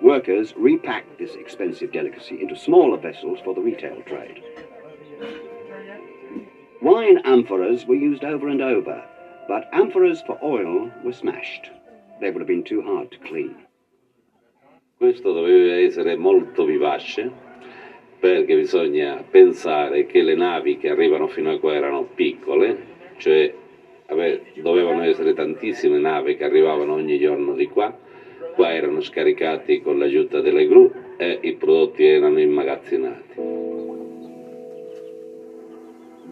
Workers 0.00 0.54
repacked 0.56 1.18
this 1.18 1.34
expensive 1.34 1.92
delicacy 1.92 2.40
into 2.40 2.56
smaller 2.56 2.96
vessels 2.96 3.40
for 3.44 3.54
the 3.54 3.60
retail 3.60 4.00
trade. 4.02 4.42
Wine 6.80 7.22
amphoras 7.24 7.86
were 7.86 7.94
used 7.94 8.24
over 8.24 8.48
and 8.48 8.62
over, 8.62 9.04
but 9.46 9.70
amphoras 9.72 10.24
for 10.24 10.38
oil 10.42 10.90
were 11.04 11.12
smashed. 11.12 11.70
They 12.20 12.30
would 12.30 12.40
have 12.40 12.46
been 12.46 12.62
too 12.62 12.82
hard 12.82 13.10
to 13.10 13.18
clean. 13.18 13.54
Questo 14.96 15.32
doveva 15.32 15.80
essere 15.80 16.14
molto 16.14 16.64
vivace 16.64 17.30
perché 18.20 18.54
bisogna 18.54 19.24
pensare 19.28 20.06
che 20.06 20.22
le 20.22 20.34
navi 20.34 20.76
che 20.76 20.90
arrivano 20.90 21.26
fino 21.26 21.50
a 21.50 21.58
qua 21.58 21.74
erano 21.74 22.04
piccole, 22.04 22.76
cioè 23.16 23.52
ave- 24.06 24.52
dovevano 24.54 25.02
essere 25.02 25.34
tantissime 25.34 25.98
navi 25.98 26.36
che 26.36 26.44
arrivavano 26.44 26.92
ogni 26.92 27.18
giorno 27.18 27.54
di 27.54 27.66
qua, 27.66 27.92
qua 28.54 28.72
erano 28.72 29.00
scaricati 29.00 29.82
con 29.82 29.98
l'aiuto 29.98 30.40
delle 30.40 30.68
gru 30.68 30.88
e 31.16 31.38
i 31.40 31.52
prodotti 31.54 32.04
erano 32.04 32.38
immagazzinati. 32.38 33.71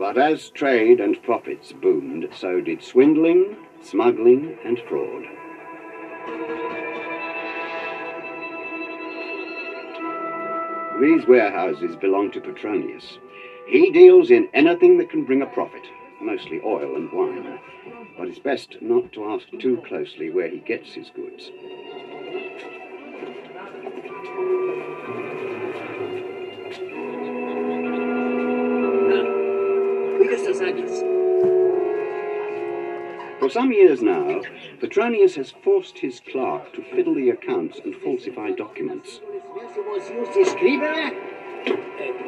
But 0.01 0.17
as 0.17 0.49
trade 0.49 0.99
and 0.99 1.23
profits 1.23 1.73
boomed, 1.73 2.27
so 2.35 2.63
did 2.63 2.83
swindling, 2.83 3.55
smuggling, 3.83 4.57
and 4.65 4.81
fraud. 4.89 5.27
These 11.03 11.27
warehouses 11.29 11.97
belong 11.97 12.31
to 12.31 12.41
Petronius. 12.41 13.19
He 13.67 13.91
deals 13.91 14.31
in 14.31 14.49
anything 14.55 14.97
that 14.97 15.11
can 15.11 15.27
bring 15.27 15.43
a 15.43 15.47
profit, 15.47 15.83
mostly 16.23 16.63
oil 16.65 16.97
and 16.97 17.13
wine. 17.13 17.61
But 18.17 18.29
it's 18.29 18.39
best 18.39 18.79
not 18.81 19.13
to 19.13 19.27
ask 19.27 19.49
too 19.59 19.83
closely 19.87 20.31
where 20.31 20.49
he 20.49 20.61
gets 20.61 20.95
his 20.95 21.11
goods. 21.11 21.51
For 33.41 33.49
some 33.49 33.72
years 33.72 34.01
now, 34.01 34.43
Petronius 34.81 35.35
has 35.35 35.51
forced 35.51 35.99
his 35.99 36.20
clerk 36.20 36.72
to 36.74 36.83
fiddle 36.95 37.14
the 37.16 37.31
accounts 37.31 37.81
and 37.85 37.97
falsify 37.97 38.53
documents. 38.53 39.20
si 40.33 40.45
scrivere? 40.45 41.11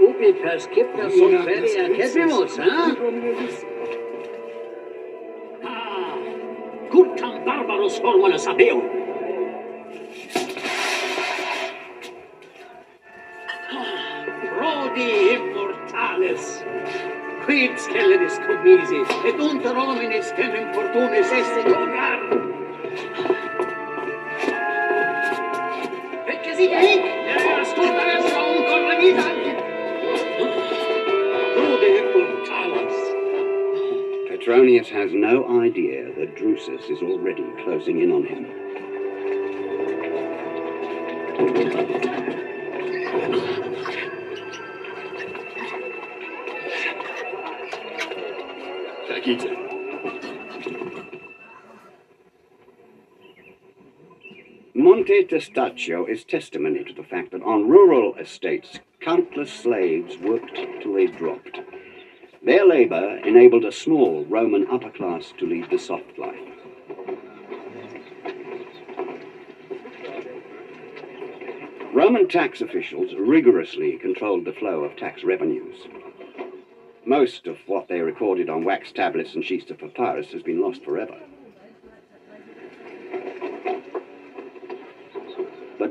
Ubi 0.00 0.32
per 0.32 0.58
sunt 0.58 1.44
feria 1.44 2.08
cepimus, 2.08 2.58
eh? 2.58 2.64
Ah, 5.64 6.16
barbaros 7.44 7.98
formula 8.00 8.36
sapeo. 8.36 8.82
Rodi 14.58 15.34
immortales. 15.36 16.61
Quid 17.52 17.76
scelleris 17.76 18.38
cognisi, 18.46 19.00
et 19.28 19.36
unter 19.38 19.74
hominis 19.76 20.32
tem 20.36 20.54
infortunis 20.56 21.32
esse 21.38 21.62
cogar. 21.66 22.20
Perché 26.24 26.54
si 26.56 26.66
dic, 26.72 27.02
ascolta 27.60 28.04
verso 28.08 28.40
un 28.52 28.64
correvita. 28.70 29.26
Rodi 31.58 31.90
immortales. 32.00 32.96
Petronius 34.30 34.88
has 34.88 35.12
no 35.12 35.60
idea 35.60 36.10
that 36.16 36.34
Drusus 36.34 36.88
is 36.88 37.02
already 37.02 37.44
closing 37.64 38.00
in 38.00 38.12
on 38.12 38.24
him. 38.24 38.46
Testaccio 55.32 56.06
is 56.06 56.24
testimony 56.24 56.84
to 56.84 56.92
the 56.92 57.02
fact 57.02 57.30
that 57.30 57.42
on 57.42 57.66
rural 57.66 58.14
estates, 58.16 58.80
countless 59.00 59.50
slaves 59.50 60.18
worked 60.18 60.54
till 60.82 60.92
they 60.92 61.06
dropped. 61.06 61.58
Their 62.44 62.66
labor 62.66 63.16
enabled 63.24 63.64
a 63.64 63.72
small 63.72 64.26
Roman 64.26 64.66
upper 64.70 64.90
class 64.90 65.32
to 65.38 65.46
lead 65.46 65.70
the 65.70 65.78
soft 65.78 66.18
life. 66.18 66.36
Roman 71.94 72.28
tax 72.28 72.60
officials 72.60 73.14
rigorously 73.18 73.96
controlled 73.96 74.44
the 74.44 74.52
flow 74.52 74.84
of 74.84 74.98
tax 74.98 75.24
revenues. 75.24 75.78
Most 77.06 77.46
of 77.46 77.56
what 77.64 77.88
they 77.88 78.02
recorded 78.02 78.50
on 78.50 78.64
wax 78.64 78.92
tablets 78.92 79.34
and 79.34 79.42
sheets 79.42 79.70
of 79.70 79.78
papyrus 79.78 80.30
has 80.32 80.42
been 80.42 80.60
lost 80.60 80.84
forever. 80.84 81.18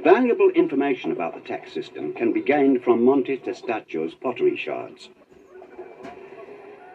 Valuable 0.03 0.49
information 0.55 1.11
about 1.11 1.35
the 1.35 1.41
tax 1.41 1.71
system 1.71 2.13
can 2.13 2.31
be 2.31 2.41
gained 2.41 2.81
from 2.83 3.03
Monte 3.03 3.37
Testaccio's 3.37 4.15
pottery 4.15 4.57
shards. 4.57 5.09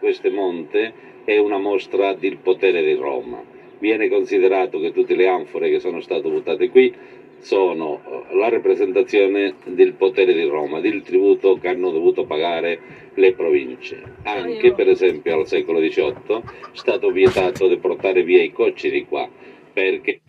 Questo 0.00 0.30
monte 0.30 0.92
è 1.24 1.38
una 1.38 1.59
mostra 1.59 2.14
del 2.14 2.38
potere 2.38 2.82
di 2.82 2.94
Roma. 2.94 3.42
Viene 3.78 4.09
considerato 4.09 4.80
che 4.80 4.92
tutte 4.92 5.14
le 5.14 5.28
anfore 5.28 5.70
che 5.70 5.80
sono 5.80 6.00
state 6.00 6.28
buttate 6.28 6.70
qui 6.70 6.92
sono 7.38 8.00
eh, 8.04 8.36
la 8.36 8.48
rappresentazione 8.48 9.54
del 9.64 9.92
potere 9.92 10.32
di 10.32 10.44
Roma, 10.44 10.80
del 10.80 11.02
tributo 11.02 11.59
che 11.59 11.68
hanno 11.68 11.90
dovuto 11.90 12.24
pagare 12.24 12.80
le 13.14 13.34
province. 13.34 14.02
Anche 14.24 14.72
per 14.72 14.88
esempio 14.88 15.38
al 15.38 15.46
secolo 15.46 15.78
XVIII 15.78 16.14
è 16.28 16.42
stato 16.72 17.11
vietato 17.11 17.68
di 17.68 17.76
portare 17.76 18.22
via 18.24 18.42
i 18.42 18.52
cocci 18.52 18.90
di 18.90 19.04
qua 19.04 19.28
perché 19.72 20.20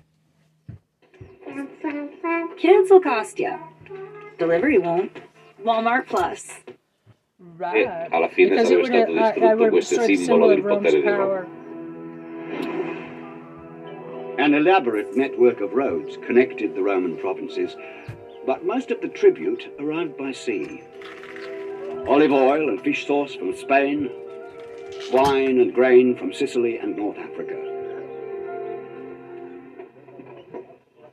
Cancel 2.60 3.00
Costia. 3.02 3.60
Delivery 4.38 4.78
won't. 4.78 5.12
Walmart 5.64 6.08
Plus. 6.08 6.52
eh, 7.74 8.08
alla 8.12 8.30
fine 8.30 8.50
Because 8.50 8.70
it 8.72 8.78
sarebbe 8.78 8.82
would, 8.82 8.86
stato 8.88 9.12
uh, 9.12 9.16
I 9.16 9.32
distrutto 9.32 9.58
would 9.60 9.72
questo 9.72 9.96
destroy 9.96 10.08
the 10.08 10.16
simbolo 10.16 10.26
symbol 10.26 10.50
del 10.50 10.60
of 10.60 10.66
Rome's 10.66 10.84
potere 10.84 11.02
di 11.02 11.08
Roma. 11.08 11.26
power. 11.26 11.48
An 14.40 14.54
elaborate 14.54 15.16
network 15.16 15.62
of 15.62 15.74
roads 15.74 16.18
connected 16.28 16.76
the 16.76 16.82
Roman 16.84 17.18
provinces, 17.18 17.76
but 18.46 18.64
most 18.66 18.92
of 18.92 19.02
the 19.02 19.08
tribute 19.08 19.74
arrived 19.80 20.16
by 20.16 20.32
sea. 20.32 20.84
Olive 22.08 22.32
oil 22.32 22.70
and 22.70 22.80
fish 22.82 23.06
sauce 23.08 23.34
from 23.34 23.56
Spain, 23.56 24.12
wine 25.12 25.60
and 25.60 25.74
grain 25.74 26.16
from 26.16 26.32
Sicily 26.32 26.78
and 26.78 26.96
North 26.96 27.18
Africa. 27.18 27.58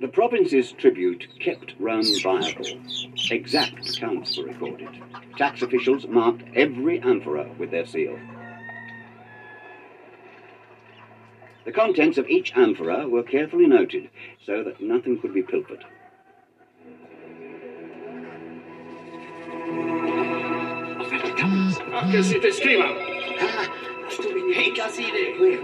The 0.04 0.10
province's 0.10 0.70
tribute 0.72 1.26
kept 1.40 1.72
Rome 1.78 2.04
viable. 2.22 2.66
Exact 3.30 3.88
accounts 3.88 4.36
were 4.36 4.44
recorded. 4.44 4.90
Tax 5.38 5.62
officials 5.62 6.06
marked 6.06 6.42
every 6.54 7.00
amphora 7.00 7.50
with 7.58 7.70
their 7.70 7.86
seal. 7.86 8.18
The 11.64 11.72
contents 11.72 12.18
of 12.18 12.28
each 12.28 12.54
amphora 12.54 13.08
were 13.08 13.22
carefully 13.22 13.66
noted 13.66 14.10
so 14.44 14.62
that 14.62 14.78
nothing 14.78 15.18
could 15.22 15.32
be 15.32 15.42
pilfered. 15.42 15.86
Che 22.12 22.22
siete 22.22 22.52
scriva? 22.52 23.14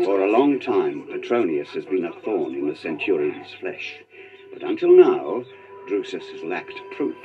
For 0.03 0.24
a 0.24 0.30
long 0.30 0.59
time, 0.59 1.07
Petronius 1.12 1.68
has 1.74 1.84
been 1.84 2.07
a 2.07 2.12
thorn 2.22 2.55
in 2.55 2.68
the 2.68 2.74
centurion's 2.74 3.53
flesh. 3.61 4.01
But 4.53 4.62
until 4.62 4.90
now, 4.90 5.44
Drusus 5.88 6.24
has 6.32 6.42
lacked 6.42 6.80
proof. 6.96 7.16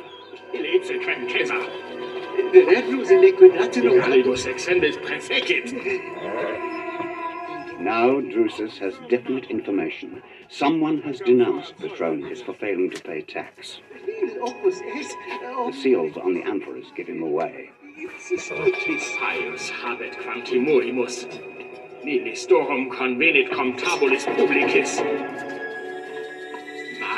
Ilece 0.54 1.04
quem 1.04 1.30
Caesar. 1.30 1.60
Venetus 2.52 3.10
in 3.10 3.22
liquidatio 3.22 4.02
albus 4.02 4.46
exendis 4.46 4.98
prefecit. 5.06 5.74
Now 7.80 8.22
Drusus 8.22 8.78
has 8.78 8.94
definite 9.10 9.46
information. 9.46 10.22
Someone 10.50 11.02
has 11.02 11.20
denounced 11.20 11.78
Petronius 11.78 12.42
for 12.42 12.54
failing 12.54 12.90
to 12.92 13.02
pay 13.02 13.22
tax. 13.22 13.80
The 14.06 15.74
seals 15.82 16.18
on 16.18 16.34
the 16.34 16.44
amphoras 16.44 16.96
give 16.96 17.08
him 17.08 17.22
away. 17.22 17.72
Scius 18.20 19.70
habet 19.72 20.22
quam 20.22 20.44
timorimus. 20.44 21.26
Nili 22.04 22.34
storum 22.34 22.90
convenit 22.92 23.50
contabulis 23.52 24.26
publicis. 24.26 25.00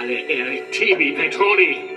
Erit 0.09 0.71
tibi 0.71 1.11
Petroni. 1.11 1.96